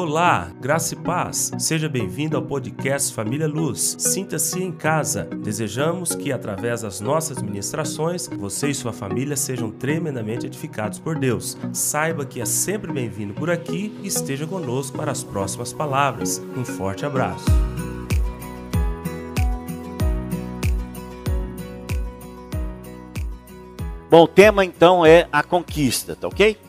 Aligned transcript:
Olá, 0.00 0.52
graça 0.60 0.94
e 0.94 0.96
paz. 0.96 1.50
Seja 1.58 1.88
bem-vindo 1.88 2.36
ao 2.36 2.42
podcast 2.44 3.12
Família 3.12 3.48
Luz. 3.48 3.96
Sinta-se 3.98 4.62
em 4.62 4.70
casa. 4.70 5.24
Desejamos 5.24 6.14
que, 6.14 6.30
através 6.30 6.82
das 6.82 7.00
nossas 7.00 7.42
ministrações, 7.42 8.28
você 8.28 8.68
e 8.68 8.74
sua 8.76 8.92
família 8.92 9.36
sejam 9.36 9.72
tremendamente 9.72 10.46
edificados 10.46 11.00
por 11.00 11.18
Deus. 11.18 11.58
Saiba 11.72 12.24
que 12.24 12.40
é 12.40 12.44
sempre 12.44 12.92
bem-vindo 12.92 13.34
por 13.34 13.50
aqui 13.50 13.92
e 14.00 14.06
esteja 14.06 14.46
conosco 14.46 14.96
para 14.96 15.10
as 15.10 15.24
próximas 15.24 15.72
palavras. 15.72 16.40
Um 16.56 16.64
forte 16.64 17.04
abraço. 17.04 17.46
Bom, 24.08 24.22
o 24.22 24.28
tema 24.28 24.64
então 24.64 25.04
é 25.04 25.26
a 25.32 25.42
conquista, 25.42 26.14
tá 26.14 26.28
ok? 26.28 26.67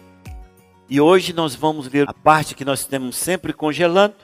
E 0.91 0.99
hoje 0.99 1.33
nós 1.33 1.53
vamos 1.53 1.87
ver 1.87 2.09
a 2.09 2.13
parte 2.15 2.55
que 2.55 2.65
nós 2.65 2.83
temos 2.83 3.15
sempre 3.15 3.53
congelando 3.53 4.15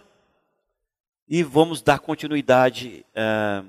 e 1.27 1.43
vamos 1.43 1.79
dar 1.79 1.99
continuidade 1.99 3.05
uh, 3.11 3.63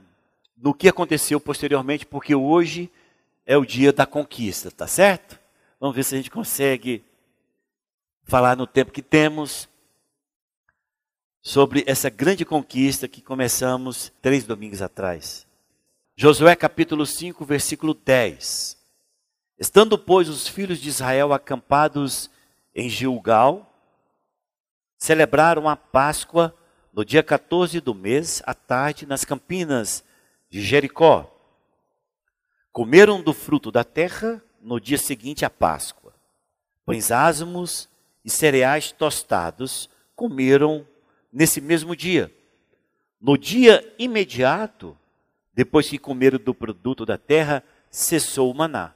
no 0.57 0.73
que 0.73 0.89
aconteceu 0.89 1.39
posteriormente, 1.39 2.07
porque 2.07 2.35
hoje 2.35 2.91
é 3.45 3.55
o 3.55 3.67
dia 3.67 3.93
da 3.93 4.07
conquista, 4.07 4.71
tá 4.71 4.87
certo? 4.87 5.39
Vamos 5.79 5.95
ver 5.95 6.05
se 6.05 6.15
a 6.15 6.17
gente 6.17 6.31
consegue 6.31 7.05
falar 8.25 8.57
no 8.57 8.67
tempo 8.67 8.91
que 8.91 9.03
temos 9.03 9.69
sobre 11.43 11.85
essa 11.87 12.09
grande 12.09 12.47
conquista 12.47 13.07
que 13.07 13.21
começamos 13.21 14.11
três 14.23 14.45
domingos 14.45 14.81
atrás. 14.81 15.47
Josué 16.17 16.57
capítulo 16.57 17.05
5, 17.05 17.45
versículo 17.45 17.93
10. 17.93 18.75
Estando, 19.59 19.99
pois, 19.99 20.31
os 20.31 20.49
filhos 20.49 20.81
de 20.81 20.89
Israel 20.89 21.35
acampados 21.35 22.31
em 22.77 22.91
Gilgal, 22.91 23.75
celebraram 24.99 25.67
a 25.67 25.75
Páscoa 25.75 26.55
no 26.93 27.07
dia 27.07 27.23
14 27.23 27.81
do 27.81 27.95
mês, 27.95 28.43
à 28.45 28.53
tarde, 28.53 29.07
nas 29.07 29.25
campinas 29.25 30.05
de 30.51 30.61
Jericó. 30.61 31.33
Comeram 32.71 33.23
do 33.23 33.33
fruto 33.33 33.73
da 33.73 33.83
terra 33.83 34.43
no 34.61 34.79
dia 34.79 34.99
seguinte 34.99 35.43
à 35.43 35.49
Páscoa. 35.49 36.13
Pães 36.85 37.11
asmos 37.11 37.89
e 38.23 38.29
cereais 38.29 38.93
tostados 38.93 39.89
comeram 40.15 40.87
nesse 41.33 41.63
mesmo 41.63 41.97
dia. 41.97 42.31
No 43.19 43.39
dia 43.39 43.91
imediato, 43.99 44.97
depois 45.55 45.89
que 45.89 45.99
comeram 45.99 46.39
do 46.39 46.53
produto 46.53 47.07
da 47.07 47.17
terra, 47.17 47.65
cessou 47.91 48.51
o 48.51 48.55
maná. 48.55 48.93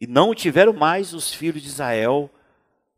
E 0.00 0.06
não 0.06 0.34
tiveram 0.34 0.72
mais 0.72 1.12
os 1.12 1.32
filhos 1.32 1.62
de 1.62 1.68
Israel, 1.68 2.30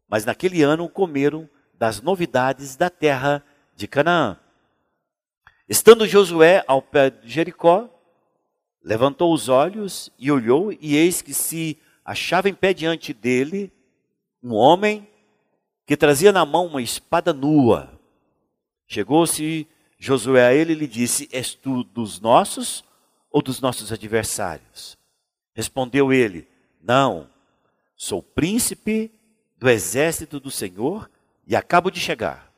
mas 0.08 0.24
naquele 0.24 0.62
ano 0.62 0.88
comeram 0.88 1.48
das 1.74 2.00
novidades 2.00 2.74
da 2.76 2.88
terra 2.88 3.44
de 3.76 3.86
Canaã. 3.86 4.38
Estando 5.68 6.06
Josué 6.06 6.64
ao 6.66 6.80
pé 6.80 7.10
de 7.10 7.28
Jericó, 7.28 7.88
levantou 8.82 9.32
os 9.32 9.48
olhos 9.48 10.10
e 10.18 10.32
olhou, 10.32 10.72
e 10.72 10.96
eis 10.96 11.20
que 11.20 11.34
se 11.34 11.78
achava 12.04 12.48
em 12.48 12.54
pé 12.54 12.72
diante 12.72 13.12
dele 13.12 13.70
um 14.42 14.54
homem 14.54 15.06
que 15.86 15.96
trazia 15.96 16.32
na 16.32 16.44
mão 16.46 16.66
uma 16.66 16.80
espada 16.80 17.32
nua. 17.32 17.92
Chegou-se 18.86 19.66
Josué 19.98 20.46
a 20.46 20.54
ele 20.54 20.72
e 20.72 20.76
lhe 20.76 20.86
disse: 20.86 21.28
És 21.30 21.54
tu 21.54 21.84
dos 21.84 22.20
nossos 22.20 22.82
ou 23.30 23.42
dos 23.42 23.60
nossos 23.60 23.92
adversários? 23.92 24.96
Respondeu 25.54 26.12
ele: 26.12 26.48
não, 26.80 27.28
sou 27.96 28.22
príncipe 28.22 29.12
do 29.58 29.68
exército 29.68 30.38
do 30.38 30.50
Senhor 30.50 31.10
e 31.46 31.56
acabo 31.56 31.90
de 31.90 31.98
chegar. 32.00 32.52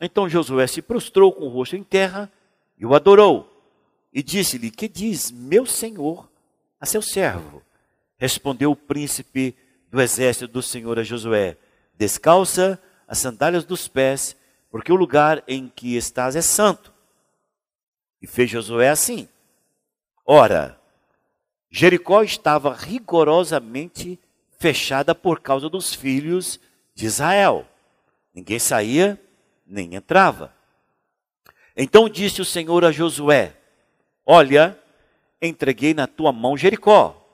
Então 0.00 0.28
Josué 0.28 0.66
se 0.66 0.82
prostrou 0.82 1.32
com 1.32 1.44
o 1.44 1.48
rosto 1.48 1.76
em 1.76 1.84
terra 1.84 2.30
e 2.76 2.84
o 2.84 2.94
adorou. 2.94 3.48
E 4.12 4.22
disse-lhe: 4.22 4.70
Que 4.70 4.88
diz 4.88 5.30
meu 5.30 5.64
senhor 5.64 6.28
a 6.80 6.86
seu 6.86 7.00
servo? 7.00 7.62
Respondeu 8.18 8.72
o 8.72 8.76
príncipe 8.76 9.56
do 9.90 10.00
exército 10.00 10.48
do 10.48 10.62
Senhor 10.62 10.98
a 10.98 11.02
Josué: 11.02 11.56
Descalça 11.96 12.82
as 13.06 13.18
sandálias 13.18 13.64
dos 13.64 13.86
pés, 13.86 14.36
porque 14.70 14.92
o 14.92 14.96
lugar 14.96 15.42
em 15.46 15.68
que 15.68 15.96
estás 15.96 16.34
é 16.34 16.42
santo. 16.42 16.92
E 18.20 18.26
fez 18.26 18.50
Josué 18.50 18.88
assim. 18.88 19.28
Ora, 20.24 20.80
Jericó 21.70 22.22
estava 22.22 22.74
rigorosamente 22.74 24.18
fechada 24.62 25.12
por 25.12 25.40
causa 25.40 25.68
dos 25.68 25.92
filhos 25.92 26.60
de 26.94 27.04
Israel. 27.04 27.66
Ninguém 28.32 28.60
saía, 28.60 29.20
nem 29.66 29.96
entrava. 29.96 30.54
Então 31.76 32.08
disse 32.08 32.40
o 32.40 32.44
Senhor 32.44 32.84
a 32.84 32.92
Josué: 32.92 33.56
Olha, 34.24 34.78
entreguei 35.40 35.92
na 35.92 36.06
tua 36.06 36.30
mão 36.30 36.56
Jericó, 36.56 37.28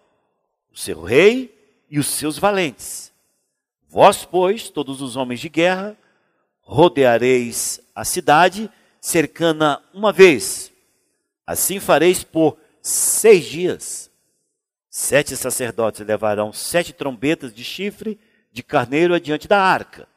o 0.73 0.79
seu 0.79 1.03
rei 1.03 1.55
e 1.91 1.99
os 1.99 2.07
seus 2.07 2.39
valentes. 2.39 3.13
Vós, 3.91 4.25
pois, 4.25 4.71
todos 4.71 5.03
os 5.03 5.15
homens 5.15 5.41
de 5.41 5.51
guerra, 5.51 5.99
rodeareis 6.63 7.79
a 7.95 8.07
cidade, 8.07 8.71
cercana 9.03 9.83
uma 9.93 10.13
vez. 10.13 10.73
Assim 11.47 11.79
fareis 11.79 12.25
por 12.25 12.57
seis 12.81 13.45
dias. 13.45 14.08
Sete 15.01 15.37
sacerdotes 15.37 16.05
levarão 16.05 16.53
sete 16.53 16.93
trombetas 16.93 17.55
de 17.55 17.63
chifre 17.63 18.19
de 18.51 18.65
carneiro 18.65 19.15
adiante 19.15 19.47
da 19.47 19.57
arca. 19.57 20.09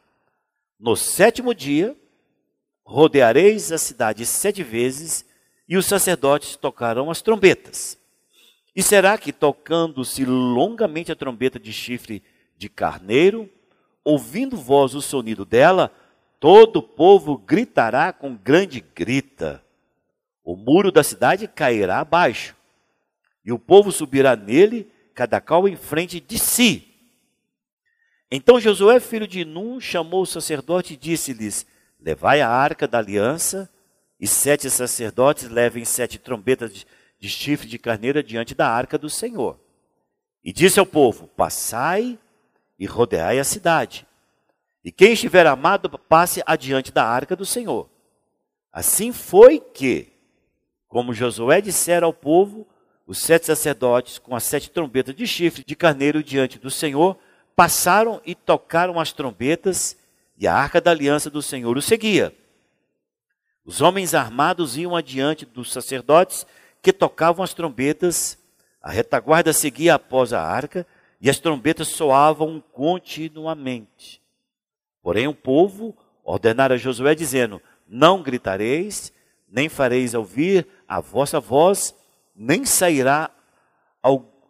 No 0.76 0.96
sétimo 0.96 1.54
dia, 1.54 1.96
rodeareis 2.84 3.70
a 3.70 3.78
cidade 3.78 4.26
sete 4.26 4.64
vezes, 4.64 5.24
e 5.68 5.76
os 5.76 5.86
sacerdotes 5.86 6.56
tocarão 6.56 7.12
as 7.12 7.22
trombetas. 7.22 7.96
E 8.74 8.82
será 8.82 9.16
que, 9.16 9.32
tocando-se 9.32 10.24
longamente 10.24 11.12
a 11.12 11.16
trombeta 11.16 11.60
de 11.60 11.72
chifre 11.72 12.20
de 12.58 12.68
carneiro, 12.68 13.48
ouvindo 14.02 14.56
vós 14.56 14.96
o 14.96 15.00
sonido 15.00 15.44
dela, 15.44 15.92
todo 16.40 16.80
o 16.80 16.82
povo 16.82 17.38
gritará 17.38 18.12
com 18.12 18.34
grande 18.34 18.80
grita. 18.80 19.64
O 20.42 20.56
muro 20.56 20.90
da 20.90 21.04
cidade 21.04 21.46
cairá 21.46 22.00
abaixo 22.00 22.60
e 23.44 23.52
o 23.52 23.58
povo 23.58 23.90
subirá 23.90 24.36
nele, 24.36 24.90
cada 25.14 25.40
qual 25.40 25.68
em 25.68 25.76
frente 25.76 26.20
de 26.20 26.38
si. 26.38 26.88
Então 28.30 28.60
Josué, 28.60 28.98
filho 29.00 29.26
de 29.26 29.44
Nun, 29.44 29.80
chamou 29.80 30.22
o 30.22 30.26
sacerdote 30.26 30.94
e 30.94 30.96
disse-lhes: 30.96 31.66
Levai 32.00 32.40
a 32.40 32.48
arca 32.48 32.88
da 32.88 32.98
aliança, 32.98 33.70
e 34.18 34.26
sete 34.26 34.70
sacerdotes 34.70 35.48
levem 35.48 35.84
sete 35.84 36.18
trombetas 36.18 36.86
de 37.18 37.28
chifre 37.28 37.68
de 37.68 37.78
carneira 37.78 38.22
diante 38.22 38.54
da 38.54 38.68
arca 38.68 38.96
do 38.96 39.10
Senhor. 39.10 39.58
E 40.42 40.52
disse 40.52 40.80
ao 40.80 40.86
povo: 40.86 41.28
Passai 41.28 42.18
e 42.78 42.86
rodeai 42.86 43.38
a 43.38 43.44
cidade. 43.44 44.06
E 44.84 44.90
quem 44.90 45.12
estiver 45.12 45.46
amado, 45.46 45.88
passe 45.98 46.42
adiante 46.44 46.90
da 46.90 47.04
arca 47.04 47.36
do 47.36 47.46
Senhor. 47.46 47.88
Assim 48.72 49.12
foi 49.12 49.60
que, 49.60 50.12
como 50.88 51.14
Josué 51.14 51.60
dissera 51.60 52.06
ao 52.06 52.12
povo, 52.12 52.66
os 53.06 53.18
sete 53.18 53.46
sacerdotes, 53.46 54.18
com 54.18 54.34
as 54.34 54.44
sete 54.44 54.70
trombetas 54.70 55.14
de 55.14 55.26
chifre 55.26 55.64
de 55.64 55.74
carneiro 55.74 56.22
diante 56.22 56.58
do 56.58 56.70
Senhor, 56.70 57.18
passaram 57.54 58.20
e 58.24 58.34
tocaram 58.34 58.98
as 58.98 59.12
trombetas, 59.12 59.96
e 60.38 60.46
a 60.46 60.54
arca 60.54 60.80
da 60.80 60.90
aliança 60.90 61.30
do 61.30 61.42
Senhor 61.42 61.76
o 61.76 61.82
seguia. 61.82 62.34
Os 63.64 63.80
homens 63.80 64.14
armados 64.14 64.76
iam 64.76 64.96
adiante 64.96 65.46
dos 65.46 65.72
sacerdotes 65.72 66.46
que 66.80 66.92
tocavam 66.92 67.44
as 67.44 67.54
trombetas, 67.54 68.38
a 68.82 68.90
retaguarda 68.90 69.52
seguia 69.52 69.94
após 69.94 70.32
a 70.32 70.42
arca, 70.42 70.86
e 71.20 71.30
as 71.30 71.38
trombetas 71.38 71.88
soavam 71.88 72.62
continuamente. 72.72 74.20
Porém, 75.00 75.28
o 75.28 75.34
povo 75.34 75.96
ordenara 76.24 76.74
a 76.74 76.78
Josué, 76.78 77.14
dizendo: 77.14 77.62
Não 77.86 78.22
gritareis, 78.22 79.12
nem 79.48 79.68
fareis 79.68 80.14
ouvir 80.14 80.66
a 80.88 81.00
vossa 81.00 81.38
voz, 81.38 81.94
nem 82.34 82.64
sairá 82.64 83.30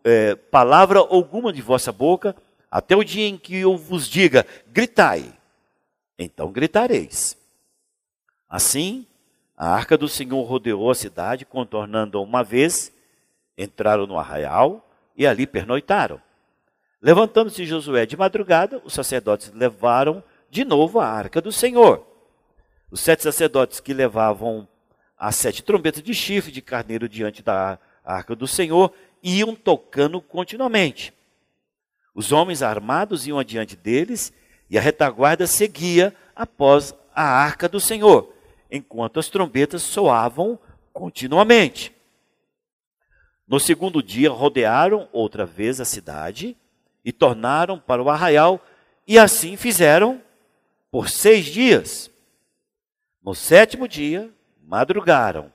é, 0.04 0.34
palavra 0.34 0.98
alguma 0.98 1.52
de 1.52 1.62
vossa 1.62 1.92
boca, 1.92 2.34
até 2.70 2.96
o 2.96 3.04
dia 3.04 3.26
em 3.26 3.36
que 3.36 3.56
eu 3.56 3.76
vos 3.76 4.08
diga, 4.08 4.46
gritai, 4.68 5.32
então 6.18 6.50
gritareis. 6.50 7.36
Assim, 8.48 9.06
a 9.56 9.68
arca 9.68 9.96
do 9.96 10.08
Senhor 10.08 10.42
rodeou 10.42 10.90
a 10.90 10.94
cidade, 10.94 11.44
contornando 11.44 12.22
uma 12.22 12.42
vez, 12.42 12.92
entraram 13.56 14.06
no 14.06 14.18
arraial 14.18 14.88
e 15.16 15.26
ali 15.26 15.46
pernoitaram. 15.46 16.20
Levantando-se 17.00 17.64
Josué 17.66 18.06
de 18.06 18.16
madrugada, 18.16 18.80
os 18.84 18.92
sacerdotes 18.92 19.52
levaram 19.52 20.22
de 20.50 20.64
novo 20.64 21.00
a 21.00 21.06
arca 21.06 21.40
do 21.40 21.50
Senhor. 21.50 22.06
Os 22.90 23.00
sete 23.00 23.22
sacerdotes 23.22 23.80
que 23.80 23.94
levavam 23.94 24.68
as 25.22 25.36
sete 25.36 25.62
trombetas 25.62 26.02
de 26.02 26.12
chifre 26.12 26.50
de 26.50 26.60
carneiro 26.60 27.08
diante 27.08 27.44
da 27.44 27.78
arca 28.04 28.34
do 28.34 28.48
Senhor 28.48 28.92
iam 29.22 29.54
tocando 29.54 30.20
continuamente. 30.20 31.14
Os 32.12 32.32
homens 32.32 32.60
armados 32.60 33.24
iam 33.24 33.38
adiante 33.38 33.76
deles 33.76 34.32
e 34.68 34.76
a 34.76 34.80
retaguarda 34.80 35.46
seguia 35.46 36.12
após 36.34 36.92
a 37.14 37.22
arca 37.22 37.68
do 37.68 37.78
Senhor, 37.78 38.34
enquanto 38.68 39.20
as 39.20 39.28
trombetas 39.28 39.82
soavam 39.82 40.58
continuamente. 40.92 41.94
No 43.46 43.60
segundo 43.60 44.02
dia, 44.02 44.28
rodearam 44.28 45.08
outra 45.12 45.46
vez 45.46 45.80
a 45.80 45.84
cidade 45.84 46.56
e 47.04 47.12
tornaram 47.12 47.78
para 47.78 48.02
o 48.02 48.10
arraial, 48.10 48.60
e 49.06 49.20
assim 49.20 49.56
fizeram 49.56 50.20
por 50.90 51.08
seis 51.08 51.44
dias. 51.44 52.10
No 53.22 53.36
sétimo 53.36 53.86
dia, 53.86 54.28
madrugaram, 54.62 55.52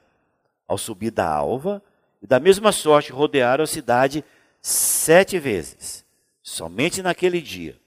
ao 0.68 0.78
subir 0.78 1.12
da 1.12 1.28
alva, 1.28 1.82
e 2.22 2.28
da 2.28 2.40
mesma 2.40 2.72
sorte 2.72 3.12
rodearam 3.12 3.64
a 3.64 3.68
cidade 3.68 4.24
sete 4.62 5.40
vezes. 5.40 6.06
Somente 6.42 7.02
naquele 7.02 7.42
dia. 7.42 7.80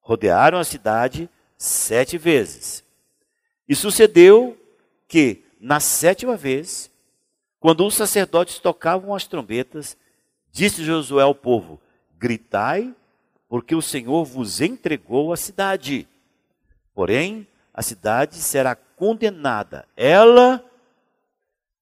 Rodearam 0.00 0.58
a 0.58 0.64
cidade 0.64 1.28
sete 1.56 2.18
vezes. 2.18 2.84
E 3.68 3.74
sucedeu 3.74 4.56
que, 5.08 5.44
na 5.60 5.80
sétima 5.80 6.36
vez, 6.36 6.90
quando 7.58 7.84
os 7.86 7.94
sacerdotes 7.94 8.58
tocavam 8.58 9.14
as 9.14 9.26
trombetas, 9.26 9.96
disse 10.52 10.84
Josué 10.84 11.22
ao 11.22 11.34
povo: 11.34 11.80
Gritai, 12.16 12.94
porque 13.48 13.74
o 13.74 13.82
Senhor 13.82 14.24
vos 14.24 14.60
entregou 14.60 15.32
a 15.32 15.36
cidade. 15.36 16.08
Porém, 16.94 17.46
a 17.76 17.82
cidade 17.82 18.36
será 18.36 18.74
condenada, 18.74 19.86
ela, 19.94 20.64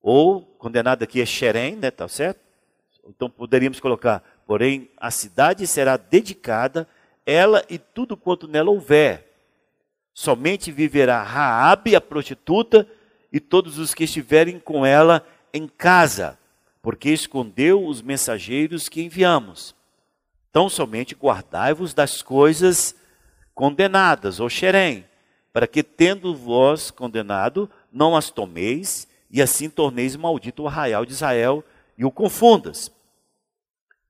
ou 0.02 0.42
condenada 0.58 1.04
aqui 1.04 1.20
é 1.20 1.24
Xerém, 1.24 1.76
né, 1.76 1.88
tá 1.88 2.08
certo? 2.08 2.40
Então 3.08 3.30
poderíamos 3.30 3.78
colocar, 3.78 4.20
porém, 4.44 4.90
a 4.96 5.12
cidade 5.12 5.64
será 5.68 5.96
dedicada, 5.96 6.88
ela 7.24 7.64
e 7.70 7.78
tudo 7.78 8.16
quanto 8.16 8.48
nela 8.48 8.70
houver. 8.70 9.32
Somente 10.12 10.72
viverá 10.72 11.22
Raabe, 11.22 11.94
a 11.94 12.00
prostituta, 12.00 12.88
e 13.32 13.38
todos 13.38 13.78
os 13.78 13.94
que 13.94 14.02
estiverem 14.02 14.58
com 14.58 14.84
ela 14.84 15.24
em 15.52 15.68
casa, 15.68 16.36
porque 16.82 17.10
escondeu 17.10 17.86
os 17.86 18.02
mensageiros 18.02 18.88
que 18.88 19.00
enviamos. 19.00 19.76
Então 20.50 20.68
somente 20.68 21.14
guardai-vos 21.14 21.94
das 21.94 22.20
coisas 22.20 22.96
condenadas, 23.54 24.40
ou 24.40 24.48
xerém, 24.48 25.04
para 25.54 25.68
que, 25.68 25.84
tendo 25.84 26.34
vós 26.34 26.90
condenado, 26.90 27.70
não 27.92 28.16
as 28.16 28.28
tomeis, 28.28 29.06
e 29.30 29.40
assim 29.40 29.70
torneis 29.70 30.16
maldito 30.16 30.64
o 30.64 30.66
arraial 30.66 31.06
de 31.06 31.12
Israel 31.12 31.62
e 31.96 32.04
o 32.04 32.10
confundas. 32.10 32.90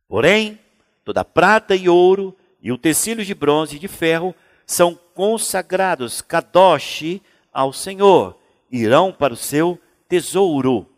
Porém, 0.08 0.58
toda 1.04 1.22
prata 1.22 1.76
e 1.76 1.86
ouro, 1.86 2.34
e 2.62 2.72
utensílios 2.72 3.26
de 3.26 3.34
bronze 3.34 3.76
e 3.76 3.78
de 3.78 3.88
ferro, 3.88 4.34
são 4.66 4.98
consagrados, 5.12 6.22
kadosh, 6.22 7.20
ao 7.52 7.74
Senhor, 7.74 8.38
irão 8.70 9.12
para 9.12 9.34
o 9.34 9.36
seu 9.36 9.78
tesouro. 10.08 10.88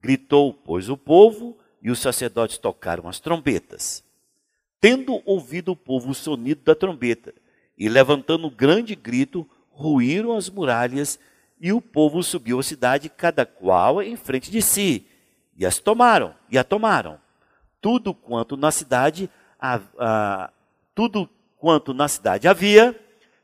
Gritou, 0.00 0.54
pois, 0.54 0.88
o 0.88 0.96
povo, 0.96 1.58
e 1.82 1.90
os 1.90 1.98
sacerdotes 1.98 2.56
tocaram 2.56 3.08
as 3.08 3.18
trombetas. 3.18 4.04
Tendo 4.80 5.20
ouvido 5.24 5.72
o 5.72 5.76
povo 5.76 6.10
o 6.10 6.14
sonido 6.14 6.62
da 6.62 6.76
trombeta, 6.76 7.34
e 7.76 7.88
levantando 7.88 8.46
um 8.46 8.50
grande 8.50 8.94
grito, 8.94 9.44
ruíram 9.72 10.36
as 10.36 10.48
muralhas, 10.48 11.18
e 11.60 11.72
o 11.72 11.80
povo 11.80 12.22
subiu 12.22 12.58
à 12.58 12.62
cidade, 12.62 13.08
cada 13.08 13.46
qual 13.46 14.02
em 14.02 14.16
frente 14.16 14.50
de 14.50 14.60
si, 14.60 15.06
e 15.56 15.64
as 15.64 15.78
tomaram, 15.78 16.34
e 16.50 16.58
a 16.58 16.64
tomaram. 16.64 17.20
Tudo 17.80 18.14
quanto 18.14 18.56
na 18.56 18.70
cidade, 18.70 19.30
a, 19.60 19.80
a, 19.98 20.50
tudo 20.94 21.28
quanto 21.56 21.94
na 21.94 22.08
cidade 22.08 22.48
havia, 22.48 22.98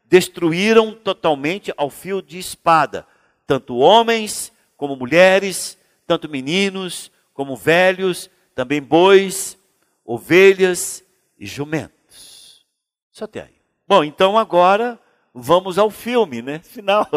destruíram 0.05 0.93
totalmente 0.93 1.73
ao 1.77 1.91
fio 1.91 2.21
de 2.21 2.39
espada, 2.39 3.07
tanto 3.47 3.77
homens 3.77 4.53
como 4.77 4.97
mulheres, 4.97 5.79
tanto 6.07 6.29
meninos 6.29 7.13
como 7.33 7.57
velhos, 7.57 8.29
também 8.55 8.83
bois, 8.83 9.57
ovelhas 10.05 11.05
e 11.39 11.47
jumentos. 11.47 12.67
Só 13.13 13.27
até 13.27 13.43
aí. 13.43 13.61
Bom, 13.87 14.03
então 14.03 14.37
agora 14.37 14.99
vamos 15.41 15.79
ao 15.79 15.91
filme, 15.91 16.43
né? 16.43 16.59
Final. 16.65 17.09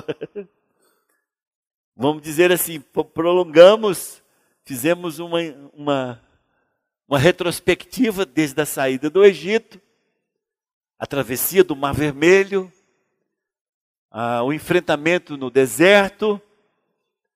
vamos 1.96 2.22
dizer 2.22 2.52
assim, 2.52 2.80
prolongamos, 3.14 4.22
fizemos 4.64 5.20
uma, 5.20 5.40
uma, 5.74 6.22
uma 7.08 7.20
retrospectiva 7.20 8.26
desde 8.26 8.62
a 8.62 8.66
saída 8.66 9.10
do 9.10 9.24
Egito, 9.24 9.80
a 10.98 11.06
travessia 11.06 11.64
do 11.64 11.76
Mar 11.76 11.94
Vermelho, 11.94 12.72
a, 14.10 14.44
o 14.44 14.54
enfrentamento 14.54 15.36
no 15.38 15.50
deserto, 15.50 16.42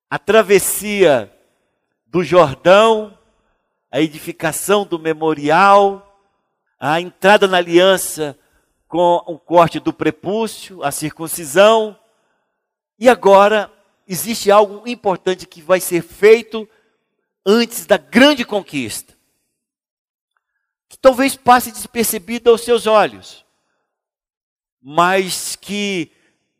a 0.09 0.19
travessia 0.19 1.31
do 2.05 2.23
Jordão, 2.23 3.17
a 3.91 4.01
edificação 4.01 4.85
do 4.85 4.99
memorial, 4.99 6.01
a 6.79 6.99
entrada 7.01 7.47
na 7.47 7.57
aliança 7.57 8.37
com 8.95 9.33
o 9.33 9.37
corte 9.37 9.77
do 9.77 9.91
prepúcio, 9.91 10.81
a 10.81 10.89
circuncisão. 10.89 11.99
E 12.97 13.09
agora 13.09 13.69
existe 14.07 14.49
algo 14.49 14.87
importante 14.87 15.45
que 15.45 15.61
vai 15.61 15.81
ser 15.81 16.01
feito 16.01 16.65
antes 17.45 17.85
da 17.85 17.97
grande 17.97 18.45
conquista. 18.45 19.13
Que 20.87 20.97
talvez 20.97 21.35
passe 21.35 21.73
despercebido 21.73 22.49
aos 22.49 22.61
seus 22.61 22.87
olhos, 22.87 23.45
mas 24.81 25.57
que 25.57 26.09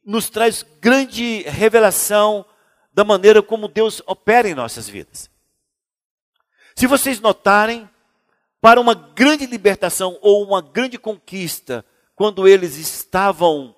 nos 0.04 0.30
traz 0.30 0.66
grande 0.82 1.44
revelação 1.44 2.46
da 2.94 3.06
maneira 3.06 3.42
como 3.42 3.70
Deus 3.70 4.02
opera 4.06 4.50
em 4.50 4.54
nossas 4.54 4.90
vidas. 4.90 5.30
Se 6.76 6.86
vocês 6.86 7.22
notarem, 7.22 7.90
para 8.60 8.82
uma 8.82 8.94
grande 8.94 9.46
libertação 9.46 10.18
ou 10.22 10.44
uma 10.44 10.62
grande 10.62 10.98
conquista, 10.98 11.86
quando 12.16 12.48
eles 12.48 12.78
estavam 12.78 13.76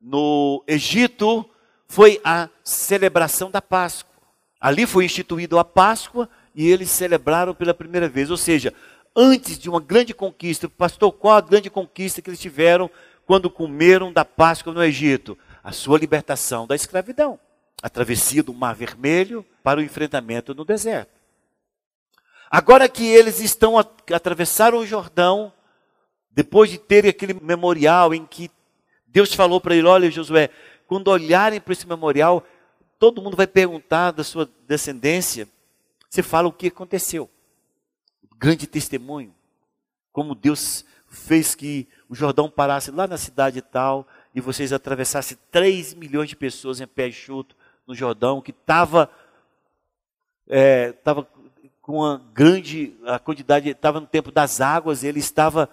no 0.00 0.62
Egito, 0.66 1.48
foi 1.86 2.20
a 2.24 2.48
celebração 2.64 3.50
da 3.50 3.62
Páscoa. 3.62 4.14
Ali 4.60 4.86
foi 4.86 5.04
instituída 5.04 5.58
a 5.60 5.64
Páscoa 5.64 6.28
e 6.54 6.68
eles 6.68 6.90
celebraram 6.90 7.54
pela 7.54 7.72
primeira 7.72 8.08
vez. 8.08 8.30
Ou 8.30 8.36
seja, 8.36 8.74
antes 9.14 9.58
de 9.58 9.70
uma 9.70 9.80
grande 9.80 10.12
conquista, 10.12 10.68
pastor, 10.68 11.12
qual 11.12 11.36
a 11.36 11.40
grande 11.40 11.70
conquista 11.70 12.20
que 12.20 12.28
eles 12.28 12.40
tiveram 12.40 12.90
quando 13.24 13.48
comeram 13.48 14.12
da 14.12 14.24
Páscoa 14.24 14.72
no 14.72 14.82
Egito? 14.82 15.38
A 15.62 15.70
sua 15.70 15.98
libertação 15.98 16.66
da 16.66 16.74
escravidão, 16.74 17.38
a 17.82 17.88
travessia 17.88 18.42
do 18.42 18.54
Mar 18.54 18.74
Vermelho 18.74 19.44
para 19.62 19.80
o 19.80 19.82
enfrentamento 19.82 20.54
no 20.54 20.64
deserto. 20.64 21.18
Agora 22.50 22.88
que 22.88 23.06
eles 23.06 23.40
estão 23.40 23.78
atravessaram 23.78 24.78
o 24.78 24.86
Jordão, 24.86 25.52
depois 26.38 26.70
de 26.70 26.78
terem 26.78 27.10
aquele 27.10 27.34
memorial 27.34 28.14
em 28.14 28.24
que 28.24 28.48
Deus 29.08 29.34
falou 29.34 29.60
para 29.60 29.74
ele: 29.74 29.88
olha, 29.88 30.08
Josué, 30.08 30.50
quando 30.86 31.08
olharem 31.08 31.60
para 31.60 31.72
esse 31.72 31.84
memorial, 31.84 32.46
todo 32.96 33.20
mundo 33.20 33.36
vai 33.36 33.48
perguntar 33.48 34.12
da 34.12 34.22
sua 34.22 34.48
descendência. 34.64 35.48
Você 36.08 36.22
fala 36.22 36.46
o 36.46 36.52
que 36.52 36.68
aconteceu. 36.68 37.28
Grande 38.38 38.68
testemunho. 38.68 39.34
Como 40.12 40.32
Deus 40.32 40.84
fez 41.08 41.56
que 41.56 41.88
o 42.08 42.14
Jordão 42.14 42.48
parasse 42.48 42.92
lá 42.92 43.08
na 43.08 43.16
cidade 43.16 43.60
tal, 43.60 44.06
e 44.32 44.40
vocês 44.40 44.72
atravessassem 44.72 45.36
3 45.50 45.94
milhões 45.94 46.28
de 46.28 46.36
pessoas 46.36 46.80
em 46.80 46.86
pé 46.86 47.08
enxuto 47.08 47.56
no 47.84 47.96
Jordão, 47.96 48.40
que 48.40 48.52
estava 48.52 49.10
é, 50.46 50.92
tava 50.92 51.26
com 51.82 51.94
uma 51.94 52.22
grande 52.32 52.96
a 53.04 53.18
quantidade, 53.18 53.68
estava 53.70 53.98
no 53.98 54.06
tempo 54.06 54.30
das 54.30 54.60
águas, 54.60 55.02
ele 55.02 55.18
estava 55.18 55.68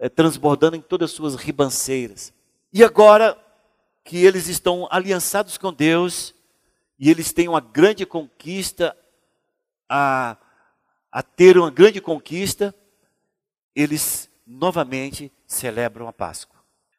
é, 0.00 0.08
transbordando 0.08 0.76
em 0.76 0.80
todas 0.80 1.10
as 1.10 1.16
suas 1.16 1.34
ribanceiras. 1.34 2.32
E 2.72 2.82
agora 2.82 3.36
que 4.02 4.24
eles 4.24 4.48
estão 4.48 4.88
aliançados 4.90 5.58
com 5.58 5.70
Deus, 5.70 6.34
e 6.98 7.10
eles 7.10 7.32
têm 7.32 7.48
uma 7.48 7.60
grande 7.60 8.06
conquista, 8.06 8.96
a, 9.88 10.38
a 11.12 11.22
ter 11.22 11.58
uma 11.58 11.70
grande 11.70 12.00
conquista, 12.00 12.74
eles 13.76 14.30
novamente 14.46 15.30
celebram 15.46 16.08
a 16.08 16.12
Páscoa. 16.12 16.58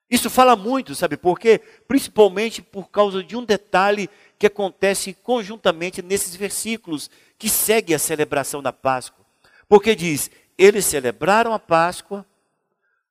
Isso 0.10 0.30
fala 0.30 0.56
muito, 0.56 0.94
sabe 0.94 1.18
por 1.18 1.40
quê? 1.40 1.60
Principalmente 1.88 2.62
por 2.62 2.90
causa 2.90 3.24
de 3.24 3.36
um 3.36 3.44
detalhe 3.44 4.10
que 4.38 4.46
acontece 4.46 5.14
conjuntamente 5.14 6.02
nesses 6.02 6.36
versículos 6.36 7.10
que 7.38 7.50
segue 7.50 7.94
a 7.96 8.00
celebração 8.00 8.62
da 8.62 8.74
Páscoa. 8.74 9.26
Porque 9.70 9.96
diz: 9.96 10.30
eles 10.58 10.86
celebraram 10.86 11.54
a 11.54 11.60
Páscoa, 11.60 12.26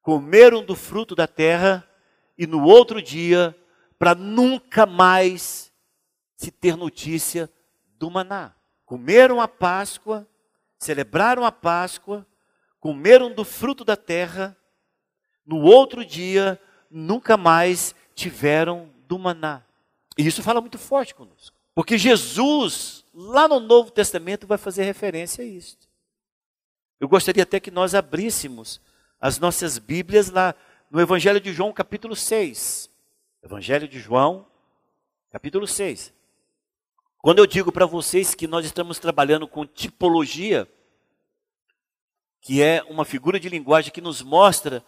comeram 0.03 0.65
do 0.65 0.75
fruto 0.75 1.15
da 1.15 1.27
terra 1.27 1.87
e 2.37 2.47
no 2.47 2.65
outro 2.65 3.03
dia, 3.03 3.57
para 3.99 4.15
nunca 4.15 4.87
mais 4.87 5.71
se 6.37 6.51
ter 6.51 6.77
notícia 6.77 7.51
do 7.99 8.11
maná. 8.11 8.55
Comeram 8.87 9.41
a 9.41 9.47
Páscoa, 9.47 10.27
celebraram 10.79 11.45
a 11.45 11.53
Páscoa, 11.53 12.27
comeram 12.79 13.31
do 13.31 13.45
fruto 13.45 13.85
da 13.85 13.97
terra, 13.97 14.57
no 15.45 15.61
outro 15.61 16.05
dia, 16.05 16.61
nunca 16.91 17.37
mais 17.37 17.95
tiveram 18.15 18.91
do 19.07 19.19
maná. 19.19 19.63
E 20.17 20.27
isso 20.27 20.43
fala 20.43 20.61
muito 20.61 20.79
forte 20.79 21.15
conosco. 21.15 21.57
Porque 21.75 21.99
Jesus, 21.99 23.05
lá 23.15 23.47
no 23.47 23.61
Novo 23.61 23.91
Testamento, 23.91 24.47
vai 24.47 24.59
fazer 24.59 24.85
referência 24.85 25.45
a 25.45 25.47
isso. 25.47 25.79
Eu 26.99 27.09
gostaria 27.09 27.43
até 27.43 27.61
que 27.61 27.71
nós 27.71 27.95
abríssemos 27.95 28.81
as 29.21 29.39
nossas 29.39 29.79
Bíblias 29.79 30.33
no 30.91 31.01
Evangelho 31.01 31.41
de 31.41 31.53
João, 31.53 31.73
capítulo 31.73 32.17
6. 32.17 32.89
Evangelho 33.43 33.87
de 33.87 34.01
João, 34.01 34.47
capítulo 35.31 35.67
6. 35.67 36.13
Quando 37.19 37.39
eu 37.39 37.47
digo 37.47 37.71
para 37.71 37.85
vocês 37.85 38.35
que 38.35 38.47
nós 38.47 38.65
estamos 38.65 38.99
trabalhando 38.99 39.47
com 39.47 39.67
tipologia, 39.67 40.67
que 42.41 42.63
é 42.63 42.83
uma 42.89 43.05
figura 43.05 43.39
de 43.39 43.51
linguagem 43.51 43.93
que 43.93 44.01
nos 44.01 44.23
mostra 44.23 44.83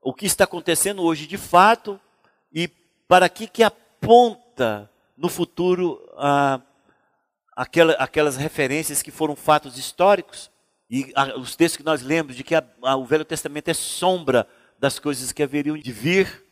o 0.00 0.12
que 0.12 0.26
está 0.26 0.42
acontecendo 0.42 1.04
hoje 1.04 1.28
de 1.28 1.38
fato 1.38 2.00
e 2.52 2.66
para 3.06 3.28
que 3.28 3.46
que 3.46 3.62
aponta 3.62 4.90
no 5.16 5.28
futuro 5.28 6.04
ah, 6.16 6.60
aquela, 7.54 7.92
aquelas 7.94 8.36
referências 8.36 9.02
que 9.02 9.12
foram 9.12 9.36
fatos 9.36 9.78
históricos 9.78 10.50
e 10.90 11.12
ah, 11.14 11.38
os 11.38 11.54
textos 11.54 11.76
que 11.76 11.82
nós 11.84 12.02
lemos 12.02 12.34
de 12.34 12.42
que 12.42 12.54
a, 12.54 12.64
a, 12.82 12.96
o 12.96 13.04
Velho 13.04 13.24
Testamento 13.24 13.68
é 13.68 13.74
sombra 13.74 14.48
das 14.78 14.98
coisas 14.98 15.32
que 15.32 15.42
haveriam 15.42 15.76
de 15.76 15.92
vir. 15.92 16.44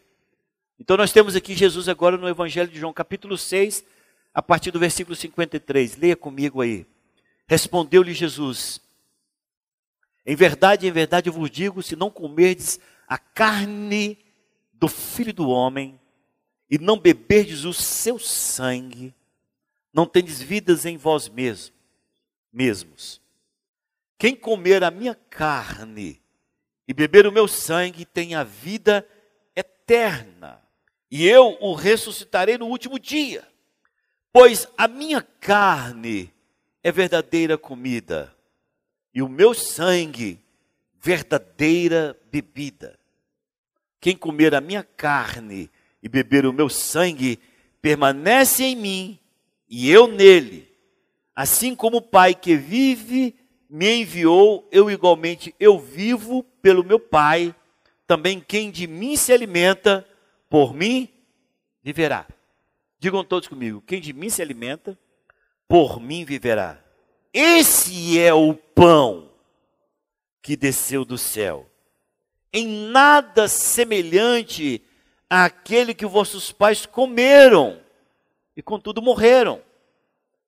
Então 0.79 0.97
nós 0.97 1.13
temos 1.13 1.35
aqui 1.35 1.55
Jesus 1.55 1.89
agora 1.89 2.19
no 2.19 2.29
Evangelho 2.29 2.71
de 2.71 2.79
João, 2.79 2.93
capítulo 2.93 3.39
6, 3.39 3.85
a 4.35 4.43
partir 4.43 4.71
do 4.71 4.79
versículo 4.79 5.17
53. 5.17 5.97
Leia 5.97 6.17
comigo 6.17 6.61
aí. 6.61 6.87
Respondeu-lhe 7.47 8.13
Jesus: 8.13 8.81
Em 10.27 10.37
verdade, 10.37 10.87
em 10.87 10.93
verdade 10.93 11.31
eu 11.31 11.33
vos 11.33 11.51
digo, 11.51 11.83
se 11.83 11.97
não 11.97 12.11
comerdes 12.11 12.79
a 13.09 13.17
carne 13.17 14.19
do 14.75 14.89
Filho 14.89 15.33
do 15.33 15.49
homem 15.49 15.99
e 16.71 16.77
não 16.77 16.99
beberdes 16.99 17.65
o 17.65 17.73
seu 17.73 18.19
sangue, 18.19 19.15
não 19.95 20.05
tendes 20.05 20.43
vidas 20.43 20.85
em 20.85 20.99
vós 20.99 21.27
mesmos. 21.27 21.73
mesmos. 22.53 23.26
Quem 24.19 24.35
comer 24.35 24.83
a 24.83 24.91
minha 24.91 25.15
carne 25.15 26.21
e 26.89 26.95
beber 26.95 27.27
o 27.27 27.33
meu 27.33 27.47
sangue 27.47 28.05
tem 28.05 28.35
a 28.35 28.45
vida 28.45 29.07
eterna, 29.55 30.63
e 31.11 31.27
eu 31.27 31.57
o 31.61 31.75
ressuscitarei 31.75 32.57
no 32.57 32.67
último 32.67 32.99
dia. 32.99 33.47
Pois 34.33 34.69
a 34.77 34.87
minha 34.87 35.23
carne 35.23 36.33
é 36.83 36.93
verdadeira 36.93 37.59
comida, 37.59 38.35
e 39.13 39.23
o 39.23 39.29
meu 39.29 39.55
sangue 39.55 40.41
verdadeira 41.01 42.19
bebida. 42.31 42.99
Quem 44.01 44.17
comer 44.17 44.55
a 44.55 44.61
minha 44.61 44.83
carne 44.83 45.71
e 46.03 46.09
beber 46.09 46.47
o 46.47 46.53
meu 46.53 46.69
sangue 46.69 47.41
permanece 47.81 48.65
em 48.65 48.77
mim 48.77 49.19
e 49.69 49.91
eu 49.91 50.07
nele. 50.07 50.69
Assim 51.35 51.75
como 51.75 51.99
o 51.99 52.03
Pai 52.03 52.35
que 52.35 52.57
vive 52.57 53.35
me 53.69 54.03
enviou, 54.03 54.69
eu 54.71 54.91
igualmente 54.91 55.55
eu 55.59 55.79
vivo 55.79 56.43
pelo 56.63 56.85
meu 56.85 56.99
Pai. 56.99 57.55
Também 58.07 58.41
quem 58.41 58.71
de 58.71 58.87
mim 58.87 59.17
se 59.17 59.33
alimenta, 59.33 60.07
por 60.49 60.73
mim 60.73 61.09
viverá. 61.83 62.27
Digam 62.99 63.25
todos 63.25 63.49
comigo: 63.49 63.83
quem 63.87 64.01
de 64.01 64.13
mim 64.13 64.29
se 64.29 64.41
alimenta, 64.41 64.99
por 65.69 66.01
mim 66.01 66.25
viverá. 66.25 66.83
Esse 67.33 68.19
é 68.19 68.33
o 68.33 68.55
pão 68.55 69.31
que 70.41 70.57
desceu 70.57 71.05
do 71.05 71.19
céu. 71.19 71.69
Em 72.53 72.67
nada 72.67 73.49
semelhante 73.49 74.83
àquele 75.29 75.93
que 75.93 76.07
vossos 76.07 76.53
pais 76.53 76.87
comeram 76.87 77.81
e 78.57 78.63
contudo 78.63 79.03
morreram. 79.03 79.61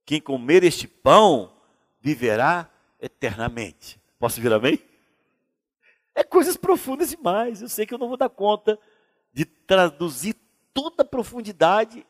Quem 0.07 0.21
comer 0.21 0.65
este 0.65 0.89
pão 0.89 1.53
viverá 2.01 2.71
eternamente. 3.01 4.01
Posso 4.19 4.41
vir 4.41 4.53
amém? 4.53 4.81
É 6.15 6.25
coisas 6.25 6.57
profundas 6.57 7.11
demais. 7.11 7.63
Eu 7.63 7.69
sei 7.69 7.87
que 7.87 7.95
eu 7.95 7.99
não 7.99 8.09
vou 8.09 8.17
dar 8.17 8.29
conta 8.29 8.79
de 9.33 9.45
traduzir 9.45 10.35
toda 10.75 11.03
a 11.03 11.07
profundidade 11.07 12.05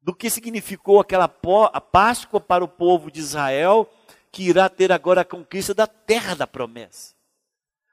do 0.00 0.14
que 0.14 0.28
significou 0.28 1.00
aquela 1.00 1.24
a 1.24 1.80
Páscoa 1.80 2.38
para 2.40 2.62
o 2.62 2.68
povo 2.68 3.10
de 3.10 3.20
Israel, 3.20 3.90
que 4.30 4.42
irá 4.42 4.68
ter 4.68 4.92
agora 4.92 5.22
a 5.22 5.24
conquista 5.24 5.72
da 5.72 5.86
terra 5.86 6.34
da 6.34 6.46
promessa. 6.46 7.14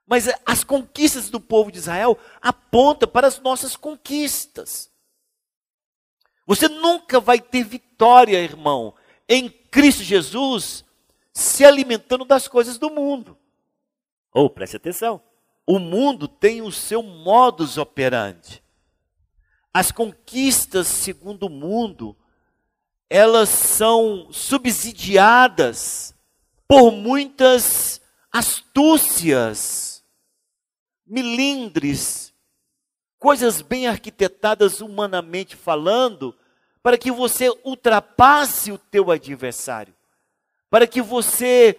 Mas 0.05 0.27
as 0.45 0.63
conquistas 0.63 1.29
do 1.29 1.39
povo 1.39 1.71
de 1.71 1.77
Israel 1.77 2.17
apontam 2.41 3.07
para 3.07 3.27
as 3.27 3.39
nossas 3.39 3.77
conquistas. 3.77 4.91
Você 6.45 6.67
nunca 6.67 7.19
vai 7.19 7.39
ter 7.39 7.63
vitória, 7.63 8.37
irmão, 8.43 8.93
em 9.29 9.49
Cristo 9.49 10.03
Jesus, 10.03 10.83
se 11.33 11.65
alimentando 11.65 12.25
das 12.25 12.47
coisas 12.47 12.77
do 12.77 12.89
mundo. 12.89 13.37
Ou 14.33 14.45
oh, 14.45 14.49
preste 14.49 14.77
atenção. 14.77 15.21
O 15.65 15.79
mundo 15.79 16.27
tem 16.27 16.61
o 16.61 16.71
seu 16.71 17.01
modus 17.03 17.77
operandi. 17.77 18.63
As 19.73 19.91
conquistas 19.91 20.87
segundo 20.87 21.47
o 21.47 21.49
mundo, 21.49 22.15
elas 23.09 23.49
são 23.49 24.31
subsidiadas 24.31 26.15
por 26.67 26.91
muitas 26.91 28.01
astúcias, 28.31 30.03
milindres, 31.05 32.33
coisas 33.19 33.61
bem 33.61 33.87
arquitetadas 33.87 34.81
humanamente 34.81 35.55
falando, 35.55 36.35
para 36.81 36.97
que 36.97 37.11
você 37.11 37.49
ultrapasse 37.63 38.71
o 38.71 38.77
teu 38.77 39.11
adversário, 39.11 39.93
para 40.71 40.87
que 40.87 41.01
você 41.01 41.77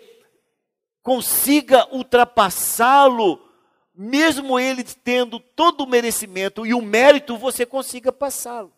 consiga 1.02 1.88
ultrapassá-lo, 1.92 3.40
mesmo 3.94 4.61
ele 4.61 4.84
tendo 4.84 5.40
todo 5.40 5.80
o 5.80 5.87
merecimento 5.87 6.66
e 6.66 6.75
o 6.75 6.82
mérito, 6.82 7.38
você 7.38 7.64
consiga 7.64 8.12
passá-lo. 8.12 8.70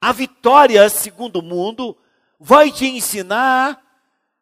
A 0.00 0.12
vitória, 0.12 0.88
segundo 0.88 1.40
o 1.40 1.42
mundo, 1.42 1.94
vai 2.40 2.72
te 2.72 2.86
ensinar 2.86 3.80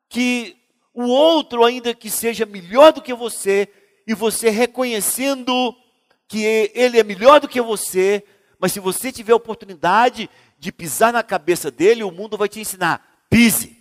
que 0.09 0.57
o 0.95 1.07
outro, 1.09 1.64
ainda 1.64 1.93
que 1.93 2.09
seja 2.09 2.47
melhor 2.47 2.93
do 2.93 3.02
que 3.02 3.12
você, 3.12 3.69
e 4.07 4.14
você 4.14 4.50
reconhecendo 4.50 5.75
que 6.28 6.71
ele 6.73 7.00
é 7.00 7.02
melhor 7.02 7.40
do 7.40 7.49
que 7.49 7.61
você, 7.61 8.25
mas 8.57 8.71
se 8.71 8.78
você 8.78 9.11
tiver 9.11 9.33
a 9.33 9.37
oportunidade 9.37 10.31
de 10.61 10.71
pisar 10.71 11.12
na 11.12 11.25
cabeça 11.25 11.73
dele, 11.73 12.05
o 12.05 12.12
mundo 12.12 12.37
vai 12.37 12.49
te 12.49 12.61
ensinar: 12.61 13.26
pise, 13.28 13.75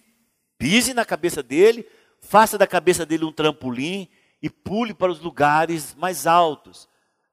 pise 0.58 0.94
na 0.94 1.06
cabeça 1.06 1.42
dele, 1.44 1.88
faça 2.20 2.58
da 2.58 2.68
cabeça 2.68 3.06
dele 3.06 3.26
um 3.26 3.32
trampolim 3.32 4.08
e 4.42 4.50
pule 4.50 4.94
para 4.94 5.12
os 5.12 5.20
lugares 5.20 5.96
mais 5.96 6.28
altos, 6.28 6.88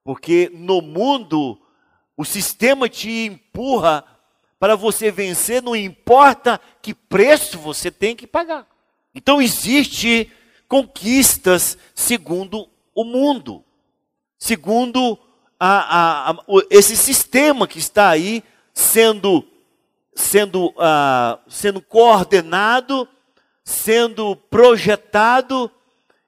porque 0.04 0.50
no 0.54 0.80
mundo 0.80 1.60
o 2.16 2.24
sistema 2.24 2.88
te 2.88 3.26
empurra 3.26 4.04
para 4.58 4.76
você 4.76 5.10
vencer, 5.10 5.62
não 5.62 5.74
importa 5.74 6.60
que 6.80 6.94
preço 6.94 7.58
você 7.58 7.90
tem 7.90 8.14
que 8.14 8.26
pagar. 8.26 8.66
Então 9.14 9.42
existe 9.42 10.30
conquistas 10.68 11.76
segundo 11.94 12.68
o 12.94 13.04
mundo, 13.04 13.64
segundo 14.38 15.18
a, 15.58 15.68
a, 15.68 16.30
a, 16.30 16.36
esse 16.70 16.96
sistema 16.96 17.66
que 17.66 17.78
está 17.78 18.08
aí 18.08 18.42
sendo, 18.72 19.44
sendo, 20.14 20.68
uh, 20.68 21.38
sendo 21.48 21.80
coordenado, 21.80 23.08
sendo 23.64 24.36
projetado 24.36 25.70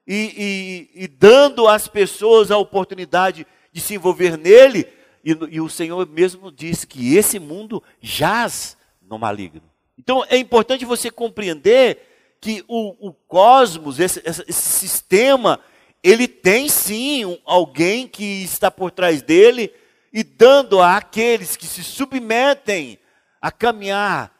e, 0.07 0.89
e, 0.95 1.03
e, 1.03 1.07
dando 1.07 1.67
às 1.67 1.87
pessoas 1.87 2.51
a 2.51 2.57
oportunidade 2.57 3.45
de 3.71 3.81
se 3.81 3.95
envolver 3.95 4.37
nele. 4.37 4.87
E, 5.23 5.31
e 5.49 5.61
o 5.61 5.69
Senhor 5.69 6.07
mesmo 6.07 6.51
disse 6.51 6.85
que 6.85 7.15
esse 7.15 7.39
mundo 7.39 7.83
jaz 8.01 8.77
no 9.01 9.17
maligno. 9.17 9.63
Então 9.97 10.25
é 10.29 10.37
importante 10.37 10.85
você 10.85 11.09
compreender 11.09 12.37
que 12.39 12.63
o, 12.67 13.09
o 13.09 13.13
cosmos, 13.13 13.99
esse, 13.99 14.21
esse, 14.25 14.53
sistema, 14.53 15.59
ele 16.03 16.27
tem 16.27 16.69
sim 16.69 17.25
um, 17.25 17.37
alguém 17.43 18.07
que 18.07 18.43
está 18.43 18.69
por 18.69 18.91
trás 18.91 19.21
dele 19.21 19.73
e 20.13 20.23
dando 20.23 20.81
àqueles 20.81 21.55
que 21.55 21.65
se 21.65 21.83
submetem 21.83 22.99
a 23.45 23.51
caminhar 23.51 24.35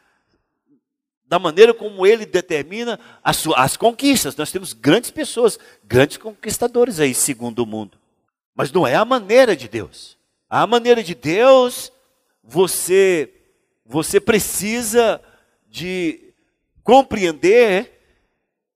da 1.27 1.37
maneira 1.37 1.75
como 1.75 2.07
ele 2.07 2.25
determina 2.25 2.99
as, 3.23 3.45
as 3.55 3.77
conquistas. 3.77 4.35
Nós 4.35 4.51
temos 4.51 4.73
grandes 4.73 5.11
pessoas, 5.11 5.59
grandes 5.83 6.17
conquistadores 6.17 6.99
aí, 6.99 7.13
segundo 7.13 7.59
o 7.59 7.67
mundo. 7.67 7.99
Mas 8.55 8.71
não 8.71 8.87
é 8.87 8.95
a 8.95 9.05
maneira 9.05 9.55
de 9.55 9.67
Deus. 9.67 10.17
A 10.49 10.65
maneira 10.65 11.03
de 11.03 11.13
Deus, 11.13 11.91
você, 12.43 13.31
você 13.85 14.19
precisa 14.19 15.21
de 15.69 16.33
compreender 16.81 18.01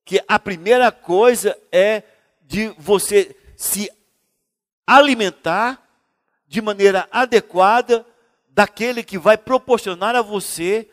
que 0.05 0.24
a 0.27 0.38
primeira 0.38 0.91
coisa 0.91 1.57
é 1.71 2.03
de 2.45 2.67
você 2.77 3.36
se 3.57 3.91
alimentar 4.86 5.83
de 6.48 6.62
maneira 6.62 7.09
adequada 7.12 8.05
daquele 8.50 9.03
que 9.03 9.18
vai 9.18 9.38
proporcionar 9.38 10.15
a 10.15 10.22
você 10.22 10.89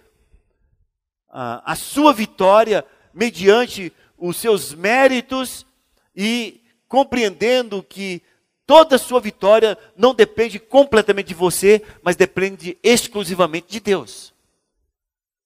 a, 1.28 1.72
a 1.72 1.76
sua 1.76 2.12
vitória 2.12 2.84
mediante 3.12 3.92
os 4.16 4.36
seus 4.36 4.72
méritos 4.74 5.66
e 6.14 6.60
compreendendo 6.88 7.82
que 7.82 8.22
toda 8.66 8.96
a 8.96 8.98
sua 8.98 9.20
vitória 9.20 9.76
não 9.96 10.14
depende 10.14 10.58
completamente 10.58 11.28
de 11.28 11.34
você, 11.34 11.82
mas 12.02 12.16
depende 12.16 12.78
exclusivamente 12.82 13.68
de 13.68 13.80
Deus. 13.80 14.34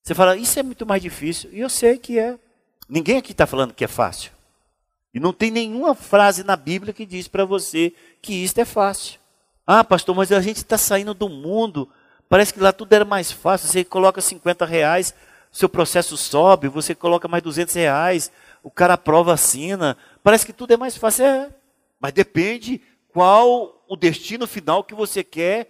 Você 0.02 0.14
fala, 0.14 0.36
isso 0.36 0.58
é 0.58 0.62
muito 0.62 0.86
mais 0.86 1.02
difícil. 1.02 1.50
E 1.52 1.60
eu 1.60 1.68
sei 1.68 1.98
que 1.98 2.18
é. 2.18 2.38
Ninguém 2.88 3.18
aqui 3.18 3.32
está 3.32 3.46
falando 3.46 3.74
que 3.74 3.84
é 3.84 3.88
fácil. 3.88 4.32
E 5.12 5.20
não 5.20 5.32
tem 5.32 5.50
nenhuma 5.50 5.94
frase 5.94 6.42
na 6.44 6.56
Bíblia 6.56 6.92
que 6.92 7.04
diz 7.04 7.28
para 7.28 7.44
você 7.44 7.92
que 8.22 8.32
isto 8.32 8.58
é 8.58 8.64
fácil. 8.64 9.18
Ah, 9.66 9.84
pastor, 9.84 10.14
mas 10.14 10.32
a 10.32 10.40
gente 10.40 10.56
está 10.56 10.78
saindo 10.78 11.14
do 11.14 11.28
mundo. 11.28 11.88
Parece 12.30 12.54
que 12.54 12.60
lá 12.60 12.72
tudo 12.72 12.92
era 12.92 13.04
mais 13.04 13.32
fácil. 13.32 13.68
Você 13.68 13.82
coloca 13.82 14.20
50 14.20 14.64
reais, 14.64 15.12
seu 15.50 15.68
processo 15.68 16.16
sobe, 16.16 16.68
você 16.68 16.94
coloca 16.94 17.26
mais 17.26 17.42
200 17.42 17.74
reais, 17.74 18.30
o 18.62 18.70
cara 18.70 18.94
aprova, 18.94 19.34
assina. 19.34 19.96
Parece 20.22 20.46
que 20.46 20.52
tudo 20.52 20.72
é 20.72 20.76
mais 20.76 20.96
fácil. 20.96 21.24
É, 21.24 21.50
mas 21.98 22.12
depende 22.12 22.80
qual 23.12 23.84
o 23.88 23.96
destino 23.96 24.46
final 24.46 24.84
que 24.84 24.94
você 24.94 25.24
quer 25.24 25.68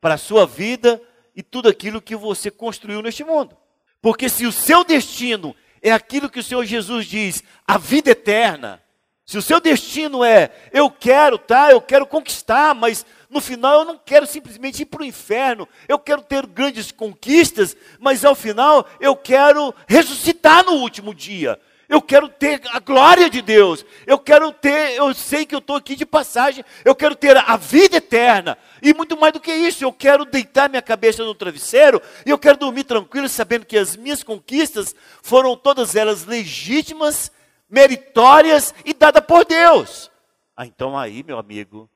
para 0.00 0.14
a 0.14 0.18
sua 0.18 0.44
vida 0.44 1.00
e 1.36 1.44
tudo 1.44 1.68
aquilo 1.68 2.02
que 2.02 2.16
você 2.16 2.50
construiu 2.50 3.00
neste 3.02 3.22
mundo. 3.22 3.56
Porque 4.02 4.28
se 4.28 4.46
o 4.46 4.50
seu 4.52 4.82
destino 4.82 5.54
é 5.80 5.92
aquilo 5.92 6.28
que 6.28 6.40
o 6.40 6.42
Senhor 6.42 6.64
Jesus 6.64 7.06
diz, 7.06 7.44
a 7.64 7.78
vida 7.78 8.10
eterna, 8.10 8.82
se 9.30 9.38
o 9.38 9.42
seu 9.42 9.60
destino 9.60 10.24
é, 10.24 10.50
eu 10.72 10.90
quero, 10.90 11.38
tá, 11.38 11.70
eu 11.70 11.80
quero 11.80 12.04
conquistar, 12.04 12.74
mas 12.74 13.06
no 13.30 13.40
final 13.40 13.78
eu 13.78 13.84
não 13.84 13.96
quero 13.96 14.26
simplesmente 14.26 14.82
ir 14.82 14.86
para 14.86 15.02
o 15.02 15.04
inferno, 15.04 15.68
eu 15.86 16.00
quero 16.00 16.20
ter 16.20 16.44
grandes 16.46 16.90
conquistas, 16.90 17.76
mas 18.00 18.24
ao 18.24 18.34
final 18.34 18.84
eu 18.98 19.14
quero 19.14 19.72
ressuscitar 19.86 20.64
no 20.64 20.72
último 20.72 21.14
dia. 21.14 21.60
Eu 21.88 22.02
quero 22.02 22.28
ter 22.28 22.60
a 22.72 22.80
glória 22.80 23.30
de 23.30 23.40
Deus, 23.40 23.86
eu 24.04 24.18
quero 24.18 24.50
ter, 24.50 24.96
eu 24.96 25.14
sei 25.14 25.46
que 25.46 25.54
eu 25.54 25.60
estou 25.60 25.76
aqui 25.76 25.94
de 25.94 26.04
passagem, 26.04 26.64
eu 26.84 26.94
quero 26.96 27.14
ter 27.14 27.36
a 27.36 27.56
vida 27.56 27.98
eterna, 27.98 28.58
e 28.82 28.92
muito 28.92 29.16
mais 29.16 29.32
do 29.32 29.38
que 29.38 29.52
isso, 29.52 29.84
eu 29.84 29.92
quero 29.92 30.24
deitar 30.24 30.68
minha 30.68 30.82
cabeça 30.82 31.24
no 31.24 31.36
travesseiro, 31.36 32.02
e 32.26 32.30
eu 32.30 32.38
quero 32.38 32.58
dormir 32.58 32.82
tranquilo, 32.82 33.28
sabendo 33.28 33.64
que 33.64 33.78
as 33.78 33.94
minhas 33.94 34.24
conquistas 34.24 34.92
foram 35.22 35.56
todas 35.56 35.94
elas 35.94 36.24
legítimas, 36.24 37.30
meritórias 37.70 38.74
e 38.84 38.92
dadas 38.92 39.24
por 39.24 39.44
Deus. 39.44 40.10
Ah, 40.56 40.66
então 40.66 40.98
aí, 40.98 41.22
meu 41.22 41.38
amigo, 41.38 41.88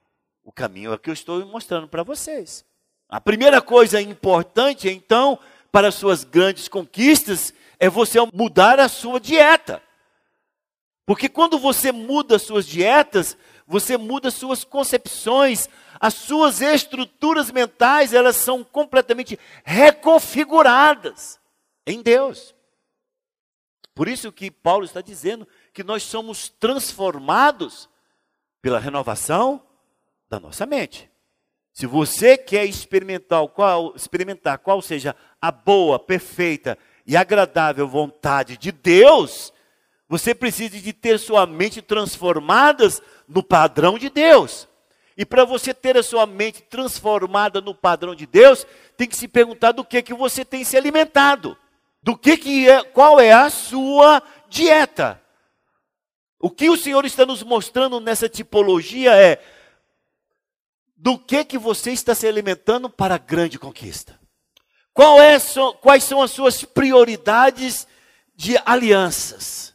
o 0.43 0.53
caminho 0.53 0.93
é 0.93 0.99
que 0.99 1.11
eu 1.11 1.15
estou 1.15 1.45
mostrando 1.47 1.89
para 1.89 2.03
vocês. 2.03 2.65
A 3.09 3.21
primeira 3.21 3.61
coisa 3.61 4.01
importante, 4.01 4.89
então, 4.89 5.39
para 5.71 5.89
as 5.89 5.95
suas 5.95 6.25
grandes 6.25 6.69
conquistas, 6.69 7.53
é 7.79 7.89
você 7.89 8.19
mudar 8.33 8.81
a 8.81 8.89
sua 8.89 9.21
dieta. 9.21 9.83
Porque 11.07 11.29
quando 11.29 11.59
você 11.59 11.93
muda 11.93 12.39
suas 12.39 12.67
dietas, 12.67 13.37
você 13.67 13.97
muda 13.97 14.31
suas 14.31 14.65
concepções, 14.65 15.69
as 16.01 16.15
suas 16.15 16.61
estruturas 16.61 17.51
mentais, 17.51 18.15
elas 18.15 18.37
são 18.37 18.65
completamente 18.65 19.39
reconfiguradas 19.65 21.39
em 21.87 22.03
Deus. 22.03 22.55
Por 23.95 24.09
isso 24.09 24.33
que 24.33 24.51
Paulo 24.51 24.85
está 24.85 25.01
dizendo 25.01 25.47
que 25.75 25.83
nós 25.83 26.05
somos 26.05 26.49
transformados 26.49 27.89
pela 28.63 28.79
renovação 28.79 29.61
da 30.31 30.39
nossa 30.39 30.65
mente. 30.65 31.11
Se 31.73 31.85
você 31.85 32.39
quer 32.39 32.65
experimentar 32.65 33.47
qual, 33.49 33.93
experimentar 33.97 34.59
qual 34.59 34.81
seja 34.81 35.17
a 35.43 35.51
boa, 35.51 35.99
perfeita 35.99 36.79
e 37.05 37.17
agradável 37.17 37.89
vontade 37.89 38.57
de 38.57 38.71
Deus, 38.71 39.53
você 40.09 40.33
precisa 40.33 40.79
de 40.79 40.93
ter 40.93 41.19
sua 41.19 41.45
mente 41.45 41.83
transformadas 41.83 43.03
no 43.27 43.43
padrão 43.43 43.99
de 43.99 44.09
Deus. 44.09 44.69
E 45.17 45.27
para 45.27 45.45
você 45.45 45.75
ter 45.75 45.97
a 45.97 46.03
sua 46.05 46.25
mente 46.25 46.63
transformada 46.63 47.61
no 47.61 47.75
padrão 47.75 48.15
de 48.15 48.27
Deus, 48.27 48.65
tem 48.97 49.09
que 49.09 49.17
se 49.17 49.27
perguntar 49.27 49.73
do 49.73 49.85
que 49.85 50.03
que 50.03 50.15
você 50.15 50.45
tem 50.45 50.63
se 50.63 50.77
alimentado. 50.77 51.57
Do 52.01 52.17
que 52.17 52.37
que 52.37 52.69
é, 52.69 52.85
qual 52.85 53.19
é 53.19 53.33
a 53.33 53.51
sua 53.51 54.23
dieta? 54.49 55.24
O 56.45 56.51
que 56.51 56.69
o 56.69 56.77
Senhor 56.77 57.07
está 57.07 57.25
nos 57.25 57.43
mostrando 57.43 57.99
nessa 57.99 58.29
tipologia 58.29 59.17
é 59.17 59.43
do 60.95 61.19
que 61.19 61.43
que 61.43 61.57
você 61.57 61.91
está 61.91 62.15
se 62.15 62.27
alimentando 62.27 62.91
para 62.91 63.15
a 63.15 63.19
grande 63.19 63.59
conquista. 63.59 64.21
É, 64.95 65.39
quais 65.81 66.05
são 66.05 66.21
as 66.21 66.33
suas 66.33 66.63
prioridades 66.63 67.89
de 68.35 68.59
alianças? 68.67 69.75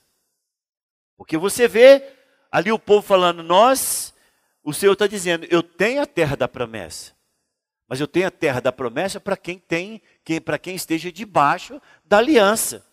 Porque 1.17 1.39
você 1.39 1.67
vê 1.67 2.03
ali 2.51 2.71
o 2.71 2.77
povo 2.77 3.01
falando, 3.01 3.41
nós, 3.41 4.13
o 4.63 4.71
Senhor 4.71 4.93
está 4.93 5.07
dizendo, 5.07 5.47
eu 5.49 5.63
tenho 5.63 6.03
a 6.03 6.05
terra 6.05 6.37
da 6.37 6.47
promessa. 6.47 7.13
Mas 7.87 7.99
eu 7.99 8.07
tenho 8.07 8.27
a 8.27 8.31
terra 8.31 8.59
da 8.59 8.71
promessa 8.71 9.19
para 9.19 9.35
quem 9.35 9.57
tem, 9.57 10.03
quem, 10.23 10.39
para 10.39 10.59
quem 10.59 10.75
esteja 10.75 11.11
debaixo 11.11 11.81
da 12.05 12.19
aliança. 12.19 12.85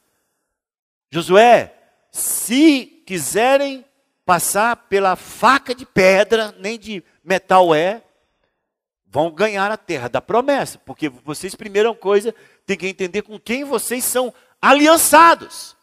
Josué, 1.12 1.75
se 2.16 3.02
quiserem 3.07 3.85
passar 4.24 4.74
pela 4.88 5.14
faca 5.14 5.74
de 5.74 5.85
pedra, 5.85 6.55
nem 6.59 6.79
de 6.79 7.05
metal 7.22 7.74
é, 7.74 8.02
vão 9.07 9.31
ganhar 9.31 9.70
a 9.70 9.76
terra 9.76 10.09
da 10.09 10.20
promessa, 10.20 10.79
porque 10.79 11.09
vocês, 11.09 11.55
primeira 11.55 11.94
coisa, 11.94 12.35
têm 12.64 12.76
que 12.76 12.88
entender 12.88 13.22
com 13.22 13.38
quem 13.38 13.64
vocês 13.64 14.05
são 14.05 14.33
aliançados. 14.61 15.76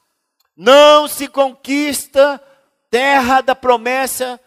Não 0.56 1.08
se 1.08 1.28
conquista 1.28 2.41
terra 2.89 3.41
da 3.41 3.56
promessa, 3.56 4.39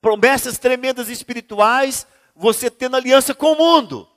promessas 0.00 0.58
tremendas 0.58 1.08
espirituais, 1.08 2.06
você 2.34 2.70
tendo 2.70 2.96
aliança 2.96 3.34
com 3.34 3.52
o 3.52 3.56
mundo. 3.56 4.08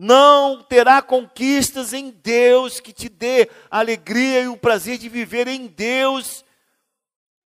Não 0.00 0.62
terá 0.62 1.02
conquistas 1.02 1.92
em 1.92 2.10
Deus 2.10 2.78
que 2.78 2.92
te 2.92 3.08
dê 3.08 3.50
a 3.68 3.80
alegria 3.80 4.42
e 4.42 4.46
o 4.46 4.56
prazer 4.56 4.96
de 4.96 5.08
viver 5.08 5.48
em 5.48 5.66
Deus, 5.66 6.44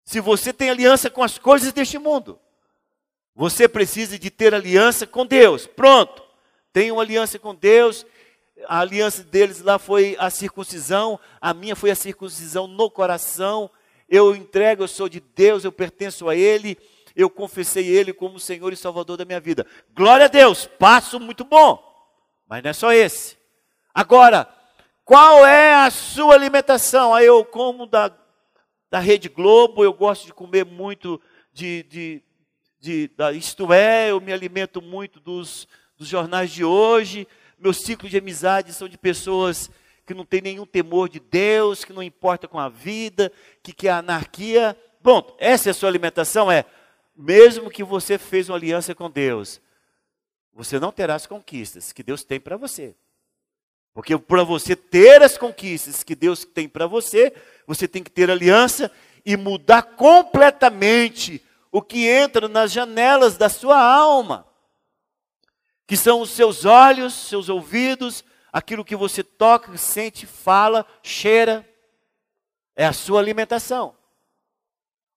se 0.03 0.19
você 0.19 0.53
tem 0.53 0.69
aliança 0.69 1.09
com 1.09 1.23
as 1.23 1.39
coisas 1.39 1.73
deste 1.73 1.97
mundo. 1.97 2.41
Você 3.37 3.69
precisa 3.69 4.19
de 4.19 4.31
ter 4.33 4.53
aliança 4.53 5.07
com 5.07 5.25
Deus. 5.25 5.69
Pronto. 5.69 6.25
Tenho 6.73 6.97
uma 6.97 7.03
aliança 7.03 7.39
com 7.39 7.55
Deus. 7.55 8.05
A 8.67 8.81
aliança 8.81 9.23
deles 9.23 9.61
lá 9.61 9.79
foi 9.79 10.17
a 10.19 10.29
circuncisão, 10.29 11.21
a 11.41 11.55
minha 11.55 11.77
foi 11.77 11.93
a 11.93 11.95
circuncisão 11.95 12.67
no 12.67 12.91
coração. 12.91 13.71
Eu 14.09 14.35
entrego, 14.35 14.83
eu 14.83 14.89
sou 14.89 15.09
de 15.09 15.21
Deus, 15.21 15.63
eu 15.63 15.71
pertenço 15.71 16.29
a 16.29 16.35
Ele, 16.35 16.77
eu 17.15 17.31
confessei 17.31 17.87
Ele 17.87 18.13
como 18.13 18.41
Senhor 18.41 18.73
e 18.73 18.77
Salvador 18.77 19.17
da 19.17 19.25
minha 19.25 19.39
vida. 19.39 19.65
Glória 19.95 20.27
a 20.27 20.29
Deus, 20.29 20.67
passo 20.67 21.21
muito 21.21 21.45
bom. 21.45 21.90
Mas 22.51 22.63
não 22.63 22.71
é 22.71 22.75
só 22.75 22.93
esse. 22.93 23.39
Agora, 23.95 24.47
qual 25.05 25.47
é 25.47 25.75
a 25.75 25.91
sua 25.91 26.35
alimentação? 26.35 27.15
Aí 27.15 27.25
eu 27.25 27.43
como 27.45 27.87
da, 27.87 28.13
da 28.91 28.99
Rede 28.99 29.31
Globo, 29.31 29.83
eu 29.83 29.95
gosto 29.95 30.27
de 30.27 30.35
comer 30.35 30.67
muito 30.67 31.19
de, 31.53 31.85
de 31.85 32.23
de, 32.81 33.09
da, 33.09 33.31
isto 33.33 33.73
é, 33.73 34.11
eu 34.11 34.21
me 34.21 34.33
alimento 34.33 34.81
muito 34.81 35.21
dos, 35.21 35.69
dos 35.99 36.09
jornais 36.09 36.51
de 36.51 36.65
hoje, 36.65 37.29
meus 37.59 37.83
ciclos 37.83 38.11
de 38.11 38.17
amizade 38.17 38.73
são 38.73 38.89
de 38.89 38.97
pessoas 38.97 39.71
que 40.07 40.15
não 40.15 40.25
têm 40.25 40.41
nenhum 40.41 40.65
temor 40.65 41.09
de 41.09 41.21
Deus, 41.21 41.85
que 41.85 41.93
não 41.93 42.03
importa 42.03 42.49
com 42.49 42.59
a 42.59 42.69
vida, 42.69 43.31
que 43.63 43.73
quer 43.73 43.91
anarquia. 43.91 44.77
Bom, 45.01 45.37
essa 45.39 45.69
é 45.69 45.71
a 45.71 45.75
sua 45.75 45.91
alimentação, 45.91 46.51
é, 46.51 46.65
mesmo 47.15 47.71
que 47.71 47.85
você 47.85 48.17
fez 48.17 48.49
uma 48.49 48.57
aliança 48.57 48.95
com 48.95 49.11
Deus, 49.11 49.61
você 50.53 50.79
não 50.79 50.93
terá 50.93 51.15
as 51.15 51.27
conquistas 51.27 51.93
que 51.93 52.03
Deus 52.03 52.25
tem 52.25 52.41
para 52.41 52.57
você. 52.57 52.95
Porque 53.93 54.17
para 54.17 54.45
você 54.45 54.77
ter 54.77 55.23
as 55.23 55.37
conquistas 55.37 56.03
que 56.03 56.15
Deus 56.15 56.45
tem 56.45 56.69
para 56.69 56.87
você, 56.87 57.33
você 57.67 57.89
tem 57.89 58.03
que 58.03 58.11
ter 58.11 58.31
aliança 58.31 58.91
e 59.25 59.37
mudar 59.37 59.83
completamente 59.83 61.45
o 61.73 61.83
que 61.83 62.07
entra 62.07 62.49
nas 62.49 62.73
janelas 62.73 63.37
da 63.37 63.49
sua 63.49 63.81
alma, 63.81 64.47
que 65.87 65.97
são 65.97 66.21
os 66.21 66.31
seus 66.31 66.65
olhos, 66.65 67.15
seus 67.15 67.49
ouvidos, 67.49 68.25
aquilo 68.53 68.85
que 68.85 68.97
você 68.97 69.23
toca, 69.23 69.77
sente, 69.77 70.27
fala, 70.27 70.87
cheira, 71.03 71.69
é 72.75 72.87
a 72.87 72.93
sua 72.93 73.21
alimentação. 73.21 73.95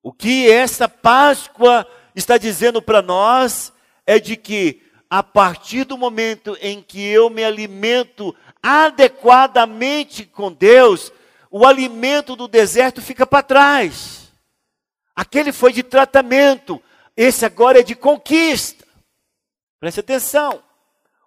O 0.02 0.12
que 0.12 0.50
essa 0.52 0.89
Páscoa 0.89 1.88
está 2.15 2.38
dizendo 2.38 2.82
para 2.82 3.02
nós 3.02 3.72
é 4.06 4.19
de 4.19 4.36
que 4.36 4.83
a 5.13 5.21
partir 5.21 5.84
do 5.84 5.95
momento 5.95 6.58
em 6.60 6.82
que 6.82 6.99
eu 6.99 7.30
me 7.30 7.43
alimento 7.43 8.36
adequadamente 8.63 10.26
com 10.26 10.52
Deus, 10.52 11.12
o 11.52 11.67
alimento 11.67 12.36
do 12.36 12.47
deserto 12.47 12.99
fica 12.99 13.23
para 13.23 13.43
trás. 13.43 14.34
Aquele 15.15 15.52
foi 15.52 15.71
de 15.71 15.84
tratamento, 15.84 16.82
esse 17.15 17.45
agora 17.45 17.82
é 17.82 17.84
de 17.84 17.93
conquista. 17.93 18.88
Preste 19.80 19.99
atenção. 19.99 20.63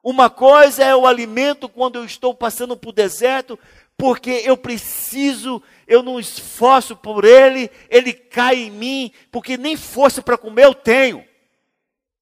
Uma 0.02 0.28
coisa 0.28 0.82
é 0.82 0.96
o 0.96 1.06
alimento 1.06 1.68
quando 1.68 1.94
eu 1.94 2.04
estou 2.04 2.34
passando 2.34 2.76
por 2.76 2.90
deserto, 2.90 3.56
porque 3.96 4.42
eu 4.44 4.56
preciso, 4.56 5.62
eu 5.86 6.02
não 6.02 6.18
esforço 6.18 6.96
por 6.96 7.24
ele, 7.24 7.70
ele 7.88 8.12
cai 8.12 8.64
em 8.64 8.70
mim, 8.72 9.12
porque 9.30 9.56
nem 9.56 9.76
força 9.76 10.20
para 10.20 10.36
comer 10.36 10.64
eu 10.64 10.74
tenho. 10.74 11.24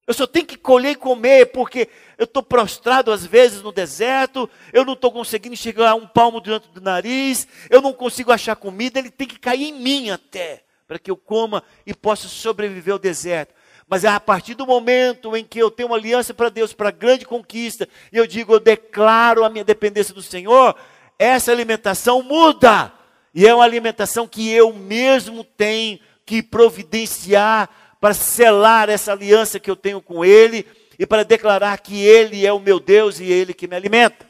Eu 0.07 0.13
só 0.13 0.27
tenho 0.27 0.45
que 0.45 0.59
colher 0.59 0.91
e 0.91 0.97
comer, 0.97 1.47
porque 1.47 1.89
eu 2.19 2.25
estou 2.25 2.43
prostrado 2.43 3.11
às 3.11 3.25
vezes 3.25 3.63
no 3.63 3.73
deserto, 3.73 4.49
eu 4.73 4.85
não 4.85 4.93
estou 4.93 5.11
conseguindo 5.11 5.55
enxergar 5.55 5.95
um 5.95 6.07
palmo 6.07 6.43
diante 6.43 6.69
do 6.69 6.81
nariz, 6.81 7.49
eu 7.71 7.81
não 7.81 7.93
consigo 7.93 8.31
achar 8.31 8.55
comida, 8.55 8.99
ele 8.99 9.11
tem 9.11 9.27
que 9.27 9.39
cair 9.39 9.65
em 9.65 9.73
mim 9.73 10.11
até, 10.11 10.63
para 10.87 10.99
que 10.99 11.11
eu 11.11 11.17
coma 11.17 11.63
e 11.87 11.95
possa 11.95 12.29
sobreviver 12.29 12.93
ao 12.93 12.99
deserto. 12.99 13.55
Mas 13.89 14.05
é 14.05 14.09
a 14.09 14.21
partir 14.21 14.55
do 14.55 14.67
momento 14.67 15.35
em 15.37 15.45
que 15.45 15.59
eu 15.59 15.71
tenho 15.71 15.89
uma 15.89 15.97
aliança 15.97 16.35
para 16.35 16.51
Deus, 16.51 16.75
para 16.75 16.91
grande 16.91 17.25
conquista, 17.25 17.89
e 18.13 18.17
eu 18.19 18.27
digo, 18.27 18.53
eu 18.53 18.61
declaro 18.61 19.43
a 19.43 19.49
minha 19.49 19.65
dependência 19.65 20.15
do 20.15 20.23
Senhor, 20.23 20.77
essa 21.19 21.51
alimentação 21.51 22.23
muda. 22.23 22.93
E 23.35 23.47
é 23.47 23.55
uma 23.55 23.65
alimentação 23.65 24.29
que 24.29 24.51
eu 24.51 24.73
mesmo 24.73 25.43
tenho 25.45 25.99
que 26.25 26.43
providenciar 26.43 27.69
para 28.05 28.13
selar 28.13 28.91
essa 28.91 29.13
aliança 29.13 29.59
que 29.59 29.71
eu 29.71 29.75
tenho 29.75 29.99
com 29.99 30.23
Ele 30.23 30.67
e 30.99 31.07
para 31.07 31.25
declarar 31.25 31.79
que 31.79 32.05
Ele 32.05 32.47
é 32.47 32.53
o 32.53 32.61
meu 32.61 32.79
Deus 32.79 33.19
e 33.19 33.25
Ele 33.25 33.55
que 33.55 33.67
me 33.67 33.75
alimenta. 33.75 34.27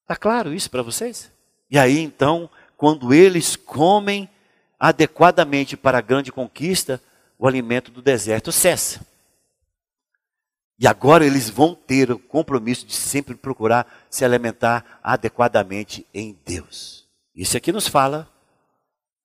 Está 0.00 0.16
claro 0.16 0.54
isso 0.54 0.70
para 0.70 0.80
vocês? 0.80 1.30
E 1.70 1.78
aí 1.78 1.98
então, 1.98 2.48
quando 2.78 3.12
eles 3.12 3.56
comem 3.56 4.26
adequadamente 4.80 5.76
para 5.76 5.98
a 5.98 6.00
grande 6.00 6.32
conquista, 6.32 6.98
o 7.38 7.46
alimento 7.46 7.90
do 7.90 8.00
deserto 8.00 8.50
cessa. 8.50 9.06
E 10.78 10.86
agora 10.86 11.26
eles 11.26 11.50
vão 11.50 11.74
ter 11.74 12.10
o 12.10 12.18
compromisso 12.18 12.86
de 12.86 12.94
sempre 12.94 13.34
procurar 13.34 14.06
se 14.08 14.24
alimentar 14.24 14.98
adequadamente 15.02 16.06
em 16.14 16.40
Deus. 16.42 17.06
Isso 17.34 17.54
aqui 17.54 17.70
nos 17.70 17.86
fala 17.86 18.26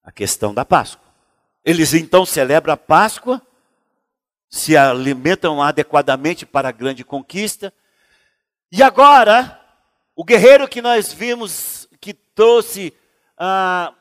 a 0.04 0.12
questão 0.12 0.52
da 0.52 0.66
Páscoa. 0.66 1.09
Eles 1.64 1.92
então 1.94 2.24
celebram 2.24 2.74
a 2.74 2.76
Páscoa, 2.76 3.42
se 4.48 4.76
alimentam 4.76 5.62
adequadamente 5.62 6.44
para 6.44 6.68
a 6.68 6.72
grande 6.72 7.04
conquista. 7.04 7.72
E 8.72 8.82
agora, 8.82 9.60
o 10.16 10.24
guerreiro 10.24 10.66
que 10.66 10.82
nós 10.82 11.12
vimos, 11.12 11.88
que 12.00 12.14
trouxe, 12.14 12.92
ah, 13.38 13.92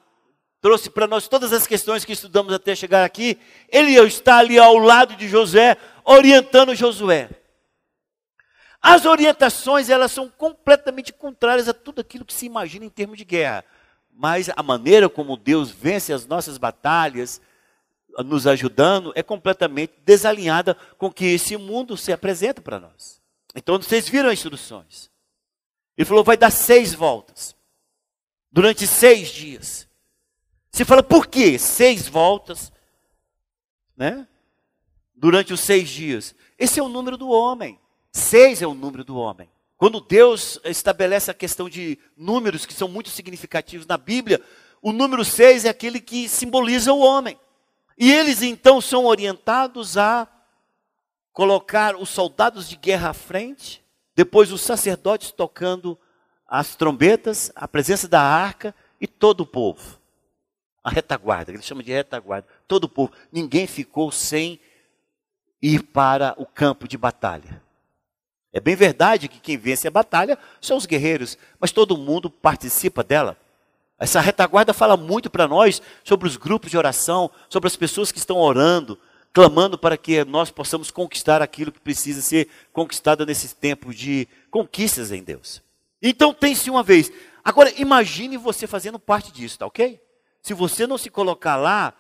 trouxe 0.62 0.90
para 0.90 1.08
nós 1.08 1.28
todas 1.28 1.54
as 1.54 1.68
questões 1.68 2.06
que 2.06 2.14
estudamos 2.14 2.54
até 2.54 2.76
chegar 2.76 3.04
aqui, 3.04 3.38
ele 3.70 3.94
está 4.00 4.38
ali 4.38 4.58
ao 4.58 4.78
lado 4.78 5.16
de 5.16 5.28
José, 5.28 5.78
orientando 6.04 6.74
Josué. 6.74 7.30
As 8.82 9.06
orientações, 9.06 9.90
elas 9.90 10.12
são 10.12 10.30
completamente 10.30 11.12
contrárias 11.12 11.68
a 11.68 11.74
tudo 11.74 12.00
aquilo 12.00 12.24
que 12.24 12.34
se 12.34 12.46
imagina 12.46 12.86
em 12.86 12.90
termos 12.90 13.18
de 13.18 13.26
guerra. 13.26 13.66
Mas 14.12 14.50
a 14.56 14.64
maneira 14.64 15.10
como 15.10 15.36
Deus 15.38 15.70
vence 15.70 16.14
as 16.14 16.26
nossas 16.26 16.58
batalhas, 16.58 17.42
nos 18.24 18.48
ajudando 18.48 19.12
é 19.16 19.24
completamente 19.24 19.94
desalinhada 20.06 20.76
com 20.98 21.08
o 21.08 21.12
que 21.12 21.26
esse 21.26 21.56
mundo 21.58 21.96
se 21.98 22.12
apresenta 22.12 22.62
para 22.62 22.80
nós. 22.80 23.22
Então 23.56 23.82
vocês 23.82 24.08
viram 24.08 24.30
as 24.30 24.34
instruções. 24.34 25.10
Ele 25.98 26.06
falou: 26.06 26.24
vai 26.24 26.38
dar 26.38 26.52
seis 26.52 26.94
voltas. 26.94 27.56
Durante 28.52 28.88
seis 28.88 29.30
dias. 29.30 29.88
Você 30.72 30.86
fala, 30.86 31.04
por 31.04 31.28
quê? 31.28 31.58
Seis 31.58 32.08
voltas, 32.08 32.72
né? 33.98 34.28
Durante 35.16 35.54
os 35.54 35.60
seis 35.60 35.90
dias. 35.90 36.36
Esse 36.58 36.80
é 36.80 36.84
o 36.84 36.90
número 36.90 37.18
do 37.18 37.30
homem. 37.30 37.80
Seis 38.12 38.62
é 38.62 38.68
o 38.68 38.74
número 38.74 39.04
do 39.04 39.18
homem. 39.18 39.50
Quando 39.78 40.02
Deus 40.02 40.60
estabelece 40.66 41.32
a 41.32 41.34
questão 41.34 41.70
de 41.70 41.98
números 42.16 42.66
que 42.66 42.74
são 42.74 42.88
muito 42.88 43.10
significativos 43.10 43.86
na 43.88 43.98
Bíblia, 43.98 44.42
o 44.82 44.92
número 44.92 45.24
seis 45.24 45.66
é 45.66 45.70
aquele 45.70 46.00
que 46.00 46.28
simboliza 46.28 46.94
o 46.94 47.00
homem. 47.00 47.40
E 48.00 48.10
eles 48.14 48.42
então 48.42 48.80
são 48.80 49.04
orientados 49.04 49.98
a 49.98 50.26
colocar 51.34 51.98
os 51.98 52.08
soldados 52.08 52.70
de 52.70 52.78
guerra 52.78 53.10
à 53.10 53.14
frente, 53.14 53.84
depois 54.16 54.54
os 54.54 54.62
sacerdotes 54.62 55.32
tocando 55.32 56.00
as 56.48 56.76
trombetas, 56.76 57.52
a 57.54 57.68
presença 57.68 58.08
da 58.08 58.22
arca 58.22 58.74
e 59.02 59.06
todo 59.06 59.42
o 59.42 59.46
povo. 59.46 60.00
A 60.82 60.90
retaguarda, 60.90 61.52
eles 61.52 61.66
chamam 61.66 61.84
de 61.84 61.92
retaguarda, 61.92 62.48
todo 62.66 62.86
o 62.86 62.90
povo. 62.90 63.12
Ninguém 63.30 63.68
ficou 63.68 64.14
sem 64.14 64.62
ir 65.62 65.84
para 65.84 66.34
o 66.38 66.46
campo 66.46 66.88
de 66.88 66.98
batalha. 66.98 67.62
É 68.54 68.62
bem 68.62 68.78
verdade 68.78 69.28
que 69.28 69.42
quem 69.42 69.58
vence 69.58 69.90
a 69.90 69.92
batalha 69.92 70.38
são 70.62 70.78
os 70.78 70.86
guerreiros, 70.86 71.38
mas 71.60 71.74
todo 71.74 71.98
mundo 71.98 72.30
participa 72.30 73.04
dela. 73.04 73.38
Essa 74.00 74.22
retaguarda 74.22 74.74
fala 74.74 74.96
muito 74.96 75.30
para 75.30 75.48
nós 75.48 75.82
sobre 76.04 76.28
os 76.28 76.38
grupos 76.38 76.72
de 76.72 76.78
oração, 76.78 77.30
sobre 77.50 77.68
as 77.68 77.76
pessoas 77.76 78.12
que 78.12 78.18
estão 78.18 78.38
orando, 78.38 78.98
clamando 79.34 79.78
para 79.78 79.98
que 79.98 80.24
nós 80.24 80.50
possamos 80.50 80.90
conquistar 80.90 81.42
aquilo 81.42 81.72
que 81.72 81.82
precisa 81.82 82.22
ser 82.22 82.48
conquistado 82.72 83.26
nesse 83.26 83.54
tempo 83.56 83.94
de 83.94 84.28
conquistas 84.50 85.12
em 85.12 85.22
Deus. 85.22 85.62
Então 86.02 86.34
tem-se 86.34 86.70
uma 86.70 86.82
vez. 86.82 87.12
Agora 87.44 87.74
imagine 87.78 88.38
você 88.38 88.66
fazendo 88.66 88.98
parte 88.98 89.34
disso, 89.34 89.60
tá 89.60 89.66
ok? 89.66 90.00
Se 90.42 90.54
você 90.54 90.88
não 90.88 90.98
se 90.98 91.10
colocar 91.10 91.58
lá, 91.58 91.94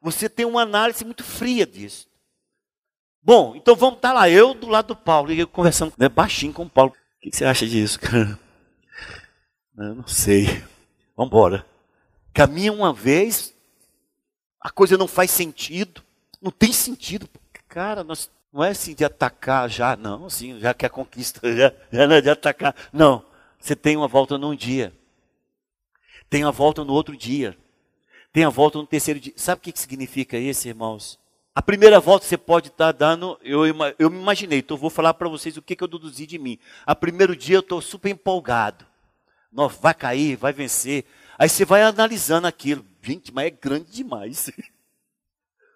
você 0.00 0.28
tem 0.28 0.46
uma 0.46 0.62
análise 0.62 1.04
muito 1.04 1.22
fria 1.22 1.66
disso. 1.66 2.08
Bom, 3.22 3.54
então 3.54 3.76
vamos 3.76 3.96
estar 3.96 4.08
tá 4.08 4.14
lá, 4.14 4.30
eu 4.30 4.54
do 4.54 4.66
lado 4.66 4.88
do 4.88 4.96
Paulo, 4.96 5.30
e 5.30 5.38
eu 5.38 5.46
conversando 5.46 5.92
né, 5.96 6.08
baixinho 6.08 6.52
com 6.52 6.64
o 6.64 6.70
Paulo. 6.70 6.92
O 6.92 7.20
que 7.20 7.36
você 7.36 7.44
acha 7.44 7.66
disso, 7.66 8.00
cara? 8.00 8.38
Eu 9.78 9.94
não 9.94 10.06
sei. 10.08 10.64
Vamos 11.22 11.28
embora. 11.28 11.66
Caminha 12.34 12.72
uma 12.72 12.92
vez, 12.92 13.54
a 14.60 14.70
coisa 14.70 14.98
não 14.98 15.06
faz 15.06 15.30
sentido, 15.30 16.02
não 16.40 16.50
tem 16.50 16.72
sentido. 16.72 17.28
Cara, 17.68 18.02
nós, 18.02 18.28
não 18.52 18.64
é 18.64 18.70
assim 18.70 18.92
de 18.92 19.04
atacar 19.04 19.70
já, 19.70 19.94
não, 19.96 20.26
assim, 20.26 20.58
já 20.58 20.74
que 20.74 20.84
a 20.84 20.90
conquista, 20.90 21.40
já, 21.54 21.72
já 21.92 22.08
não 22.08 22.16
é 22.16 22.20
de 22.20 22.28
atacar. 22.28 22.74
Não, 22.92 23.24
você 23.56 23.76
tem 23.76 23.96
uma 23.96 24.08
volta 24.08 24.36
num 24.36 24.54
dia, 24.54 24.92
tem 26.28 26.44
uma 26.44 26.50
volta 26.50 26.82
no 26.82 26.92
outro 26.92 27.16
dia, 27.16 27.56
tem 28.32 28.44
a 28.44 28.48
volta 28.48 28.78
no 28.78 28.86
terceiro 28.86 29.20
dia. 29.20 29.32
Sabe 29.36 29.60
o 29.60 29.62
que 29.62 29.78
significa 29.78 30.36
isso, 30.36 30.66
irmãos? 30.66 31.20
A 31.54 31.62
primeira 31.62 32.00
volta 32.00 32.26
você 32.26 32.36
pode 32.36 32.68
estar 32.68 32.90
dando, 32.90 33.38
eu, 33.44 33.62
eu 33.96 34.10
me 34.10 34.18
imaginei, 34.18 34.58
então 34.58 34.76
eu 34.76 34.80
vou 34.80 34.90
falar 34.90 35.14
para 35.14 35.28
vocês 35.28 35.56
o 35.56 35.62
que, 35.62 35.76
que 35.76 35.84
eu 35.84 35.88
deduzi 35.88 36.26
de 36.26 36.38
mim. 36.38 36.58
A 36.84 36.96
primeiro 36.96 37.36
dia 37.36 37.56
eu 37.56 37.60
estou 37.60 37.80
super 37.80 38.08
empolgado 38.10 38.90
vai 39.80 39.94
cair, 39.94 40.36
vai 40.36 40.52
vencer. 40.52 41.04
Aí 41.38 41.48
você 41.48 41.64
vai 41.64 41.82
analisando 41.82 42.46
aquilo. 42.46 42.84
Gente, 43.02 43.32
mas 43.32 43.46
é 43.46 43.50
grande 43.50 43.90
demais. 43.90 44.50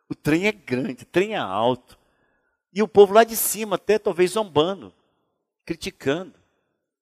O 0.08 0.14
trem 0.14 0.46
é 0.46 0.52
grande, 0.52 1.02
o 1.02 1.06
trem 1.06 1.34
é 1.34 1.36
alto. 1.36 1.98
E 2.72 2.80
o 2.80 2.86
povo 2.86 3.12
lá 3.12 3.24
de 3.24 3.34
cima, 3.34 3.74
até 3.74 3.98
talvez 3.98 4.30
zombando, 4.30 4.94
criticando, 5.64 6.34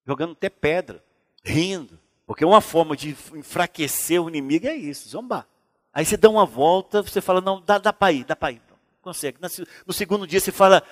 jogando 0.07 0.33
até 0.33 0.49
pedra, 0.49 1.05
rindo. 1.45 2.01
Porque 2.27 2.47
uma 2.47 2.63
forma 2.63 2.97
de 2.97 3.11
enfraquecer 3.35 4.23
o 4.23 4.29
inimigo 4.29 4.67
é 4.67 4.75
isso, 4.75 5.09
zombar. 5.11 5.47
Aí 5.93 6.05
você 6.05 6.17
dá 6.17 6.31
uma 6.31 6.47
volta, 6.47 7.03
você 7.03 7.21
fala, 7.21 7.41
não, 7.41 7.61
dá, 7.61 7.77
dá 7.77 7.93
para 7.93 8.13
ir, 8.13 8.25
dá 8.25 8.35
para 8.35 8.53
ir. 8.53 8.63
Consegue. 9.03 9.39
No 9.87 9.93
segundo 9.93 10.27
dia 10.27 10.41
você 10.41 10.51
fala, 10.51 10.83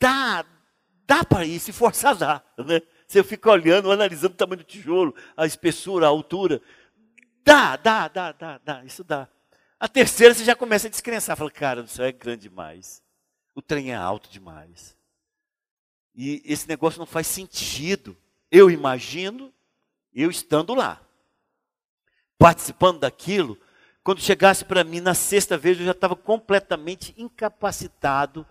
dá, 0.00 0.44
dá 1.06 1.24
para 1.24 1.44
ir, 1.44 1.60
se 1.60 1.72
forçar 1.72 2.16
dá. 2.16 2.42
Né? 2.58 2.82
Você 3.10 3.24
fica 3.24 3.50
olhando, 3.50 3.90
analisando 3.90 4.34
o 4.34 4.36
tamanho 4.36 4.58
do 4.58 4.64
tijolo, 4.64 5.12
a 5.36 5.44
espessura, 5.44 6.06
a 6.06 6.08
altura. 6.08 6.62
Dá, 7.42 7.74
dá, 7.74 8.06
dá, 8.06 8.30
dá, 8.30 8.58
dá, 8.58 8.84
isso 8.84 9.02
dá. 9.02 9.28
A 9.80 9.88
terceira 9.88 10.32
você 10.32 10.44
já 10.44 10.54
começa 10.54 10.86
a 10.86 10.90
descrençar, 10.90 11.36
fala, 11.36 11.50
cara, 11.50 11.82
o 11.82 11.88
céu 11.88 12.04
é 12.04 12.12
grande 12.12 12.42
demais. 12.42 13.02
O 13.52 13.60
trem 13.60 13.90
é 13.90 13.96
alto 13.96 14.30
demais. 14.30 14.96
E 16.14 16.40
esse 16.44 16.68
negócio 16.68 17.00
não 17.00 17.06
faz 17.06 17.26
sentido. 17.26 18.16
Eu 18.48 18.70
imagino, 18.70 19.52
eu 20.14 20.30
estando 20.30 20.72
lá, 20.72 21.04
participando 22.38 23.00
daquilo, 23.00 23.58
quando 24.04 24.20
chegasse 24.20 24.64
para 24.64 24.84
mim 24.84 25.00
na 25.00 25.14
sexta 25.14 25.58
vez, 25.58 25.80
eu 25.80 25.86
já 25.86 25.90
estava 25.90 26.14
completamente 26.14 27.12
incapacitado 27.18 28.46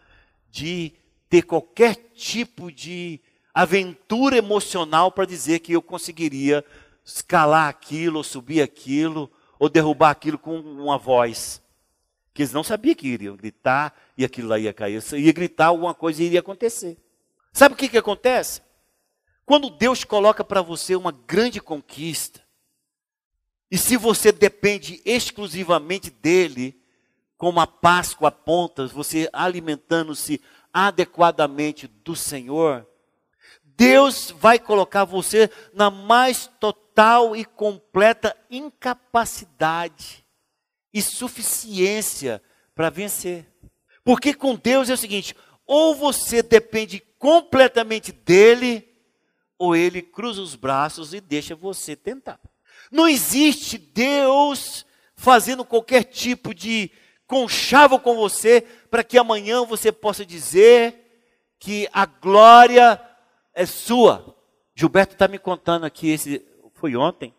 de 0.50 0.92
ter 1.30 1.44
qualquer 1.44 1.96
tipo 2.14 2.70
de 2.70 3.22
aventura 3.62 4.38
emocional 4.38 5.12
para 5.12 5.26
dizer 5.26 5.60
que 5.60 5.74
eu 5.74 5.82
conseguiria 5.82 6.64
escalar 7.04 7.68
aquilo, 7.68 8.18
ou 8.18 8.24
subir 8.24 8.62
aquilo, 8.62 9.32
ou 9.58 9.68
derrubar 9.68 10.12
aquilo 10.12 10.38
com 10.38 10.60
uma 10.60 10.98
voz. 10.98 11.62
Que 12.34 12.44
eles 12.44 12.54
não 12.54 12.64
sabiam 12.64 12.96
que 12.96 13.08
iriam 13.08 13.36
gritar 13.36 13.94
e 14.18 14.24
aquilo 14.24 14.48
lá 14.48 14.60
ia 14.60 14.74
cair. 14.74 15.04
Eu 15.12 15.20
ia 15.20 15.34
gritar, 15.34 15.68
alguma 15.68 15.94
coisa 15.94 16.24
iria 16.24 16.40
acontecer. 16.40 16.98
Sabe 17.52 17.74
o 17.74 17.78
que, 17.78 17.90
que 17.90 17.98
acontece? 17.98 18.62
Quando 19.46 19.70
Deus 19.70 20.04
coloca 20.04 20.44
para 20.44 20.62
você 20.62 20.96
uma 20.96 21.12
grande 21.12 21.60
conquista, 21.60 22.42
e 23.72 23.78
se 23.78 23.98
você 23.98 24.32
depende 24.32 25.02
exclusivamente 25.04 26.10
dele, 26.10 26.80
como 27.38 27.60
a 27.60 27.68
Páscoa 27.68 28.30
aponta, 28.30 28.88
você 28.88 29.30
alimentando-se 29.34 30.42
adequadamente 30.74 31.88
do 31.88 32.16
Senhor, 32.16 32.89
Deus 33.80 34.32
vai 34.38 34.60
colocar 34.60 35.06
você 35.06 35.50
na 35.74 35.90
mais 35.90 36.48
total 36.60 37.34
e 37.34 37.46
completa 37.46 38.36
incapacidade 38.52 40.26
e 40.94 41.02
suficiência 41.02 42.44
para 42.76 42.90
vencer. 42.90 43.48
Porque 44.04 44.34
com 44.34 44.54
Deus 44.56 44.90
é 44.90 44.94
o 44.94 44.98
seguinte: 44.98 45.34
ou 45.66 45.96
você 45.96 46.44
depende 46.44 47.02
completamente 47.18 48.12
dele, 48.12 48.86
ou 49.58 49.78
ele 49.78 50.02
cruza 50.02 50.42
os 50.42 50.56
braços 50.56 51.14
e 51.14 51.22
deixa 51.22 51.56
você 51.56 51.96
tentar. 51.96 52.38
Não 52.92 53.08
existe 53.08 53.78
Deus 53.78 54.86
fazendo 55.16 55.64
qualquer 55.64 56.04
tipo 56.04 56.54
de 56.54 56.92
conchavo 57.26 57.98
com 57.98 58.14
você 58.18 58.60
para 58.92 59.06
que 59.06 59.18
amanhã 59.18 59.64
você 59.64 59.90
possa 59.90 60.26
dizer 60.26 61.06
que 61.58 61.88
a 61.94 62.06
glória 62.06 63.09
é 63.60 63.66
sua. 63.66 64.34
Gilberto 64.74 65.14
está 65.14 65.28
me 65.28 65.38
contando 65.38 65.86
aqui, 65.86 66.10
esse 66.10 66.46
foi 66.76 66.96
ontem, 66.96 67.34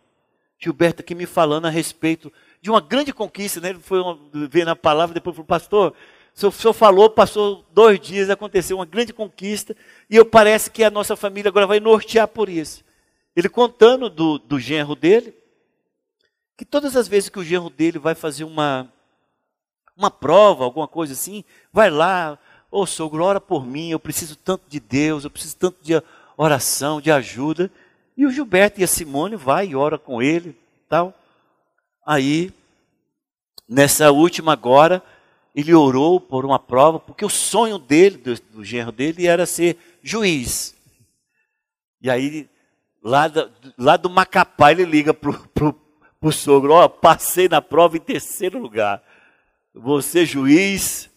Gilberto 0.59 1.01
aqui 1.01 1.15
me 1.15 1.25
falando 1.25 1.65
a 1.65 1.69
respeito 1.71 2.31
de 2.61 2.69
uma 2.69 2.79
grande 2.79 3.11
conquista, 3.11 3.59
né? 3.59 3.69
Ele 3.69 3.79
foi 3.79 3.99
ver 4.47 4.63
na 4.63 4.75
palavra, 4.75 5.15
depois 5.15 5.35
falou, 5.35 5.47
pastor, 5.47 5.95
o 6.35 6.39
senhor, 6.39 6.49
o 6.49 6.51
senhor 6.51 6.73
falou, 6.73 7.09
passou 7.09 7.65
dois 7.73 7.99
dias, 7.99 8.29
aconteceu 8.29 8.77
uma 8.77 8.85
grande 8.85 9.11
conquista, 9.11 9.75
e 10.07 10.15
eu 10.15 10.23
parece 10.23 10.69
que 10.69 10.83
a 10.83 10.91
nossa 10.91 11.15
família 11.15 11.49
agora 11.49 11.65
vai 11.65 11.79
nortear 11.79 12.27
por 12.27 12.47
isso. 12.47 12.83
Ele 13.35 13.49
contando 13.49 14.07
do, 14.07 14.37
do 14.37 14.59
genro 14.59 14.95
dele, 14.95 15.33
que 16.55 16.63
todas 16.63 16.95
as 16.95 17.07
vezes 17.07 17.29
que 17.29 17.39
o 17.39 17.43
genro 17.43 17.71
dele 17.71 17.97
vai 17.97 18.13
fazer 18.13 18.43
uma, 18.43 18.93
uma 19.97 20.11
prova, 20.11 20.65
alguma 20.65 20.87
coisa 20.87 21.13
assim, 21.13 21.43
vai 21.73 21.89
lá, 21.89 22.37
ô 22.71 22.81
oh, 22.81 22.85
sogro, 22.85 23.23
ora 23.23 23.41
por 23.41 23.65
mim, 23.65 23.89
eu 23.89 23.99
preciso 23.99 24.37
tanto 24.37 24.63
de 24.69 24.79
Deus, 24.79 25.25
eu 25.25 25.29
preciso 25.29 25.57
tanto 25.57 25.77
de 25.83 26.01
oração, 26.37 27.01
de 27.01 27.11
ajuda. 27.11 27.69
E 28.15 28.25
o 28.25 28.31
Gilberto 28.31 28.79
e 28.79 28.83
a 28.83 28.87
Simone 28.87 29.35
vai 29.35 29.67
e 29.67 29.75
ora 29.75 29.97
com 29.97 30.21
ele, 30.21 30.57
tal. 30.87 31.13
Aí, 32.07 32.51
nessa 33.67 34.09
última 34.11 34.53
agora, 34.53 35.03
ele 35.53 35.73
orou 35.73 36.19
por 36.19 36.45
uma 36.45 36.57
prova, 36.57 36.97
porque 36.97 37.25
o 37.25 37.29
sonho 37.29 37.77
dele, 37.77 38.17
do, 38.17 38.41
do 38.53 38.63
genro 38.63 38.91
dele, 38.91 39.27
era 39.27 39.45
ser 39.45 39.77
juiz. 40.01 40.73
E 42.01 42.09
aí, 42.09 42.49
lá, 43.03 43.27
do, 43.27 43.51
lá 43.77 43.97
do 43.97 44.09
Macapá, 44.09 44.71
ele 44.71 44.85
liga 44.85 45.13
para 45.13 45.31
o 46.21 46.31
sogro: 46.31 46.73
Ó, 46.73 46.85
oh, 46.85 46.89
passei 46.89 47.49
na 47.49 47.61
prova 47.61 47.97
em 47.97 48.01
terceiro 48.01 48.59
lugar. 48.59 49.03
Você, 49.73 50.25
juiz, 50.25 51.10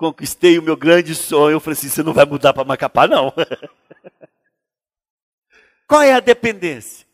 conquistei 0.00 0.58
o 0.58 0.62
meu 0.62 0.78
grande 0.78 1.14
sonho. 1.14 1.56
Eu 1.56 1.60
falei 1.60 1.78
assim: 1.78 1.90
você 1.90 2.02
não 2.02 2.14
vai 2.14 2.24
mudar 2.24 2.54
para 2.54 2.64
Macapá, 2.64 3.06
não. 3.06 3.30
Qual 5.86 6.00
é 6.00 6.14
a 6.14 6.20
dependência? 6.20 7.06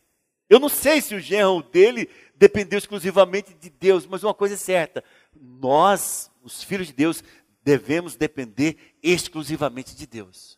Eu 0.49 0.61
não 0.61 0.68
sei 0.68 1.03
se 1.03 1.12
o 1.12 1.18
genro 1.18 1.64
dele 1.64 2.09
dependeu 2.37 2.79
exclusivamente 2.79 3.53
de 3.55 3.68
Deus, 3.68 4.07
mas 4.07 4.22
uma 4.22 4.33
coisa 4.33 4.55
é 4.55 4.57
certa: 4.57 5.03
nós, 5.35 6.31
os 6.44 6.62
filhos 6.62 6.87
de 6.87 6.92
Deus, 6.92 7.25
devemos 7.64 8.14
depender 8.14 8.77
exclusivamente 9.03 9.96
de 9.96 10.07
Deus. 10.07 10.57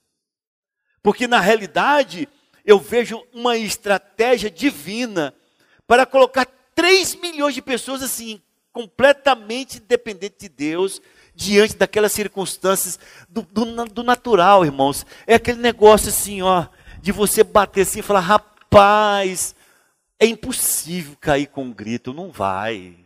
Porque 1.03 1.27
na 1.27 1.41
realidade, 1.41 2.29
eu 2.63 2.79
vejo 2.79 3.25
uma 3.33 3.57
estratégia 3.57 4.51
divina 4.51 5.35
para 5.87 6.05
colocar 6.05 6.47
3 6.75 7.15
milhões 7.15 7.55
de 7.55 7.63
pessoas 7.63 8.03
assim, 8.03 8.43
completamente 8.71 9.81
dependentes 9.81 10.39
de 10.41 10.51
Deus, 10.51 11.01
diante 11.39 11.77
daquelas 11.77 12.11
circunstâncias 12.11 12.99
do, 13.29 13.43
do, 13.43 13.85
do, 13.85 14.03
natural, 14.03 14.65
irmãos. 14.65 15.07
É 15.25 15.37
aquele 15.37 15.61
negócio 15.61 16.09
assim, 16.09 16.43
ó, 16.43 16.67
de 17.01 17.13
você 17.13 17.45
bater 17.45 17.83
assim 17.83 18.01
e 18.01 18.03
falar, 18.03 18.21
rapaz, 18.21 19.55
é 20.19 20.27
impossível 20.27 21.17
cair 21.21 21.47
com 21.47 21.63
um 21.63 21.73
grito, 21.73 22.13
não 22.13 22.33
vai. 22.33 22.97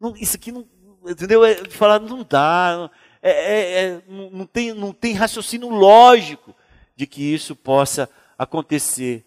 Não, 0.00 0.16
isso 0.16 0.34
aqui 0.34 0.50
não, 0.50 0.66
entendeu? 1.06 1.44
É, 1.44 1.54
falar 1.70 2.00
não 2.00 2.26
dá, 2.28 2.90
é, 3.22 3.30
é, 3.30 3.84
é, 3.84 4.02
não, 4.08 4.44
tem, 4.44 4.74
não 4.74 4.92
tem 4.92 5.14
raciocínio 5.14 5.68
lógico 5.68 6.52
de 6.96 7.06
que 7.06 7.22
isso 7.22 7.54
possa 7.54 8.10
acontecer. 8.36 9.24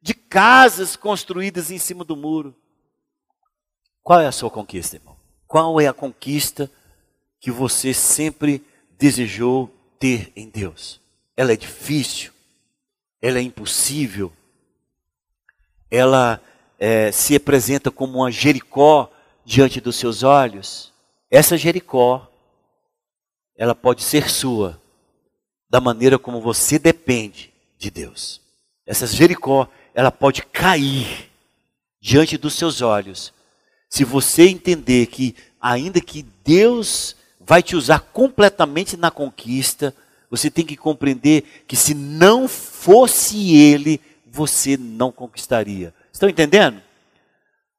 De 0.00 0.14
casas 0.14 0.94
construídas 0.94 1.72
em 1.72 1.78
cima 1.78 2.04
do 2.04 2.14
muro. 2.14 2.54
Qual 4.00 4.20
é 4.20 4.28
a 4.28 4.32
sua 4.32 4.50
conquista, 4.50 4.96
irmão? 4.96 5.16
Qual 5.48 5.80
é 5.80 5.88
a 5.88 5.92
conquista 5.92 6.70
que 7.42 7.50
você 7.50 7.92
sempre 7.92 8.64
desejou 8.96 9.68
ter 9.98 10.32
em 10.36 10.48
Deus? 10.48 11.00
Ela 11.36 11.52
é 11.52 11.56
difícil, 11.56 12.32
ela 13.20 13.38
é 13.38 13.42
impossível, 13.42 14.32
ela 15.90 16.40
é, 16.78 17.10
se 17.10 17.34
apresenta 17.34 17.90
como 17.90 18.18
uma 18.18 18.30
Jericó 18.30 19.12
diante 19.44 19.80
dos 19.80 19.96
seus 19.96 20.22
olhos, 20.22 20.92
essa 21.28 21.58
Jericó, 21.58 22.30
ela 23.56 23.74
pode 23.74 24.04
ser 24.04 24.30
sua, 24.30 24.80
da 25.68 25.80
maneira 25.80 26.20
como 26.20 26.40
você 26.40 26.78
depende 26.78 27.52
de 27.76 27.90
Deus. 27.90 28.40
Essa 28.86 29.06
Jericó, 29.06 29.66
ela 29.94 30.12
pode 30.12 30.42
cair 30.42 31.28
diante 32.00 32.38
dos 32.38 32.54
seus 32.54 32.82
olhos, 32.82 33.32
se 33.88 34.04
você 34.04 34.48
entender 34.48 35.06
que, 35.06 35.34
ainda 35.60 36.00
que 36.00 36.22
Deus 36.44 37.16
vai 37.44 37.62
te 37.62 37.76
usar 37.76 38.00
completamente 38.00 38.96
na 38.96 39.10
conquista, 39.10 39.94
você 40.30 40.50
tem 40.50 40.64
que 40.64 40.76
compreender 40.76 41.64
que 41.66 41.76
se 41.76 41.94
não 41.94 42.48
fosse 42.48 43.54
Ele, 43.54 44.00
você 44.26 44.76
não 44.76 45.12
conquistaria. 45.12 45.94
Estão 46.12 46.28
entendendo? 46.28 46.80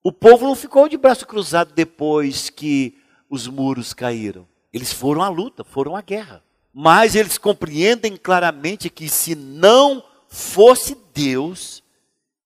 O 0.03 0.11
povo 0.11 0.45
não 0.45 0.55
ficou 0.55 0.87
de 0.87 0.97
braço 0.97 1.25
cruzado 1.25 1.73
depois 1.73 2.49
que 2.49 2.97
os 3.29 3.47
muros 3.47 3.93
caíram. 3.93 4.47
Eles 4.71 4.91
foram 4.91 5.21
à 5.21 5.29
luta, 5.29 5.63
foram 5.63 5.95
à 5.95 6.01
guerra. 6.01 6.43
Mas 6.73 7.15
eles 7.15 7.37
compreendem 7.37 8.17
claramente 8.17 8.89
que 8.89 9.07
se 9.07 9.33
não 9.35 10.03
fosse 10.27 10.97
Deus, 11.13 11.83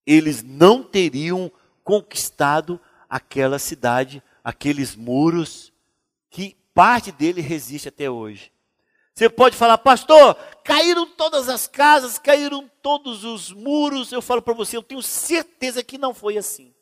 eles 0.06 0.42
não 0.42 0.82
teriam 0.82 1.50
conquistado 1.82 2.78
aquela 3.08 3.58
cidade, 3.58 4.22
aqueles 4.44 4.94
muros, 4.94 5.67
parte 6.78 7.10
dele 7.10 7.40
resiste 7.40 7.88
até 7.88 8.08
hoje. 8.08 8.52
Você 9.12 9.28
pode 9.28 9.56
falar, 9.56 9.78
pastor, 9.78 10.36
caíram 10.62 11.08
todas 11.08 11.48
as 11.48 11.66
casas, 11.66 12.20
caíram 12.20 12.70
todos 12.80 13.24
os 13.24 13.50
muros. 13.50 14.12
Eu 14.12 14.22
falo 14.22 14.40
para 14.40 14.54
você, 14.54 14.76
eu 14.76 14.82
tenho 14.84 15.02
certeza 15.02 15.82
que 15.82 15.98
não 15.98 16.14
foi 16.14 16.38
assim. 16.38 16.72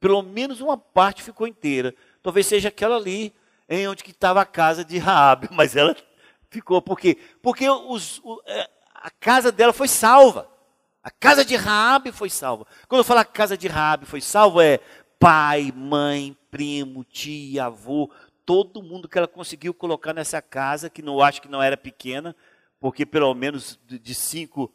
Pelo 0.00 0.20
menos 0.20 0.60
uma 0.60 0.76
parte 0.76 1.22
ficou 1.22 1.46
inteira. 1.46 1.94
Talvez 2.24 2.44
seja 2.44 2.70
aquela 2.70 2.96
ali, 2.96 3.32
em 3.68 3.86
onde 3.86 4.02
estava 4.10 4.40
a 4.40 4.44
casa 4.44 4.84
de 4.84 4.98
Raabe, 4.98 5.46
mas 5.54 5.76
ela 5.76 5.96
ficou. 6.50 6.82
Por 6.82 6.98
quê? 6.98 7.16
Porque 7.40 7.70
os, 7.70 8.20
o, 8.24 8.42
é, 8.46 8.68
a 8.96 9.10
casa 9.10 9.52
dela 9.52 9.72
foi 9.72 9.86
salva. 9.86 10.50
A 11.04 11.10
casa 11.12 11.44
de 11.44 11.54
Raabe 11.54 12.10
foi 12.10 12.30
salva. 12.30 12.66
Quando 12.88 12.98
eu 12.98 13.04
falo 13.04 13.20
a 13.20 13.24
casa 13.24 13.56
de 13.56 13.68
Raabe 13.68 14.06
foi 14.06 14.20
salva, 14.20 14.64
é 14.64 14.80
pai, 15.20 15.72
mãe, 15.74 16.36
primo, 16.50 17.04
tia, 17.04 17.66
avô, 17.66 18.10
todo 18.46 18.82
mundo 18.82 19.08
que 19.08 19.18
ela 19.18 19.26
conseguiu 19.26 19.74
colocar 19.74 20.14
nessa 20.14 20.40
casa, 20.40 20.88
que 20.88 21.02
não 21.02 21.20
acho 21.20 21.42
que 21.42 21.48
não 21.48 21.60
era 21.60 21.76
pequena, 21.76 22.34
porque 22.78 23.04
pelo 23.04 23.34
menos 23.34 23.78
de 23.84 24.14
cinco, 24.14 24.72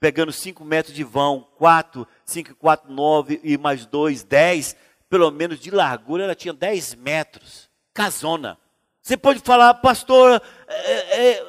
pegando 0.00 0.32
cinco 0.32 0.64
metros 0.64 0.94
de 0.94 1.04
vão, 1.04 1.46
quatro, 1.56 2.08
cinco, 2.24 2.54
quatro, 2.54 2.90
nove 2.90 3.38
e 3.44 3.58
mais 3.58 3.84
dois, 3.84 4.24
dez, 4.24 4.74
pelo 5.10 5.30
menos 5.30 5.60
de 5.60 5.70
largura, 5.70 6.24
ela 6.24 6.34
tinha 6.34 6.54
dez 6.54 6.94
metros. 6.94 7.70
Casona. 7.92 8.58
Você 9.02 9.16
pode 9.16 9.40
falar, 9.40 9.74
pastor, 9.74 10.40
é, 10.66 10.92
é, 10.92 11.46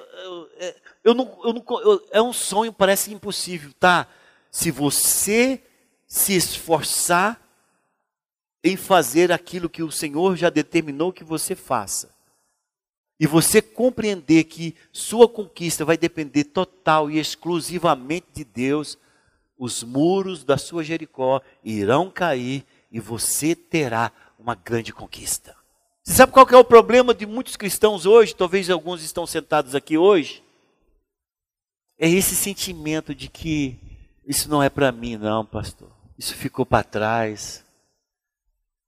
é, 0.60 0.76
eu 1.04 1.14
não, 1.14 1.40
eu 1.44 1.54
não, 1.54 1.64
eu, 1.82 2.08
é 2.12 2.22
um 2.22 2.34
sonho, 2.34 2.74
parece 2.74 3.14
impossível, 3.14 3.72
tá? 3.80 4.08
Se 4.52 4.70
você 4.70 5.64
se 6.06 6.36
esforçar 6.36 7.40
em 8.64 8.78
fazer 8.78 9.32
aquilo 9.32 9.70
que 9.70 9.84
o 9.84 9.92
Senhor 9.92 10.38
já 10.38 10.50
determinou 10.50 11.12
que 11.12 11.24
você 11.24 11.54
faça. 11.54 12.14
E 13.20 13.28
você 13.28 13.62
compreender 13.62 14.46
que 14.46 14.76
sua 14.92 15.28
conquista 15.28 15.84
vai 15.84 15.98
depender 15.98 16.46
total 16.46 17.12
e 17.12 17.20
exclusivamente 17.20 18.28
de 18.34 18.44
Deus, 18.44 18.98
os 19.58 19.84
muros 19.84 20.44
da 20.44 20.58
sua 20.58 20.84
Jericó 20.84 21.42
irão 21.64 22.10
cair 22.10 22.66
e 22.92 23.00
você 23.00 23.56
terá 23.56 24.12
uma 24.40 24.56
grande 24.56 24.94
conquista. 24.94 25.56
Você 26.04 26.16
sabe 26.16 26.32
qual 26.32 26.48
é 26.50 26.58
o 26.58 26.66
problema 26.66 27.14
de 27.14 27.26
muitos 27.26 27.56
cristãos 27.56 28.06
hoje? 28.06 28.36
Talvez 28.36 28.70
alguns 28.70 29.04
estão 29.04 29.26
sentados 29.26 29.74
aqui 29.76 29.98
hoje. 29.98 30.44
É 31.98 32.10
esse 32.10 32.36
sentimento 32.36 33.14
de 33.16 33.30
que 33.30 33.78
isso 34.28 34.50
não 34.50 34.62
é 34.62 34.70
para 34.70 34.92
mim, 34.92 35.16
não, 35.16 35.46
pastor. 35.46 35.90
Isso 36.18 36.36
ficou 36.36 36.66
para 36.66 36.84
trás 36.84 37.64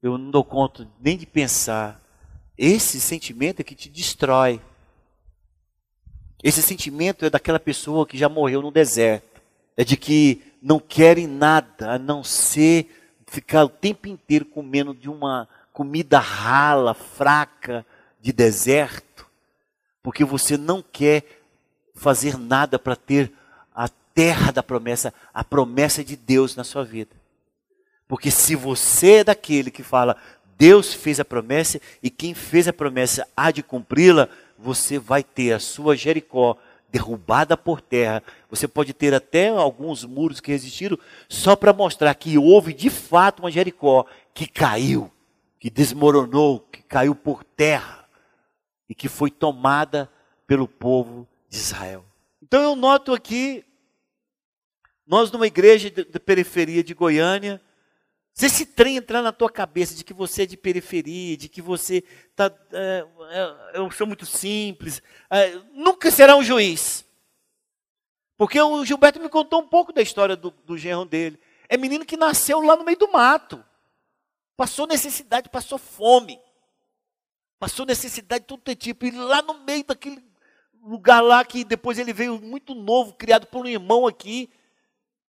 eu 0.06 0.18
não 0.18 0.30
dou 0.30 0.44
conta 0.44 0.88
nem 1.00 1.18
de 1.18 1.26
pensar. 1.26 2.00
Esse 2.58 3.02
sentimento 3.02 3.60
é 3.60 3.64
que 3.64 3.76
te 3.76 3.90
destrói. 3.90 4.62
Esse 6.44 6.62
sentimento 6.62 7.26
é 7.26 7.30
daquela 7.30 7.60
pessoa 7.60 8.06
que 8.06 8.18
já 8.18 8.30
morreu 8.30 8.62
no 8.62 8.72
deserto. 8.72 9.42
é 9.76 9.84
de 9.84 9.98
que 9.98 10.42
não 10.62 10.80
querem 10.80 11.28
nada 11.28 11.92
a 11.92 12.00
não 12.00 12.24
ser 12.24 12.88
ficar 13.28 13.66
o 13.66 13.70
tempo 13.70 14.08
inteiro 14.08 14.46
comendo 14.46 14.94
de 14.94 15.10
uma 15.10 15.50
comida 15.74 16.20
rala, 16.20 16.94
fraca, 16.94 17.86
de 18.22 18.32
deserto, 18.32 19.28
porque 20.02 20.24
você 20.24 20.56
não 20.56 20.82
quer 20.82 21.42
fazer 21.94 22.38
nada 22.38 22.80
para 22.80 22.96
ter 22.96 23.34
a 23.74 23.90
terra 24.14 24.52
da 24.52 24.64
promessa, 24.64 25.14
a 25.34 25.44
promessa 25.44 26.04
de 26.04 26.16
Deus 26.16 26.56
na 26.56 26.64
sua 26.64 26.86
vida. 26.86 27.16
Porque 28.08 28.30
se 28.30 28.56
você 28.56 29.18
é 29.18 29.24
daquele 29.24 29.72
que 29.72 29.84
fala, 29.84 30.18
Deus 30.58 30.94
fez 30.94 31.20
a 31.20 31.26
promessa 31.26 31.80
e 32.02 32.10
quem 32.10 32.34
fez 32.34 32.68
a 32.68 32.74
promessa 32.74 33.28
há 33.36 33.52
de 33.52 33.64
cumpri-la, 33.64 34.30
você 34.58 34.98
vai 34.98 35.24
ter 35.24 35.54
a 35.54 35.60
sua 35.60 35.96
Jericó 35.96 36.58
derrubada 36.90 37.58
por 37.58 37.82
terra. 37.82 38.24
Você 38.50 38.68
pode 38.68 38.94
ter 38.94 39.14
até 39.14 39.50
alguns 39.50 40.06
muros 40.06 40.40
que 40.40 40.52
resistiram, 40.52 40.98
só 41.28 41.56
para 41.56 41.74
mostrar 41.74 42.14
que 42.16 42.38
houve 42.38 42.74
de 42.74 42.90
fato 42.90 43.42
uma 43.42 43.52
Jericó 43.52 44.06
que 44.34 44.48
caiu, 44.48 45.12
que 45.60 45.70
desmoronou, 45.70 46.60
que 46.60 46.82
caiu 46.84 47.14
por 47.14 47.44
terra 47.44 48.08
e 48.88 48.96
que 48.96 49.10
foi 49.10 49.30
tomada 49.30 50.10
pelo 50.48 50.68
povo 50.68 51.28
de 51.50 51.58
Israel. 51.58 52.06
Então 52.42 52.62
eu 52.62 52.76
noto 52.76 53.14
aqui, 53.14 53.66
nós 55.06 55.32
numa 55.32 55.48
igreja 55.48 55.90
da 55.90 56.20
periferia 56.20 56.84
de 56.84 56.94
Goiânia, 56.94 57.60
se 58.36 58.48
esse 58.48 58.66
trem 58.66 58.98
entrar 58.98 59.22
na 59.22 59.32
tua 59.32 59.50
cabeça 59.50 59.96
de 59.96 60.04
que 60.04 60.14
você 60.14 60.44
é 60.44 60.46
de 60.46 60.58
periferia, 60.58 61.38
de 61.38 61.48
que 61.48 61.62
você 61.62 62.04
tá, 62.36 62.54
é, 62.74 63.08
é, 63.32 63.80
eu 63.80 63.90
sou 63.92 64.06
muito 64.06 64.26
simples, 64.26 65.02
é, 65.30 65.56
nunca 65.72 66.12
será 66.12 66.36
um 66.36 66.44
juiz. 66.44 67.06
Porque 68.38 68.60
o 68.60 68.84
Gilberto 68.84 69.22
me 69.22 69.30
contou 69.30 69.62
um 69.62 69.68
pouco 69.68 69.94
da 69.94 70.02
história 70.02 70.36
do, 70.36 70.52
do 70.52 70.78
genro 70.78 71.06
dele. 71.06 71.40
É 71.70 71.78
menino 71.78 72.06
que 72.06 72.18
nasceu 72.18 72.60
lá 72.60 72.76
no 72.76 72.84
meio 72.84 72.98
do 72.98 73.10
mato. 73.10 73.64
Passou 74.58 74.86
necessidade, 74.86 75.48
passou 75.48 75.78
fome. 75.78 76.38
Passou 77.58 77.86
necessidade 77.86 78.42
de 78.42 78.48
todo 78.48 78.76
tipo. 78.76 79.06
E 79.06 79.12
lá 79.12 79.42
no 79.42 79.64
meio 79.64 79.86
daquele 79.86 80.22
lugar 80.84 81.22
lá 81.22 81.46
que 81.46 81.64
depois 81.64 81.98
ele 81.98 82.12
veio 82.12 82.38
muito 82.42 82.76
novo, 82.76 83.14
criado 83.14 83.48
por 83.48 83.66
um 83.66 83.70
irmão 83.70 84.06
aqui, 84.06 84.50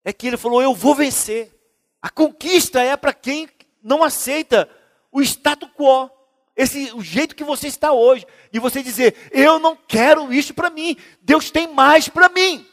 é 0.04 0.12
que 0.12 0.26
ele 0.26 0.36
falou: 0.36 0.62
Eu 0.62 0.74
vou 0.74 0.94
vencer. 0.94 1.58
A 2.02 2.08
conquista 2.08 2.80
é 2.80 2.96
para 2.96 3.12
quem 3.12 3.48
não 3.82 4.02
aceita 4.02 4.68
o 5.12 5.20
status 5.20 5.68
quo. 5.76 6.10
Esse, 6.56 6.92
o 6.94 7.02
jeito 7.02 7.34
que 7.34 7.44
você 7.44 7.68
está 7.68 7.92
hoje, 7.92 8.26
de 8.52 8.58
você 8.58 8.82
dizer, 8.82 9.16
eu 9.30 9.58
não 9.58 9.76
quero 9.76 10.32
isso 10.32 10.52
para 10.52 10.68
mim, 10.68 10.96
Deus 11.22 11.50
tem 11.50 11.66
mais 11.72 12.08
para 12.08 12.28
mim, 12.28 12.66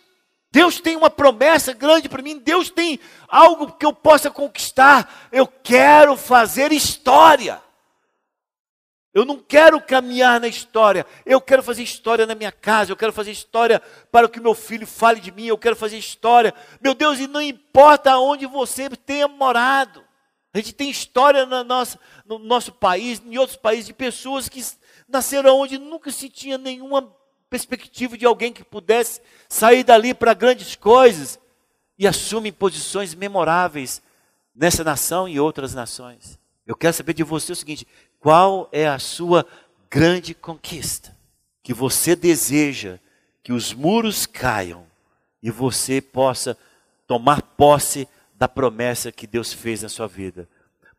Deus 0.52 0.82
tem 0.82 0.96
uma 0.98 1.10
promessa 1.10 1.74
grande 1.74 2.10
para 2.10 2.22
mim, 2.22 2.38
Deus 2.38 2.70
tem 2.70 3.00
algo 3.28 3.72
que 3.74 3.86
eu 3.86 3.94
possa 3.94 4.30
conquistar, 4.30 5.30
eu 5.32 5.48
quero 5.48 6.18
fazer 6.18 6.72
história. 6.72 7.62
Eu 9.13 9.26
não 9.26 9.39
quero 9.39 9.82
caminhar 9.82 10.39
na 10.39 10.48
história. 10.48 11.06
Eu 11.26 11.41
quero 11.41 11.63
fazer 11.63 11.84
história 11.84 12.26
na 12.26 12.36
minha 12.36 12.52
casa. 12.52 12.91
Eu 12.91 12.96
quero 12.96 13.13
fazer 13.13 13.32
história 13.32 13.82
para 14.12 14.30
que 14.30 14.39
meu 14.39 14.54
filho 14.54 14.86
fale 14.86 15.20
de 15.20 15.32
mim. 15.32 15.48
Eu 15.48 15.58
quero 15.58 15.76
fazer 15.76 15.98
história. 15.98 16.54
Meu 16.82 16.93
Deus, 16.93 17.20
e 17.20 17.28
não 17.28 17.41
importa 17.41 18.17
onde 18.17 18.46
você 18.46 18.89
tenha 18.89 19.28
morado. 19.28 20.04
A 20.54 20.58
gente 20.60 20.74
tem 20.74 20.89
história 20.89 21.46
na 21.46 21.63
nossa, 21.63 22.00
no 22.26 22.39
nosso 22.39 22.72
país, 22.72 23.22
em 23.26 23.38
outros 23.38 23.58
países, 23.58 23.86
de 23.86 23.93
pessoas 23.93 24.50
que 24.50 24.63
nasceram 25.08 25.60
onde 25.60 25.78
nunca 25.78 26.12
se 26.12 26.30
tinha 26.30 26.58
nenhuma 26.58 27.15
perspectiva 27.50 28.17
de 28.17 28.26
alguém 28.26 28.52
que 28.52 28.63
pudesse 28.63 29.22
sair 29.48 29.84
dali 29.84 30.13
para 30.13 30.34
grandes 30.34 30.76
coisas 30.76 31.39
e 31.98 32.08
assumem 32.08 32.52
posições 32.52 33.13
memoráveis 33.13 34.02
nessa 34.56 34.84
nação 34.84 35.28
e 35.28 35.39
outras 35.39 35.74
nações. 35.74 36.39
Eu 36.65 36.76
quero 36.76 36.93
saber 36.93 37.13
de 37.13 37.24
você 37.24 37.52
o 37.52 37.56
seguinte: 37.56 37.88
qual 38.20 38.68
é 38.72 38.88
a 38.88 39.00
sua 39.00 39.46
grande 39.90 40.34
conquista? 40.34 41.16
Que 41.64 41.74
você 41.74 42.16
deseja 42.16 43.00
que 43.44 43.54
os 43.54 43.74
muros 43.74 44.26
caiam 44.26 44.86
e 45.42 45.52
você 45.52 46.02
possa 46.02 46.58
tomar 47.06 47.42
posse 47.42 48.08
da 48.36 48.48
promessa 48.48 49.12
que 49.12 49.26
Deus 49.26 49.54
fez 49.54 49.82
na 49.82 49.90
sua 49.90 50.08
vida. 50.08 50.48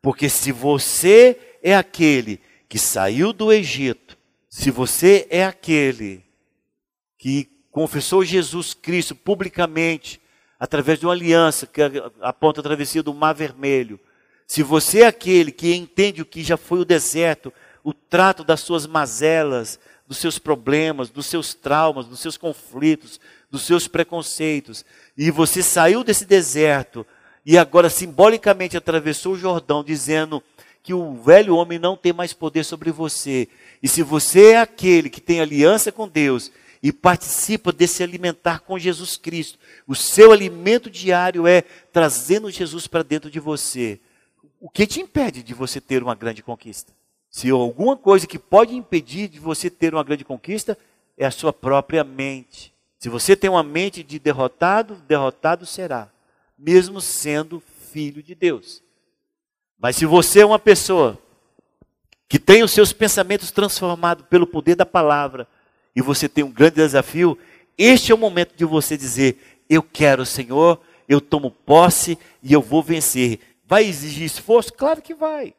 Porque 0.01 0.29
se 0.29 0.51
você 0.51 1.57
é 1.61 1.75
aquele 1.75 2.41
que 2.67 2.79
saiu 2.79 3.33
do 3.33 3.51
Egito, 3.51 4.17
se 4.49 4.71
você 4.71 5.27
é 5.29 5.45
aquele 5.45 6.23
que 7.17 7.45
confessou 7.71 8.25
Jesus 8.25 8.73
Cristo 8.73 9.15
publicamente, 9.15 10.19
através 10.59 10.99
de 10.99 11.05
uma 11.05 11.13
aliança 11.13 11.67
que 11.67 11.81
aponta 12.21 12.59
a 12.59 12.63
travessia 12.63 13.03
do 13.03 13.13
Mar 13.13 13.33
Vermelho, 13.33 13.99
se 14.49 14.63
você 14.63 15.01
é 15.01 15.05
aquele 15.05 15.51
que 15.51 15.75
entende 15.75 16.23
o 16.23 16.25
que 16.25 16.43
já 16.43 16.57
foi 16.57 16.79
o 16.79 16.85
deserto, 16.85 17.53
o 17.83 17.93
trato 17.93 18.43
das 18.43 18.61
suas 18.61 18.87
mazelas, 18.87 19.79
dos 20.07 20.17
seus 20.17 20.39
problemas, 20.39 21.11
dos 21.11 21.27
seus 21.27 21.53
traumas, 21.53 22.07
dos 22.07 22.19
seus 22.19 22.35
conflitos, 22.35 23.19
dos 23.51 23.61
seus 23.61 23.87
preconceitos, 23.87 24.83
e 25.15 25.29
você 25.29 25.61
saiu 25.61 26.03
desse 26.03 26.25
deserto 26.25 27.05
e 27.45 27.59
agora 27.59 27.91
simbolicamente 27.91 28.75
atravessou 28.75 29.33
o 29.33 29.37
Jordão, 29.37 29.83
dizendo 29.83 30.41
que 30.81 30.95
o 30.95 31.13
velho 31.13 31.55
homem 31.55 31.77
não 31.77 31.95
tem 31.95 32.11
mais 32.11 32.33
poder 32.33 32.63
sobre 32.63 32.91
você. 32.91 33.47
E 33.83 33.87
se 33.87 34.01
você 34.01 34.53
é 34.53 34.61
aquele 34.61 35.11
que 35.11 35.21
tem 35.21 35.39
aliança 35.39 35.91
com 35.91 36.07
Deus 36.07 36.51
e 36.81 36.91
participa 36.91 37.71
desse 37.71 38.01
alimentar 38.01 38.61
com 38.61 38.79
Jesus 38.79 39.15
Cristo, 39.15 39.59
o 39.85 39.93
seu 39.93 40.31
alimento 40.31 40.89
diário 40.89 41.45
é 41.45 41.61
trazendo 41.93 42.49
Jesus 42.49 42.87
para 42.87 43.03
dentro 43.03 43.29
de 43.29 43.39
você 43.39 43.99
o 44.59 44.69
que 44.69 44.85
te 44.85 44.99
impede 44.99 45.41
de 45.41 45.53
você 45.53 45.79
ter 45.79 46.03
uma 46.03 46.15
grande 46.15 46.43
conquista? 46.43 46.93
Se 47.29 47.49
alguma 47.49 47.95
coisa 47.95 48.27
que 48.27 48.39
pode 48.39 48.75
impedir 48.75 49.27
de 49.27 49.39
você 49.39 49.69
ter 49.69 49.93
uma 49.93 50.03
grande 50.03 50.25
conquista 50.25 50.77
é 51.17 51.25
a 51.25 51.31
sua 51.31 51.53
própria 51.53 52.03
mente. 52.03 52.73
Se 52.97 53.07
você 53.07 53.35
tem 53.35 53.49
uma 53.49 53.63
mente 53.63 54.03
de 54.03 54.19
derrotado, 54.19 54.95
derrotado 55.07 55.65
será, 55.65 56.09
mesmo 56.57 56.99
sendo 56.99 57.61
filho 57.91 58.21
de 58.21 58.35
Deus. 58.35 58.83
Mas 59.77 59.95
se 59.95 60.05
você 60.05 60.41
é 60.41 60.45
uma 60.45 60.59
pessoa 60.59 61.17
que 62.27 62.37
tem 62.37 62.61
os 62.63 62.71
seus 62.71 62.91
pensamentos 62.91 63.51
transformados 63.51 64.25
pelo 64.29 64.45
poder 64.45 64.75
da 64.75 64.85
palavra 64.85 65.47
e 65.95 66.01
você 66.01 66.27
tem 66.27 66.43
um 66.43 66.51
grande 66.51 66.75
desafio, 66.75 67.37
este 67.77 68.11
é 68.11 68.15
o 68.15 68.17
momento 68.17 68.55
de 68.55 68.65
você 68.65 68.97
dizer: 68.97 69.63
Eu 69.69 69.81
quero, 69.81 70.25
Senhor, 70.25 70.81
eu 71.07 71.21
tomo 71.21 71.49
posse 71.49 72.17
e 72.43 72.51
eu 72.51 72.61
vou 72.61 72.83
vencer. 72.83 73.39
Vai 73.69 73.85
exigir 73.85 74.25
esforço? 74.25 74.73
Claro 74.73 74.99
que 74.99 75.13
vai. 75.13 75.53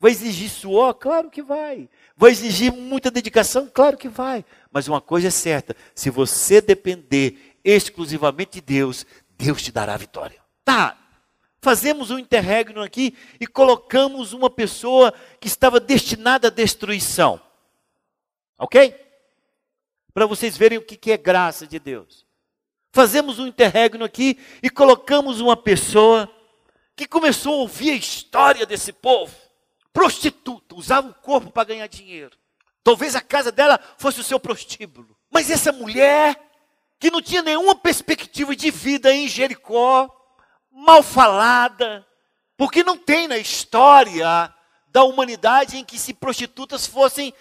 Vai 0.00 0.10
exigir 0.10 0.50
suor? 0.50 0.94
Claro 0.94 1.30
que 1.30 1.40
vai. 1.40 1.88
Vai 2.16 2.32
exigir 2.32 2.72
muita 2.72 3.08
dedicação? 3.08 3.70
Claro 3.72 3.96
que 3.96 4.08
vai. 4.08 4.44
Mas 4.72 4.88
uma 4.88 5.00
coisa 5.00 5.28
é 5.28 5.30
certa: 5.30 5.76
se 5.94 6.10
você 6.10 6.60
depender 6.60 7.56
exclusivamente 7.62 8.54
de 8.54 8.60
Deus, 8.62 9.06
Deus 9.38 9.62
te 9.62 9.70
dará 9.70 9.94
a 9.94 9.96
vitória. 9.96 10.42
Tá, 10.64 10.98
fazemos 11.60 12.10
um 12.10 12.18
interregno 12.18 12.82
aqui 12.82 13.16
e 13.38 13.46
colocamos 13.46 14.32
uma 14.32 14.50
pessoa 14.50 15.14
que 15.38 15.46
estava 15.46 15.78
destinada 15.78 16.48
à 16.48 16.50
destruição. 16.50 17.40
Ok? 18.58 18.92
Para 20.12 20.26
vocês 20.26 20.56
verem 20.56 20.78
o 20.78 20.82
que 20.82 21.12
é 21.12 21.16
graça 21.16 21.64
de 21.64 21.78
Deus. 21.78 22.26
Fazemos 22.92 23.38
um 23.38 23.46
interregno 23.46 24.04
aqui 24.04 24.36
e 24.60 24.68
colocamos 24.68 25.40
uma 25.40 25.56
pessoa 25.56 26.28
que 26.96 27.06
começou 27.06 27.54
a 27.54 27.62
ouvir 27.62 27.90
a 27.90 27.96
história 27.96 28.66
desse 28.66 28.92
povo. 28.92 29.34
Prostituta, 29.92 30.74
usava 30.74 31.08
o 31.08 31.14
corpo 31.14 31.50
para 31.50 31.68
ganhar 31.68 31.86
dinheiro. 31.86 32.36
Talvez 32.82 33.14
a 33.14 33.20
casa 33.20 33.52
dela 33.52 33.78
fosse 33.98 34.20
o 34.20 34.24
seu 34.24 34.40
prostíbulo. 34.40 35.16
Mas 35.30 35.50
essa 35.50 35.72
mulher, 35.72 36.36
que 36.98 37.10
não 37.10 37.22
tinha 37.22 37.42
nenhuma 37.42 37.74
perspectiva 37.74 38.54
de 38.56 38.70
vida 38.70 39.12
em 39.12 39.28
Jericó, 39.28 40.10
mal 40.70 41.02
falada, 41.02 42.06
porque 42.56 42.82
não 42.82 42.96
tem 42.96 43.28
na 43.28 43.38
história 43.38 44.52
da 44.88 45.04
humanidade 45.04 45.78
em 45.78 45.84
que 45.84 45.98
se 45.98 46.12
prostitutas 46.12 46.86
fossem 46.86 47.32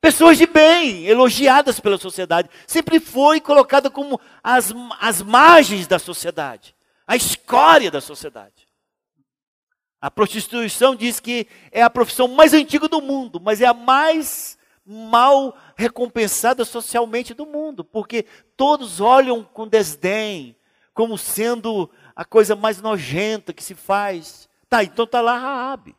pessoas 0.00 0.36
de 0.36 0.46
bem, 0.46 1.06
elogiadas 1.06 1.78
pela 1.78 1.96
sociedade. 1.98 2.50
Sempre 2.66 2.98
foi 3.00 3.40
colocada 3.40 3.90
como 3.90 4.20
as, 4.42 4.72
as 5.00 5.22
margens 5.22 5.86
da 5.86 5.98
sociedade, 5.98 6.74
a 7.06 7.16
escória 7.16 7.90
da 7.90 8.00
sociedade. 8.00 8.71
A 10.02 10.10
prostituição 10.10 10.96
diz 10.96 11.20
que 11.20 11.46
é 11.70 11.80
a 11.80 11.88
profissão 11.88 12.26
mais 12.26 12.52
antiga 12.52 12.88
do 12.88 13.00
mundo, 13.00 13.40
mas 13.40 13.60
é 13.60 13.66
a 13.66 13.72
mais 13.72 14.58
mal 14.84 15.56
recompensada 15.76 16.64
socialmente 16.64 17.32
do 17.32 17.46
mundo, 17.46 17.84
porque 17.84 18.26
todos 18.56 19.00
olham 19.00 19.44
com 19.44 19.68
desdém, 19.68 20.56
como 20.92 21.16
sendo 21.16 21.88
a 22.16 22.24
coisa 22.24 22.56
mais 22.56 22.82
nojenta 22.82 23.52
que 23.52 23.62
se 23.62 23.76
faz. 23.76 24.48
Tá, 24.68 24.82
então 24.82 25.06
tá 25.06 25.20
lá 25.20 25.38
Raabe. 25.38 25.94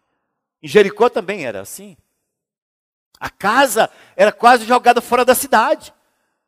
Em 0.62 0.68
Jericó 0.68 1.08
também 1.08 1.46
era 1.46 1.62
assim. 1.62 1.96
A 3.18 3.30
casa 3.30 3.90
era 4.18 4.34
quase 4.34 4.66
jogada 4.66 5.00
fora 5.00 5.24
da 5.24 5.34
cidade, 5.34 5.94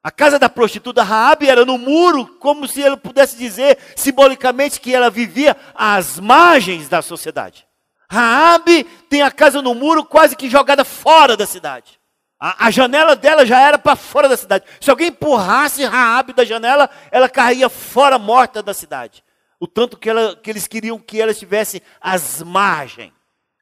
A 0.05 0.11
casa 0.11 0.37
da 0.37 0.47
prostituta 0.47 1.01
Raabe 1.01 1.49
era 1.49 1.65
no 1.65 1.79
muro, 1.79 2.27
como 2.39 2.67
se 2.67 2.79
ele 2.79 2.95
pudesse 2.95 3.35
dizer 3.35 3.79
simbolicamente 3.95 4.79
que 4.79 4.93
ela 4.93 5.09
vivia 5.09 5.57
às 5.73 6.19
margens 6.19 6.87
da 6.87 7.01
sociedade. 7.01 7.67
Raabe 8.07 8.83
tem 9.09 9.23
a 9.23 9.31
casa 9.31 9.63
no 9.63 9.73
muro 9.73 10.05
quase 10.05 10.35
que 10.35 10.47
jogada 10.47 10.85
fora 10.85 11.35
da 11.35 11.47
cidade. 11.47 11.99
A, 12.39 12.67
a 12.67 12.69
janela 12.69 13.15
dela 13.15 13.47
já 13.47 13.59
era 13.59 13.79
para 13.79 13.95
fora 13.95 14.29
da 14.29 14.37
cidade. 14.37 14.63
Se 14.79 14.91
alguém 14.91 15.07
empurrasse 15.07 15.83
Raabe 15.83 16.33
da 16.33 16.45
janela, 16.45 16.87
ela 17.09 17.27
caía 17.27 17.67
fora 17.67 18.19
morta 18.19 18.61
da 18.61 18.75
cidade. 18.75 19.23
O 19.59 19.65
tanto 19.65 19.97
que, 19.97 20.07
ela, 20.07 20.35
que 20.35 20.51
eles 20.51 20.67
queriam 20.67 20.99
que 20.99 21.19
ela 21.19 21.31
estivesse 21.31 21.81
às 21.99 22.43
margens. 22.43 23.11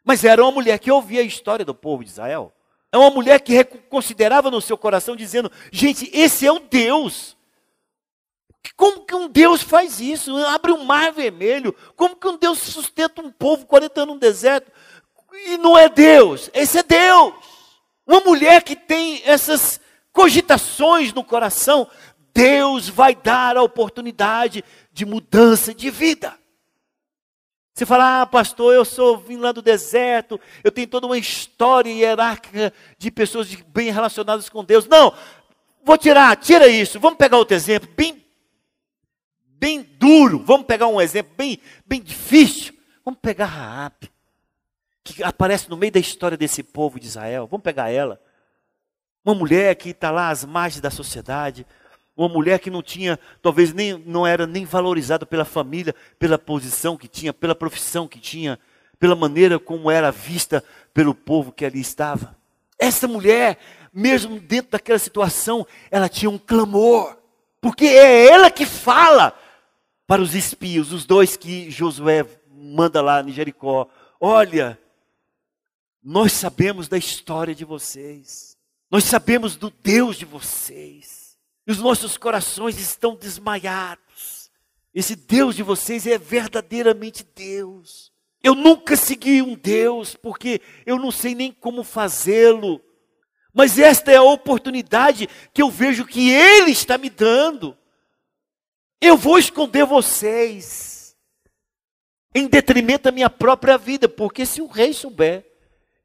Mas 0.03 0.25
era 0.25 0.43
uma 0.43 0.51
mulher 0.51 0.77
que 0.77 0.91
ouvia 0.91 1.21
a 1.21 1.23
história 1.23 1.63
do 1.63 1.73
povo 1.73 2.03
de 2.03 2.09
Israel. 2.09 2.53
É 2.93 2.97
uma 2.97 3.09
mulher 3.09 3.41
que 3.41 3.63
considerava 3.89 4.51
no 4.51 4.61
seu 4.61 4.77
coração, 4.77 5.15
dizendo: 5.15 5.51
gente, 5.71 6.11
esse 6.13 6.45
é 6.45 6.51
o 6.51 6.59
Deus. 6.59 7.35
Como 8.77 9.03
que 9.03 9.15
um 9.15 9.27
Deus 9.27 9.63
faz 9.63 9.99
isso? 9.99 10.37
Abre 10.45 10.71
um 10.71 10.85
mar 10.85 11.11
vermelho. 11.11 11.75
Como 11.95 12.15
que 12.15 12.27
um 12.27 12.37
Deus 12.37 12.59
sustenta 12.59 13.19
um 13.19 13.31
povo 13.31 13.65
40 13.65 14.01
anos 14.01 14.13
no 14.13 14.19
deserto? 14.19 14.71
E 15.47 15.57
não 15.57 15.75
é 15.75 15.89
Deus, 15.89 16.51
esse 16.53 16.77
é 16.77 16.83
Deus. 16.83 17.33
Uma 18.05 18.19
mulher 18.19 18.61
que 18.61 18.75
tem 18.75 19.23
essas 19.25 19.81
cogitações 20.11 21.11
no 21.11 21.23
coração, 21.23 21.87
Deus 22.31 22.87
vai 22.87 23.15
dar 23.15 23.57
a 23.57 23.63
oportunidade 23.63 24.63
de 24.91 25.03
mudança 25.03 25.73
de 25.73 25.89
vida. 25.89 26.37
Você 27.73 27.87
fala, 27.87 28.21
ah, 28.21 28.25
pastor, 28.27 28.73
eu 28.73 28.85
sou 28.85 29.17
vim 29.17 29.37
lá 29.37 29.51
do 29.51 29.61
deserto, 29.61 30.39
eu 30.63 30.71
tenho 30.71 30.85
toda 30.85 31.07
uma 31.07 31.17
história 31.17 31.91
hierárquica 31.91 32.71
de 32.99 33.09
pessoas 33.09 33.53
bem 33.55 33.89
relacionadas 33.89 34.47
com 34.47 34.63
Deus. 34.63 34.85
Não, 34.85 35.11
vou 35.83 35.97
tirar, 35.97 36.35
tira 36.37 36.67
isso. 36.67 36.99
Vamos 36.99 37.17
pegar 37.17 37.37
outro 37.37 37.55
exemplo, 37.55 37.89
bem, 37.97 38.23
bem 39.47 39.81
duro. 39.81 40.37
Vamos 40.45 40.67
pegar 40.67 40.87
um 40.87 41.01
exemplo 41.01 41.33
bem, 41.35 41.59
bem 41.83 41.99
difícil. 41.99 42.75
Vamos 43.03 43.19
pegar 43.19 43.47
Raab, 43.47 44.07
que 45.03 45.23
aparece 45.23 45.67
no 45.67 45.75
meio 45.75 45.91
da 45.91 45.99
história 45.99 46.37
desse 46.37 46.61
povo 46.61 46.99
de 46.99 47.07
Israel. 47.07 47.47
Vamos 47.47 47.63
pegar 47.63 47.89
ela. 47.89 48.21
Uma 49.25 49.33
mulher 49.33 49.75
que 49.75 49.89
está 49.89 50.11
lá 50.11 50.29
às 50.29 50.45
margens 50.45 50.79
da 50.79 50.91
sociedade, 50.91 51.65
uma 52.15 52.29
mulher 52.29 52.59
que 52.59 52.69
não 52.69 52.81
tinha, 52.81 53.19
talvez 53.41 53.73
nem 53.73 53.97
não 54.05 54.25
era 54.25 54.45
nem 54.45 54.65
valorizada 54.65 55.25
pela 55.25 55.45
família, 55.45 55.95
pela 56.19 56.37
posição 56.37 56.95
que 56.95 57.07
tinha, 57.07 57.33
pela 57.33 57.55
profissão 57.55 58.07
que 58.07 58.19
tinha, 58.19 58.59
pela 58.99 59.15
maneira 59.15 59.59
como 59.59 59.89
era 59.89 60.11
vista 60.11 60.63
pelo 60.93 61.15
povo 61.15 61.51
que 61.51 61.65
ali 61.65 61.81
estava. 61.81 62.35
Essa 62.77 63.07
mulher, 63.07 63.57
mesmo 63.91 64.39
dentro 64.39 64.71
daquela 64.71 64.99
situação, 64.99 65.65
ela 65.89 66.07
tinha 66.07 66.29
um 66.29 66.37
clamor, 66.37 67.17
porque 67.59 67.85
é 67.85 68.27
ela 68.27 68.51
que 68.51 68.65
fala 68.65 69.37
para 70.05 70.21
os 70.21 70.35
espios, 70.35 70.91
os 70.91 71.05
dois 71.05 71.35
que 71.35 71.71
Josué 71.71 72.25
manda 72.49 73.01
lá 73.01 73.21
em 73.21 73.31
Jericó: 73.31 73.87
Olha, 74.19 74.77
nós 76.03 76.33
sabemos 76.33 76.87
da 76.87 76.97
história 76.97 77.55
de 77.55 77.65
vocês, 77.65 78.55
nós 78.91 79.03
sabemos 79.05 79.55
do 79.55 79.71
Deus 79.81 80.17
de 80.17 80.25
vocês. 80.25 81.22
E 81.65 81.71
os 81.71 81.77
nossos 81.77 82.17
corações 82.17 82.79
estão 82.79 83.15
desmaiados. 83.15 84.51
Esse 84.93 85.15
Deus 85.15 85.55
de 85.55 85.63
vocês 85.63 86.05
é 86.05 86.17
verdadeiramente 86.17 87.25
Deus. 87.35 88.11
Eu 88.43 88.53
nunca 88.53 88.97
segui 88.97 89.41
um 89.41 89.55
Deus, 89.55 90.15
porque 90.15 90.61
eu 90.85 90.99
não 90.99 91.09
sei 91.09 91.33
nem 91.33 91.51
como 91.51 91.83
fazê-lo. 91.83 92.81
Mas 93.53 93.79
esta 93.79 94.11
é 94.11 94.17
a 94.17 94.23
oportunidade 94.23 95.29
que 95.53 95.61
eu 95.61 95.69
vejo 95.69 96.05
que 96.05 96.29
Ele 96.29 96.71
está 96.71 96.97
me 96.97 97.09
dando. 97.09 97.77
Eu 98.99 99.15
vou 99.15 99.37
esconder 99.37 99.85
vocês, 99.85 101.15
em 102.35 102.47
detrimento 102.47 103.03
da 103.03 103.11
minha 103.11 103.29
própria 103.29 103.77
vida, 103.77 104.09
porque 104.09 104.45
se 104.45 104.61
o 104.61 104.67
rei 104.67 104.93
souber 104.93 105.45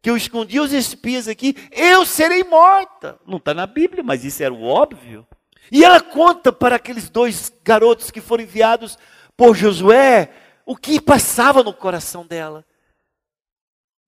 que 0.00 0.08
eu 0.08 0.16
escondi 0.16 0.60
os 0.60 0.72
espias 0.72 1.26
aqui, 1.26 1.56
eu 1.72 2.06
serei 2.06 2.44
morta. 2.44 3.18
Não 3.26 3.38
está 3.38 3.52
na 3.52 3.66
Bíblia, 3.66 4.02
mas 4.02 4.24
isso 4.24 4.42
era 4.42 4.54
o 4.54 4.62
óbvio. 4.62 5.26
E 5.70 5.84
ela 5.84 6.00
conta 6.00 6.52
para 6.52 6.76
aqueles 6.76 7.08
dois 7.08 7.52
garotos 7.62 8.10
que 8.10 8.20
foram 8.20 8.44
enviados 8.44 8.98
por 9.36 9.54
Josué 9.54 10.30
o 10.68 10.76
que 10.76 11.00
passava 11.00 11.62
no 11.62 11.72
coração 11.72 12.26
dela. 12.26 12.64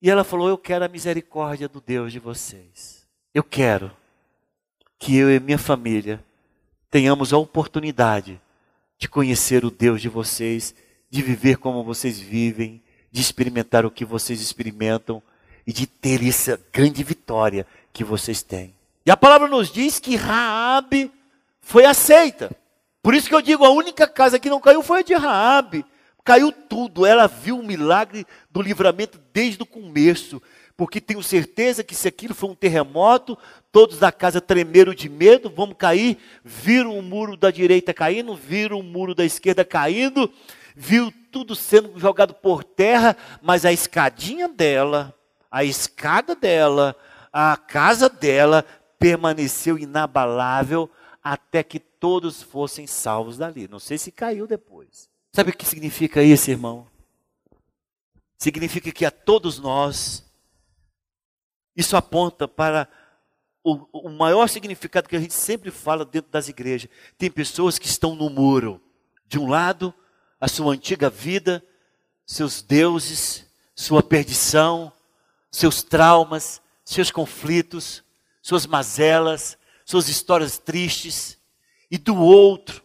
E 0.03 0.11
ela 0.11 0.25
falou: 0.25 0.49
Eu 0.49 0.59
quero 0.59 0.85
a 0.85 0.89
misericórdia 0.89 1.69
do 1.69 1.81
Deus 1.81 2.13
de 2.13 2.19
vocês. 2.19 3.07
Eu 3.33 3.43
quero 3.43 3.91
que 4.99 5.17
eu 5.17 5.31
e 5.31 5.41
minha 5.41 5.57
família 5.57 6.23
tenhamos 6.91 7.33
a 7.33 7.39
oportunidade 7.39 8.39
de 8.99 9.09
conhecer 9.09 9.65
o 9.65 9.71
Deus 9.71 10.03
de 10.03 10.09
vocês, 10.11 10.75
de 11.09 11.23
viver 11.23 11.57
como 11.57 11.83
vocês 11.83 12.21
vivem, 12.21 12.83
de 13.11 13.23
experimentar 13.23 13.87
o 13.87 13.91
que 13.91 14.05
vocês 14.05 14.43
experimentam 14.43 15.23
e 15.67 15.73
de 15.73 15.87
ter 15.87 16.23
essa 16.23 16.61
grande 16.71 17.03
vitória 17.03 17.67
que 17.93 18.05
vocês 18.05 18.43
têm. 18.43 18.75
E 19.07 19.11
a 19.11 19.17
palavra 19.17 19.49
nos 19.49 19.73
diz 19.73 19.99
que 19.99 20.17
Raabe 20.17 21.11
foi 21.71 21.85
aceita. 21.85 22.51
Por 23.01 23.15
isso 23.15 23.29
que 23.29 23.35
eu 23.35 23.41
digo, 23.41 23.65
a 23.65 23.71
única 23.71 24.09
casa 24.09 24.41
que 24.41 24.51
não 24.51 24.61
caiu 24.61 24.83
foi 24.83 24.99
a 24.99 25.03
de 25.03 25.15
Raabe. 25.15 25.85
Caiu 26.25 26.51
tudo. 26.51 27.07
Ela 27.07 27.29
viu 27.29 27.61
o 27.61 27.63
milagre 27.63 28.27
do 28.51 28.61
livramento 28.61 29.21
desde 29.33 29.63
o 29.63 29.67
começo. 29.67 30.43
Porque 30.77 31.01
tenho 31.01 31.23
certeza 31.23 31.85
que 31.85 31.95
se 31.95 32.09
aquilo 32.09 32.35
foi 32.35 32.51
um 32.51 32.57
terremoto, 32.57 33.39
todos 33.71 34.01
da 34.01 34.11
casa 34.11 34.41
tremeram 34.41 34.93
de 34.93 35.09
medo, 35.09 35.49
vamos 35.49 35.77
cair, 35.79 36.19
viram 36.43 36.99
o 36.99 37.03
muro 37.03 37.37
da 37.37 37.53
direita 37.53 37.95
caindo, 37.95 38.35
viram 38.35 38.81
o 38.81 38.83
muro 38.83 39.15
da 39.15 39.25
esquerda 39.25 39.65
caindo, 39.65 40.29
viu 40.75 41.13
tudo 41.31 41.55
sendo 41.55 41.97
jogado 42.01 42.35
por 42.35 42.65
terra, 42.65 43.17
mas 43.41 43.65
a 43.65 43.73
escadinha 43.73 44.49
dela, 44.49 45.15
a 45.49 45.63
escada 45.63 46.35
dela, 46.35 46.97
a 47.33 47.57
casa 47.57 48.09
dela 48.09 48.65
permaneceu 48.99 49.79
inabalável 49.79 50.91
até 51.23 51.63
que 51.63 51.79
todos 51.79 52.43
fossem 52.43 52.87
salvos 52.87 53.37
dali. 53.39 53.69
Não 53.69 53.79
sei 53.79 53.99
se 53.99 54.11
caiu 54.11 54.47
depois. 54.47 55.09
Sabe 55.33 55.51
o 55.51 55.57
que 55.57 55.67
significa 55.67 56.23
isso, 56.23 56.51
irmão? 56.51 56.87
Significa 58.39 58.91
que 58.91 59.05
a 59.05 59.11
todos 59.11 59.59
nós, 59.59 60.25
isso 61.77 61.97
aponta 61.97 62.49
para 62.49 62.89
o, 63.63 63.87
o 63.93 64.09
maior 64.09 64.49
significado 64.49 65.09
que 65.09 65.17
a 65.17 65.21
gente 65.21 65.35
sempre 65.35 65.71
fala 65.71 66.05
dentro 66.05 66.31
das 66.31 66.49
igrejas. 66.49 66.91
Tem 67.19 67.31
pessoas 67.31 67.79
que 67.79 67.87
estão 67.87 68.15
no 68.15 68.31
muro. 68.31 68.81
De 69.27 69.39
um 69.39 69.49
lado, 69.49 69.95
a 70.41 70.49
sua 70.49 70.73
antiga 70.73 71.11
vida, 71.11 71.63
seus 72.27 72.63
deuses, 72.63 73.47
sua 73.75 74.03
perdição, 74.03 74.93
seus 75.51 75.83
traumas, 75.83 76.61
seus 76.85 77.11
conflitos, 77.11 78.03
suas 78.43 78.67
mazelas, 78.67 79.59
suas 79.91 80.09
histórias 80.09 80.57
tristes, 80.57 81.37
e 81.91 81.99
do 81.99 82.17
outro, 82.17 82.81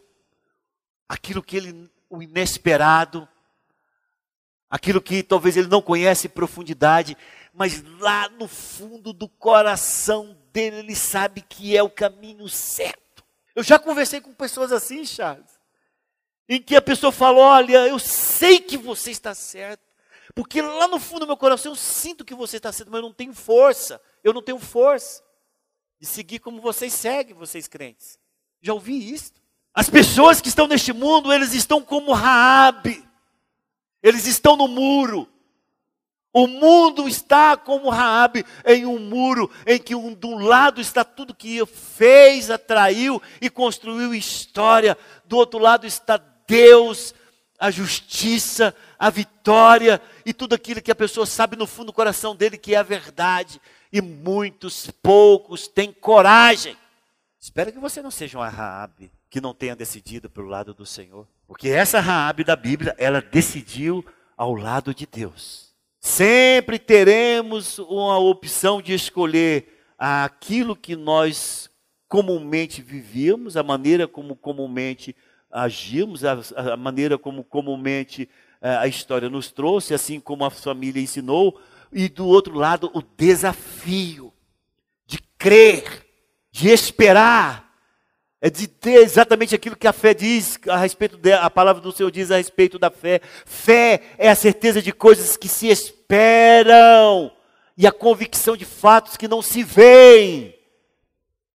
aquilo 1.08 1.44
que 1.44 1.56
ele, 1.56 1.92
o 2.10 2.22
inesperado, 2.22 3.28
aquilo 4.68 5.00
que 5.00 5.22
talvez 5.22 5.56
ele 5.56 5.68
não 5.68 5.84
conhece 5.84 6.26
em 6.26 6.32
profundidade, 6.32 7.16
mas 7.54 7.84
lá 8.00 8.28
no 8.30 8.48
fundo 8.48 9.14
do 9.14 9.30
coração 9.30 10.36
dele 10.52 10.78
ele 10.78 10.96
sabe 10.96 11.42
que 11.42 11.78
é 11.78 11.84
o 11.84 11.92
caminho 11.92 12.50
certo. 12.50 13.24
Eu 13.54 13.62
já 13.62 13.78
conversei 13.78 14.20
com 14.20 14.34
pessoas 14.34 14.72
assim, 14.72 15.06
Charles, 15.06 15.60
em 16.50 16.60
que 16.60 16.76
a 16.76 16.82
pessoa 16.82 17.12
falou: 17.12 17.44
Olha, 17.44 17.88
eu 17.88 18.00
sei 18.00 18.60
que 18.60 18.78
você 18.78 19.12
está 19.12 19.36
certo, 19.36 19.84
porque 20.34 20.60
lá 20.60 20.88
no 20.88 21.00
fundo 21.00 21.20
do 21.20 21.28
meu 21.28 21.38
coração 21.38 21.72
eu 21.72 21.76
sinto 21.76 22.26
que 22.26 22.34
você 22.34 22.58
está 22.58 22.72
certo, 22.72 22.90
mas 22.90 22.98
eu 22.98 23.08
não 23.08 23.14
tenho 23.14 23.34
força, 23.34 24.02
eu 24.24 24.34
não 24.34 24.42
tenho 24.42 24.58
força 24.58 25.24
de 26.06 26.12
seguir 26.12 26.38
como 26.38 26.62
vocês 26.62 26.94
seguem, 26.94 27.34
vocês 27.34 27.68
crentes. 27.68 28.20
Já 28.62 28.74
ouvi 28.74 29.12
isso? 29.12 29.34
As 29.74 29.90
pessoas 29.90 30.40
que 30.40 30.48
estão 30.48 30.68
neste 30.68 30.94
mundo, 30.94 31.34
eles 31.34 31.54
estão 31.54 31.82
como 31.82 32.14
Raabe. 32.14 33.04
Eles 34.04 34.28
estão 34.28 34.56
no 34.56 34.68
muro. 34.68 35.28
O 36.32 36.46
mundo 36.48 37.08
está 37.08 37.58
como 37.58 37.90
Raabe 37.90 38.46
em 38.66 38.86
um 38.86 39.00
muro 39.00 39.50
em 39.66 39.80
que 39.80 39.96
um, 39.96 40.14
de 40.14 40.28
um 40.28 40.38
lado 40.38 40.80
está 40.80 41.04
tudo 41.04 41.34
que 41.34 41.66
fez, 41.66 42.52
atraiu 42.52 43.22
e 43.42 43.50
construiu 43.50 44.14
história, 44.14 44.98
do 45.26 45.38
outro 45.38 45.58
lado 45.60 45.88
está 45.88 46.18
Deus, 46.48 47.16
a 47.58 47.72
justiça, 47.72 48.76
a 49.00 49.10
vitória 49.10 50.00
e 50.24 50.34
tudo 50.34 50.54
aquilo 50.54 50.82
que 50.82 50.92
a 50.92 50.96
pessoa 50.96 51.26
sabe 51.26 51.56
no 51.56 51.66
fundo 51.66 51.88
do 51.88 51.94
coração 51.94 52.36
dele 52.36 52.58
que 52.58 52.76
é 52.76 52.78
a 52.78 52.84
verdade 52.84 53.60
e 53.96 54.02
muitos 54.02 54.92
poucos 54.92 55.70
têm 55.70 55.90
coragem. 55.90 56.76
Espero 57.40 57.72
que 57.72 57.80
você 57.80 58.02
não 58.02 58.12
seja 58.12 58.38
uma 58.38 58.50
Raabe 58.50 59.10
que 59.30 59.40
não 59.40 59.54
tenha 59.54 59.74
decidido 59.74 60.30
pelo 60.30 60.50
lado 60.50 60.74
do 60.74 60.86
Senhor, 60.86 61.26
porque 61.48 61.70
essa 61.70 62.02
Raabe 62.02 62.44
da 62.44 62.58
Bíblia, 62.58 62.94
ela 62.98 63.22
decidiu 63.22 64.06
ao 64.36 64.54
lado 64.54 64.94
de 64.94 65.06
Deus. 65.06 65.74
Sempre 66.02 66.78
teremos 66.78 67.80
uma 67.80 68.20
opção 68.20 68.82
de 68.82 68.94
escolher 68.94 69.66
aquilo 69.98 70.76
que 70.76 70.98
nós 70.98 71.70
comumente 72.06 72.82
vivíamos, 72.82 73.56
a 73.56 73.64
maneira 73.64 74.10
como 74.10 74.36
comumente 74.36 75.16
agimos, 75.50 76.26
a, 76.26 76.38
a 76.74 76.76
maneira 76.76 77.18
como 77.18 77.46
comumente 77.46 78.28
eh, 78.62 78.76
a 78.76 78.88
história 78.88 79.30
nos 79.30 79.54
trouxe, 79.54 79.94
assim 79.94 80.20
como 80.20 80.44
a 80.44 80.52
família 80.52 81.02
ensinou, 81.02 81.58
e 81.96 82.10
do 82.10 82.28
outro 82.28 82.54
lado 82.54 82.92
o 82.94 83.02
desafio 83.02 84.34
de 85.08 85.18
crer, 85.38 86.06
de 86.52 86.68
esperar, 86.68 87.74
é 88.42 88.50
de 88.50 88.68
ter 88.68 88.96
exatamente 88.96 89.56
aquilo 89.56 89.78
que 89.78 89.88
a 89.88 89.94
fé 89.94 90.14
diz 90.14 90.60
a 90.68 90.76
respeito 90.76 91.16
dela, 91.16 91.46
a 91.46 91.50
palavra 91.50 91.82
do 91.82 91.94
Senhor 91.94 92.12
diz 92.12 92.30
a 92.32 92.36
respeito 92.36 92.78
da 92.78 92.92
fé. 92.92 93.22
Fé 93.46 94.04
é 94.18 94.30
a 94.30 94.36
certeza 94.36 94.82
de 94.82 94.92
coisas 94.92 95.38
que 95.38 95.48
se 95.48 95.68
esperam 95.70 97.32
e 97.78 97.88
a 97.88 97.94
convicção 97.94 98.58
de 98.58 98.66
fatos 98.66 99.16
que 99.16 99.28
não 99.28 99.42
se 99.42 99.64
veem. 99.64 100.54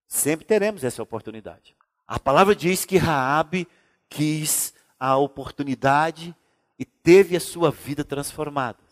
Sempre 0.09 0.47
teremos 0.47 0.83
essa 0.83 1.03
oportunidade. 1.03 1.77
A 2.09 2.19
palavra 2.19 2.57
diz 2.57 2.87
que 2.87 2.97
Raabe 2.97 3.69
quis 4.09 4.73
a 4.99 5.19
oportunidade 5.19 6.35
e 6.79 6.85
teve 6.85 7.37
a 7.37 7.41
sua 7.41 7.71
vida 7.71 8.03
transformada. 8.03 8.90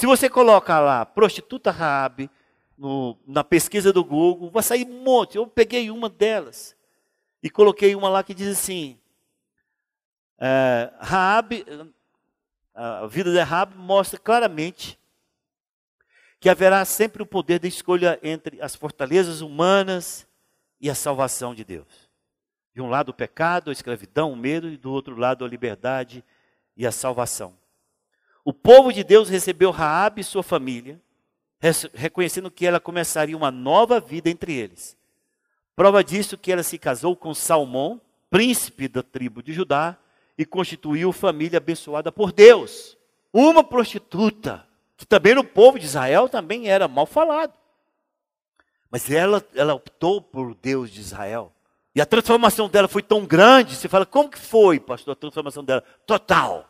Se 0.00 0.06
você 0.06 0.30
coloca 0.30 0.80
lá 0.80 1.04
prostituta 1.04 1.70
Raabe 1.70 2.30
no, 2.78 3.18
na 3.26 3.44
pesquisa 3.44 3.92
do 3.92 4.02
Google, 4.02 4.50
vai 4.50 4.62
sair 4.62 4.86
um 4.86 5.02
monte. 5.02 5.36
Eu 5.36 5.46
peguei 5.46 5.90
uma 5.90 6.08
delas 6.08 6.74
e 7.42 7.50
coloquei 7.50 7.94
uma 7.94 8.08
lá 8.08 8.24
que 8.24 8.32
diz 8.32 8.48
assim: 8.48 8.98
é, 10.38 10.90
Raabe, 10.98 11.66
a 12.74 13.06
vida 13.08 13.30
de 13.30 13.40
Raabe 13.40 13.76
mostra 13.76 14.18
claramente 14.18 14.98
que 16.40 16.48
haverá 16.48 16.82
sempre 16.86 17.22
o 17.22 17.26
poder 17.26 17.58
de 17.58 17.68
escolha 17.68 18.18
entre 18.22 18.58
as 18.62 18.74
fortalezas 18.74 19.42
humanas 19.42 20.26
e 20.80 20.88
a 20.88 20.94
salvação 20.94 21.54
de 21.54 21.62
Deus. 21.62 22.08
De 22.74 22.80
um 22.80 22.88
lado 22.88 23.10
o 23.10 23.14
pecado, 23.14 23.68
a 23.68 23.72
escravidão, 23.74 24.32
o 24.32 24.36
medo, 24.36 24.66
e 24.66 24.78
do 24.78 24.90
outro 24.90 25.14
lado 25.14 25.44
a 25.44 25.48
liberdade 25.48 26.24
e 26.74 26.86
a 26.86 26.90
salvação. 26.90 27.59
O 28.44 28.52
povo 28.52 28.92
de 28.92 29.04
Deus 29.04 29.28
recebeu 29.28 29.70
Raabe 29.70 30.22
e 30.22 30.24
sua 30.24 30.42
família, 30.42 31.00
reconhecendo 31.92 32.50
que 32.50 32.66
ela 32.66 32.80
começaria 32.80 33.36
uma 33.36 33.50
nova 33.50 34.00
vida 34.00 34.30
entre 34.30 34.54
eles. 34.54 34.96
Prova 35.76 36.02
disso 36.02 36.38
que 36.38 36.52
ela 36.52 36.62
se 36.62 36.78
casou 36.78 37.14
com 37.14 37.34
Salmão, 37.34 38.00
príncipe 38.30 38.88
da 38.88 39.02
tribo 39.02 39.42
de 39.42 39.52
Judá, 39.52 39.96
e 40.36 40.44
constituiu 40.44 41.12
família 41.12 41.58
abençoada 41.58 42.10
por 42.10 42.32
Deus. 42.32 42.96
Uma 43.32 43.62
prostituta 43.62 44.66
que 44.96 45.06
também 45.06 45.34
no 45.34 45.44
povo 45.44 45.78
de 45.78 45.84
Israel 45.84 46.28
também 46.28 46.68
era 46.68 46.88
mal 46.88 47.06
falado. 47.06 47.52
Mas 48.90 49.10
ela, 49.10 49.44
ela 49.54 49.74
optou 49.74 50.20
por 50.20 50.54
Deus 50.54 50.90
de 50.90 51.00
Israel. 51.00 51.52
E 51.94 52.00
a 52.00 52.06
transformação 52.06 52.68
dela 52.68 52.88
foi 52.88 53.02
tão 53.02 53.26
grande, 53.26 53.74
você 53.76 53.88
fala, 53.88 54.06
como 54.06 54.30
que 54.30 54.38
foi, 54.38 54.78
pastor, 54.78 55.12
a 55.12 55.16
transformação 55.16 55.64
dela? 55.64 55.82
Total. 56.06 56.69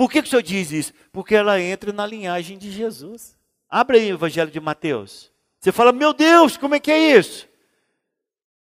Por 0.00 0.10
que, 0.10 0.22
que 0.22 0.28
o 0.28 0.30
senhor 0.30 0.42
diz 0.42 0.72
isso? 0.72 0.94
Porque 1.12 1.34
ela 1.34 1.60
entra 1.60 1.92
na 1.92 2.06
linhagem 2.06 2.56
de 2.56 2.70
Jesus. 2.70 3.36
Abre 3.68 3.98
aí 3.98 4.10
o 4.10 4.14
Evangelho 4.14 4.50
de 4.50 4.58
Mateus. 4.58 5.30
Você 5.58 5.70
fala, 5.70 5.92
meu 5.92 6.14
Deus, 6.14 6.56
como 6.56 6.74
é 6.74 6.80
que 6.80 6.90
é 6.90 7.18
isso? 7.18 7.46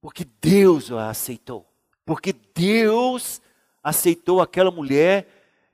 Porque 0.01 0.26
Deus 0.41 0.91
a 0.91 1.11
aceitou. 1.11 1.64
Porque 2.05 2.32
Deus 2.32 3.41
aceitou 3.80 4.41
aquela 4.41 4.72
mulher 4.72 5.28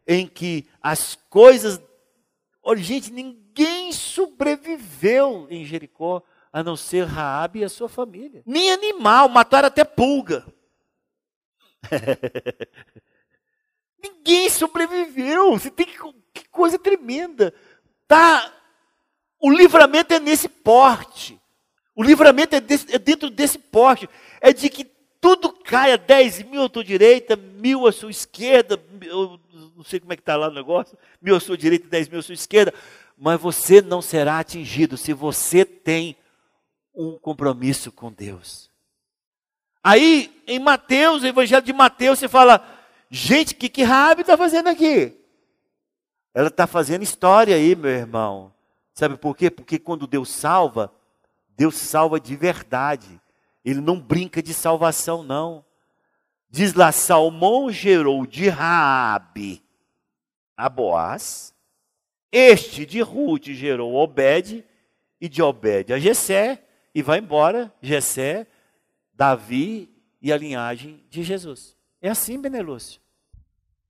em 0.06 0.26
que 0.26 0.66
as 0.82 1.14
coisas 1.30 1.80
Olha, 2.62 2.82
gente, 2.82 3.10
ninguém 3.10 3.90
sobreviveu 3.90 5.46
em 5.48 5.64
Jericó 5.64 6.22
a 6.52 6.62
não 6.62 6.76
ser 6.76 7.06
Raabe 7.06 7.60
e 7.60 7.64
a 7.64 7.70
sua 7.70 7.88
família. 7.88 8.42
Nem 8.44 8.70
animal, 8.70 9.30
mataram 9.30 9.68
até 9.68 9.82
pulga. 9.82 10.44
ninguém 14.04 14.48
sobreviveu. 14.50 15.52
Você 15.52 15.70
tem 15.70 15.86
que, 15.86 15.98
que 16.32 16.48
coisa 16.48 16.78
tremenda. 16.78 17.54
Tá? 18.06 18.52
O 19.40 19.50
livramento 19.50 20.14
é 20.14 20.20
nesse 20.20 20.48
porte. 20.48 21.40
O 21.94 22.02
livramento 22.02 22.56
é, 22.56 22.60
desse, 22.60 22.94
é 22.94 22.98
dentro 22.98 23.30
desse 23.30 23.58
porte. 23.58 24.08
É 24.40 24.52
de 24.52 24.68
que 24.68 24.84
tudo 25.20 25.50
caia 25.50 25.96
10 25.96 26.42
mil 26.44 26.64
à 26.64 26.68
tua 26.68 26.84
direita, 26.84 27.34
mil 27.34 27.86
à 27.86 27.92
sua 27.92 28.10
esquerda, 28.10 28.78
não 29.74 29.84
sei 29.84 29.98
como 29.98 30.12
é 30.12 30.16
que 30.16 30.22
está 30.22 30.36
lá 30.36 30.48
o 30.48 30.52
negócio, 30.52 30.98
mil 31.20 31.34
à 31.34 31.40
sua 31.40 31.56
direita 31.56 31.86
e 31.86 31.88
dez 31.88 32.08
mil 32.08 32.18
à 32.18 32.22
sua 32.22 32.34
esquerda, 32.34 32.74
mas 33.16 33.40
você 33.40 33.80
não 33.80 34.02
será 34.02 34.38
atingido 34.38 34.98
se 34.98 35.14
você 35.14 35.64
tem 35.64 36.14
um 36.94 37.18
compromisso 37.18 37.90
com 37.90 38.12
Deus. 38.12 38.70
Aí, 39.82 40.42
em 40.46 40.58
Mateus, 40.58 41.22
o 41.22 41.26
Evangelho 41.26 41.62
de 41.62 41.72
Mateus, 41.72 42.18
você 42.18 42.28
fala, 42.28 42.73
gente, 43.14 43.54
o 43.54 43.56
que, 43.56 43.68
que 43.68 43.82
Rabi 43.82 44.22
está 44.22 44.36
fazendo 44.36 44.68
aqui? 44.68 45.16
Ela 46.34 46.48
está 46.48 46.66
fazendo 46.66 47.02
história 47.02 47.54
aí, 47.54 47.74
meu 47.76 47.90
irmão. 47.90 48.52
Sabe 48.92 49.16
por 49.16 49.36
quê? 49.36 49.50
Porque 49.50 49.78
quando 49.78 50.06
Deus 50.06 50.30
salva, 50.30 50.92
Deus 51.56 51.76
salva 51.76 52.18
de 52.18 52.34
verdade. 52.34 53.20
Ele 53.64 53.80
não 53.80 54.00
brinca 54.00 54.42
de 54.42 54.52
salvação, 54.52 55.22
não. 55.22 55.64
Diz 56.50 56.74
lá, 56.74 56.92
Salmão 56.92 57.70
gerou 57.70 58.26
de 58.26 58.48
Raabe 58.48 59.62
a 60.56 60.68
Boaz. 60.68 61.54
Este 62.30 62.84
de 62.84 63.00
Ruth 63.00 63.46
gerou 63.46 63.94
Obed, 63.94 64.64
e 65.20 65.28
de 65.28 65.40
Obed 65.40 65.92
a 65.92 65.98
Jessé, 65.98 66.64
e 66.94 67.00
vai 67.00 67.18
embora 67.18 67.72
Jessé, 67.80 68.46
Davi 69.12 69.88
e 70.20 70.32
a 70.32 70.36
linhagem 70.36 71.02
de 71.08 71.22
Jesus. 71.22 71.76
É 72.02 72.10
assim, 72.10 72.40
Benelúcio. 72.40 73.03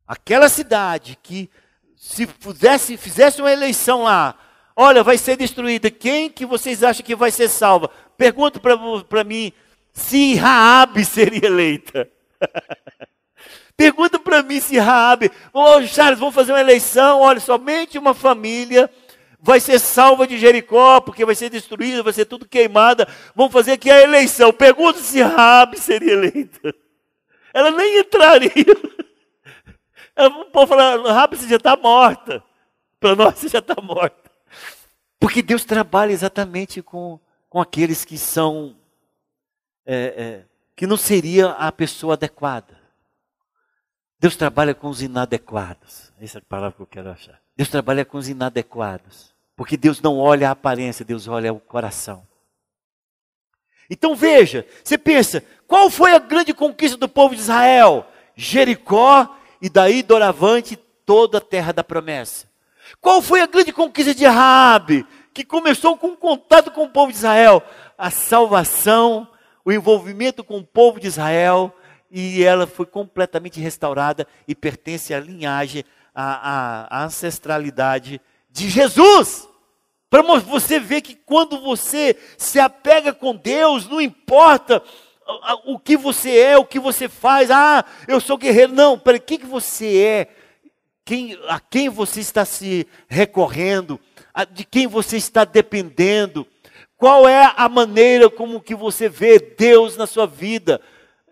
Aquela 0.07 0.49
cidade 0.49 1.19
que 1.23 1.51
se 1.97 2.27
fizesse, 2.27 2.97
fizesse 2.97 3.41
uma 3.41 3.53
eleição 3.53 4.03
lá, 4.03 4.35
olha, 4.77 5.03
vai 5.03 5.17
ser 5.17 5.37
destruída, 5.37 5.91
quem 5.91 6.29
que 6.29 6.45
vocês 6.45 6.83
acham 6.83 7.05
que 7.05 7.17
vai 7.17 7.31
ser 7.31 7.49
salva? 7.49 7.91
Pergunta 8.17 8.61
para 9.09 9.25
mim 9.25 9.53
se 9.93 10.35
Raabe 10.35 11.05
seria 11.07 11.47
eleita. 11.47 12.09
Pergunta 13.77 14.19
para 14.19 14.43
mim 14.43 14.61
se 14.61 14.79
Raabe, 14.79 15.33
ô 15.53 15.61
oh, 15.61 15.87
Charles, 15.87 16.19
vamos 16.19 16.35
fazer 16.35 16.53
uma 16.53 16.61
eleição, 16.61 17.21
olha, 17.21 17.41
somente 17.41 17.99
uma 17.99 18.15
família 18.15 18.89
vai 19.45 19.61
ser 19.61 19.79
salva 19.79 20.27
de 20.27 20.39
Jericó, 20.39 21.03
porque 21.03 21.23
vai 21.23 21.35
ser 21.35 21.51
destruída, 21.51 22.03
vai 22.03 22.15
ser 22.15 22.25
tudo 22.25 22.49
queimada. 22.49 23.07
Vamos 23.37 23.53
fazer 23.53 23.73
aqui 23.73 23.91
a 23.91 24.01
eleição. 24.01 24.51
Pergunta 24.55 24.99
se 25.01 25.21
Raabe 25.21 25.79
seria 25.79 26.15
eleita. 26.15 26.75
Ela 27.53 27.71
nem 27.71 27.99
entraria. 27.99 28.51
O 30.17 30.45
povo 30.47 30.67
falar, 30.67 31.01
Raabe, 31.12 31.37
você 31.37 31.49
já 31.49 31.57
está 31.57 31.77
morta. 31.77 32.43
Para 33.01 33.17
nós, 33.17 33.35
você 33.39 33.49
já 33.49 33.59
está 33.59 33.81
morta. 33.81 34.31
Porque 35.19 35.43
Deus 35.43 35.65
trabalha 35.65 36.12
exatamente 36.12 36.83
com, 36.83 37.19
com 37.49 37.61
aqueles 37.61 38.05
que 38.05 38.17
são, 38.17 38.77
é, 39.85 39.97
é, 39.97 40.45
que 40.77 40.87
não 40.87 40.97
seria 40.97 41.51
a 41.51 41.73
pessoa 41.73 42.15
adequada. 42.15 42.79
Deus 44.19 44.37
trabalha 44.37 44.75
com 44.75 44.89
os 44.89 45.03
inadequados. 45.03 46.12
Essa 46.21 46.39
é 46.39 46.41
a 46.41 46.45
palavra 46.49 46.77
que 46.77 46.83
eu 46.83 46.87
quero 46.87 47.11
achar. 47.11 47.41
Deus 47.57 47.69
trabalha 47.69 48.05
com 48.05 48.17
os 48.17 48.29
inadequados. 48.29 49.35
Porque 49.57 49.77
Deus 49.77 50.01
não 50.01 50.19
olha 50.19 50.49
a 50.49 50.53
aparência, 50.53 51.05
Deus 51.05 51.29
olha 51.29 51.53
o 51.53 51.61
coração. 51.61 52.27
Então 53.89 54.15
veja, 54.15 54.67
você 54.83 54.97
pensa, 54.97 55.45
qual 55.67 55.91
foi 55.91 56.12
a 56.12 56.19
grande 56.19 56.55
conquista 56.55 56.97
do 56.97 57.09
povo 57.09 57.35
de 57.35 57.43
Israel? 57.43 58.07
Jericó 58.35 59.37
e 59.65 59.71
daí 59.71 60.03
doravante 60.03 60.77
toda 61.07 61.39
a 61.39 61.41
terra 61.41 61.73
da 61.73 61.83
promessa. 61.83 62.47
Qual 63.01 63.23
foi 63.23 63.41
a 63.41 63.47
grande 63.47 63.73
conquista 63.73 64.15
de 64.15 64.27
Raabe, 64.27 65.07
que 65.33 65.43
começou 65.43 65.97
com 65.97 66.09
um 66.09 66.17
contato 66.17 66.71
com 66.71 66.85
o 66.85 66.91
povo 66.91 67.11
de 67.11 67.17
Israel? 67.17 67.62
A 67.97 68.11
salvação, 68.11 69.27
o 69.65 69.73
envolvimento 69.73 70.45
com 70.45 70.59
o 70.59 70.62
povo 70.62 71.01
de 71.01 71.07
Israel 71.07 71.75
e 72.11 72.45
ela 72.45 72.67
foi 72.67 72.85
completamente 72.85 73.59
restaurada 73.59 74.29
e 74.47 74.55
pertence 74.55 75.15
à 75.15 75.19
linhagem, 75.19 75.83
à, 76.15 76.91
à, 76.91 76.99
à 76.99 77.05
ancestralidade 77.07 78.21
de 78.51 78.69
Jesus. 78.69 79.49
Para 80.11 80.21
você 80.41 80.79
ver 80.79 81.01
que 81.01 81.15
quando 81.15 81.59
você 81.62 82.19
se 82.37 82.61
apega 82.61 83.15
com 83.15 83.35
Deus, 83.35 83.89
não 83.89 83.99
importa 83.99 84.83
o 85.64 85.79
que 85.79 85.97
você 85.97 86.37
é, 86.37 86.59
o 86.59 86.64
que 86.64 86.79
você 86.79 87.09
faz, 87.09 87.51
ah, 87.51 87.85
eu 88.07 88.20
sou 88.20 88.37
guerreiro. 88.37 88.72
Não, 88.72 88.99
para 88.99 89.18
que, 89.18 89.39
que 89.39 89.47
você 89.47 89.99
é? 89.99 90.29
Quem, 91.05 91.39
a 91.49 91.61
quem 91.61 91.89
você 91.89 92.20
está 92.20 92.45
se 92.45 92.87
recorrendo? 93.09 94.01
de 94.51 94.64
quem 94.64 94.89
você 94.89 95.16
está 95.16 95.45
dependendo? 95.45 96.45
Qual 96.97 97.29
é 97.29 97.53
a 97.57 97.68
maneira 97.68 98.29
como 98.29 98.61
que 98.61 98.75
você 98.75 99.09
vê 99.09 99.39
Deus 99.39 99.97
na 99.97 100.07
sua 100.09 100.27
vida? 100.27 100.81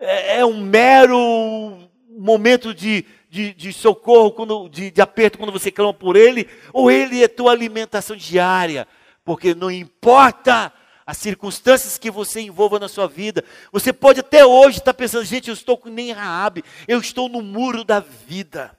é, 0.03 0.39
é 0.39 0.45
um 0.45 0.59
mero 0.59 1.79
momento 2.09 2.73
de, 2.73 3.05
de, 3.29 3.53
de 3.53 3.73
socorro, 3.73 4.31
quando, 4.31 4.67
de, 4.69 4.91
de 4.91 5.01
aperto 5.01 5.37
quando 5.37 5.51
você 5.51 5.71
clama 5.71 5.93
por 5.93 6.15
Ele, 6.15 6.47
ou 6.73 6.91
Ele 6.91 7.23
é 7.23 7.27
tua 7.27 7.51
alimentação 7.51 8.15
diária, 8.15 8.87
porque 9.23 9.55
não 9.55 9.71
importa 9.71 10.71
as 11.05 11.17
circunstâncias 11.17 11.97
que 11.97 12.09
você 12.09 12.41
envolva 12.41 12.79
na 12.79 12.87
sua 12.87 13.07
vida. 13.07 13.43
Você 13.71 13.91
pode 13.91 14.19
até 14.19 14.45
hoje 14.45 14.79
estar 14.79 14.93
pensando, 14.93 15.25
gente, 15.25 15.49
eu 15.49 15.53
estou 15.53 15.77
com 15.77 15.89
nem 15.89 16.11
Raabe, 16.11 16.63
eu 16.87 16.99
estou 16.99 17.27
no 17.27 17.41
muro 17.41 17.83
da 17.83 17.99
vida. 17.99 18.77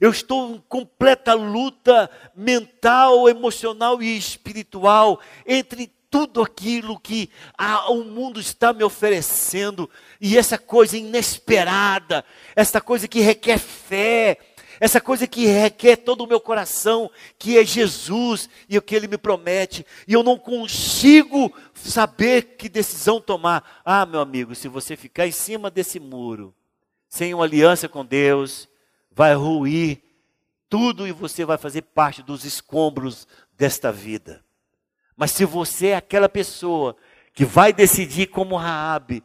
Eu 0.00 0.10
estou 0.10 0.54
em 0.54 0.62
completa 0.68 1.34
luta 1.34 2.10
mental, 2.34 3.28
emocional 3.28 4.02
e 4.02 4.16
espiritual 4.16 5.20
entre 5.46 5.92
tudo 6.12 6.42
aquilo 6.42 7.00
que 7.00 7.30
a, 7.56 7.90
o 7.90 8.04
mundo 8.04 8.38
está 8.38 8.72
me 8.74 8.84
oferecendo 8.84 9.88
e 10.20 10.36
essa 10.36 10.58
coisa 10.58 10.96
inesperada, 10.96 12.22
essa 12.54 12.82
coisa 12.82 13.08
que 13.08 13.20
requer 13.20 13.58
fé, 13.58 14.36
essa 14.82 15.00
coisa 15.00 15.28
que 15.28 15.46
requer 15.46 15.98
todo 15.98 16.24
o 16.24 16.26
meu 16.26 16.40
coração, 16.40 17.08
que 17.38 17.56
é 17.56 17.64
Jesus 17.64 18.50
e 18.68 18.76
o 18.76 18.82
que 18.82 18.96
Ele 18.96 19.06
me 19.06 19.16
promete, 19.16 19.86
e 20.08 20.12
eu 20.12 20.24
não 20.24 20.36
consigo 20.36 21.54
saber 21.72 22.56
que 22.56 22.68
decisão 22.68 23.20
tomar. 23.20 23.80
Ah, 23.84 24.04
meu 24.04 24.18
amigo, 24.18 24.56
se 24.56 24.66
você 24.66 24.96
ficar 24.96 25.24
em 25.24 25.30
cima 25.30 25.70
desse 25.70 26.00
muro, 26.00 26.52
sem 27.08 27.32
uma 27.32 27.44
aliança 27.44 27.88
com 27.88 28.04
Deus, 28.04 28.68
vai 29.12 29.34
ruir 29.34 30.02
tudo 30.68 31.06
e 31.06 31.12
você 31.12 31.44
vai 31.44 31.58
fazer 31.58 31.82
parte 31.82 32.20
dos 32.20 32.44
escombros 32.44 33.28
desta 33.56 33.92
vida. 33.92 34.44
Mas 35.16 35.30
se 35.30 35.44
você 35.44 35.88
é 35.88 35.96
aquela 35.96 36.28
pessoa 36.28 36.96
que 37.32 37.44
vai 37.44 37.72
decidir 37.72 38.26
como 38.26 38.56
Raabe, 38.56 39.22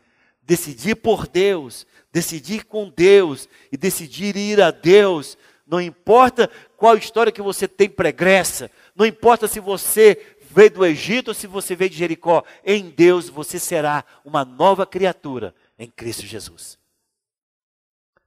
decidir 0.48 0.96
por 0.96 1.28
Deus, 1.28 1.86
decidir 2.12 2.64
com 2.64 2.90
Deus 2.90 3.50
e 3.70 3.76
decidir 3.76 4.38
ir 4.38 4.62
a 4.62 4.72
Deus, 4.72 5.38
não 5.68 5.82
importa 5.82 6.50
qual 6.78 6.98
história 6.98 7.32
que 7.32 7.42
você 7.42 7.68
tem 7.68 7.90
pregressa, 7.90 8.72
não 8.96 9.06
importa 9.06 9.48
se 9.48 9.60
você 9.60 10.38
veio 10.50 10.72
do 10.72 10.86
Egito 10.86 11.30
ou 11.30 11.34
se 11.34 11.46
você 11.46 11.76
veio 11.76 11.90
de 11.90 11.98
Jericó, 11.98 12.44
em 12.64 12.90
Deus 12.90 13.30
você 13.30 13.60
será 13.60 14.06
uma 14.24 14.46
nova 14.46 14.86
criatura 14.86 15.54
em 15.78 15.90
Cristo 15.90 16.26
Jesus. 16.26 16.80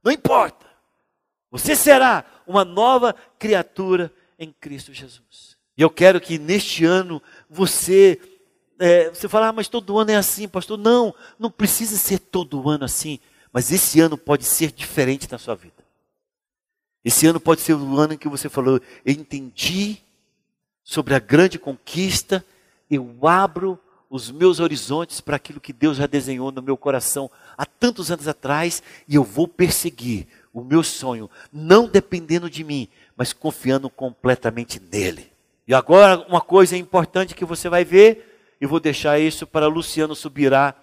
Não 0.03 0.11
importa. 0.11 0.65
Você 1.49 1.75
será 1.75 2.23
uma 2.47 2.63
nova 2.63 3.13
criatura 3.37 4.13
em 4.39 4.51
Cristo 4.51 4.93
Jesus. 4.93 5.57
E 5.75 5.81
eu 5.81 5.89
quero 5.89 6.21
que 6.21 6.37
neste 6.37 6.85
ano 6.85 7.21
você 7.49 8.19
é, 8.79 9.09
você 9.09 9.29
fala, 9.29 9.49
ah, 9.49 9.53
mas 9.53 9.67
todo 9.67 9.99
ano 9.99 10.09
é 10.09 10.15
assim, 10.15 10.47
pastor. 10.47 10.75
Não, 10.75 11.13
não 11.37 11.51
precisa 11.51 11.97
ser 11.97 12.17
todo 12.17 12.67
ano 12.67 12.83
assim. 12.83 13.19
Mas 13.53 13.71
esse 13.71 13.99
ano 13.99 14.17
pode 14.17 14.43
ser 14.43 14.71
diferente 14.71 15.31
na 15.31 15.37
sua 15.37 15.53
vida. 15.53 15.80
Esse 17.03 17.25
ano 17.25 17.39
pode 17.39 17.61
ser 17.61 17.73
o 17.73 17.97
ano 17.97 18.13
em 18.13 18.17
que 18.17 18.29
você 18.29 18.47
falou, 18.47 18.79
eu 19.05 19.13
entendi 19.13 19.97
sobre 20.83 21.15
a 21.15 21.19
grande 21.19 21.57
conquista, 21.57 22.45
eu 22.89 23.15
abro 23.27 23.79
os 24.09 24.29
meus 24.29 24.59
horizontes 24.59 25.21
para 25.21 25.37
aquilo 25.37 25.61
que 25.61 25.71
Deus 25.71 25.97
já 25.97 26.05
desenhou 26.05 26.51
no 26.51 26.61
meu 26.61 26.75
coração 26.75 27.31
há 27.57 27.65
tantos 27.65 28.11
anos 28.11 28.27
atrás 28.27 28.83
e 29.07 29.15
eu 29.15 29.23
vou 29.23 29.47
perseguir 29.47 30.27
o 30.53 30.61
meu 30.61 30.83
sonho, 30.83 31.29
não 31.51 31.87
dependendo 31.87 32.49
de 32.49 32.63
mim, 32.63 32.89
mas 33.15 33.31
confiando 33.31 33.89
completamente 33.89 34.81
nele. 34.91 35.31
E 35.65 35.73
agora, 35.73 36.25
uma 36.27 36.41
coisa 36.41 36.75
importante 36.75 37.33
que 37.33 37.45
você 37.45 37.69
vai 37.69 37.85
ver 37.85 38.55
e 38.59 38.65
vou 38.65 38.79
deixar 38.79 39.17
isso 39.19 39.47
para 39.47 39.67
Luciano 39.67 40.13
Subirá 40.13 40.75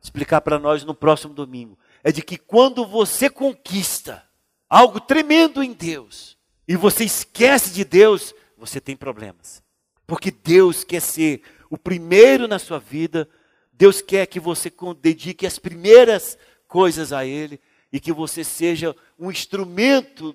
explicar 0.00 0.40
para 0.40 0.58
nós 0.58 0.84
no 0.84 0.94
próximo 0.94 1.34
domingo. 1.34 1.76
É 2.02 2.12
de 2.12 2.22
que 2.22 2.36
quando 2.36 2.86
você 2.86 3.28
conquista 3.28 4.22
algo 4.68 5.00
tremendo 5.00 5.62
em 5.62 5.72
Deus 5.72 6.36
e 6.66 6.76
você 6.76 7.04
esquece 7.04 7.70
de 7.70 7.84
Deus, 7.84 8.34
você 8.56 8.80
tem 8.80 8.96
problemas. 8.96 9.62
Porque 10.06 10.30
Deus 10.30 10.84
quer 10.84 11.00
ser 11.00 11.42
o 11.70 11.76
primeiro 11.76 12.48
na 12.48 12.58
sua 12.58 12.78
vida, 12.78 13.28
Deus 13.72 14.00
quer 14.00 14.26
que 14.26 14.40
você 14.40 14.72
dedique 15.00 15.46
as 15.46 15.58
primeiras 15.58 16.38
coisas 16.66 17.12
a 17.12 17.24
Ele 17.24 17.60
e 17.92 18.00
que 18.00 18.12
você 18.12 18.42
seja 18.42 18.94
um 19.18 19.30
instrumento 19.30 20.34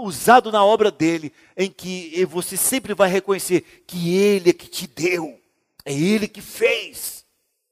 usado 0.00 0.50
na 0.50 0.64
obra 0.64 0.90
dele, 0.90 1.32
em 1.56 1.70
que 1.70 2.24
você 2.26 2.56
sempre 2.56 2.94
vai 2.94 3.10
reconhecer 3.10 3.84
que 3.86 4.14
Ele 4.16 4.50
é 4.50 4.52
que 4.52 4.68
te 4.68 4.86
deu. 4.86 5.38
É 5.84 5.92
Ele 5.92 6.26
que 6.26 6.40
fez. 6.40 7.24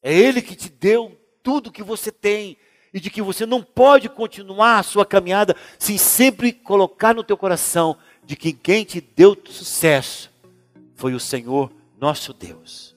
É 0.03 0.13
Ele 0.13 0.43
que 0.43 0.55
te 0.55 0.69
deu 0.69 1.19
tudo 1.43 1.73
que 1.73 1.83
você 1.83 2.13
tem. 2.13 2.57
E 2.93 3.01
de 3.01 3.11
que 3.11 3.23
você 3.23 3.47
não 3.47 3.63
pode 3.63 4.09
continuar 4.09 4.79
a 4.79 4.83
sua 4.83 5.07
caminhada 5.07 5.57
sem 5.79 5.97
sempre 5.97 6.53
colocar 6.53 7.15
no 7.15 7.25
teu 7.25 7.37
coração 7.37 7.97
de 8.25 8.37
que 8.37 8.53
quem 8.53 8.85
te 8.85 9.01
deu 9.01 9.37
sucesso 9.45 10.31
foi 10.95 11.15
o 11.15 11.21
Senhor 11.21 11.73
nosso 11.99 12.33
Deus. 12.33 12.95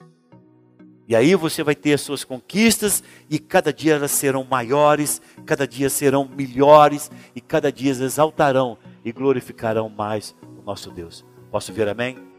E 1.08 1.14
aí 1.14 1.34
você 1.36 1.62
vai 1.62 1.74
ter 1.74 1.94
as 1.94 2.00
suas 2.00 2.24
conquistas 2.24 3.02
e 3.30 3.38
cada 3.38 3.72
dia 3.72 3.94
elas 3.94 4.10
serão 4.10 4.44
maiores, 4.44 5.22
cada 5.44 5.66
dia 5.66 5.88
serão 5.88 6.28
melhores 6.28 7.10
e 7.34 7.40
cada 7.40 7.70
dia 7.70 7.92
exaltarão 7.92 8.76
e 9.04 9.12
glorificarão 9.12 9.88
mais 9.88 10.34
o 10.58 10.62
nosso 10.62 10.90
Deus. 10.90 11.24
Posso 11.50 11.72
ver 11.72 11.88
amém? 11.88 12.35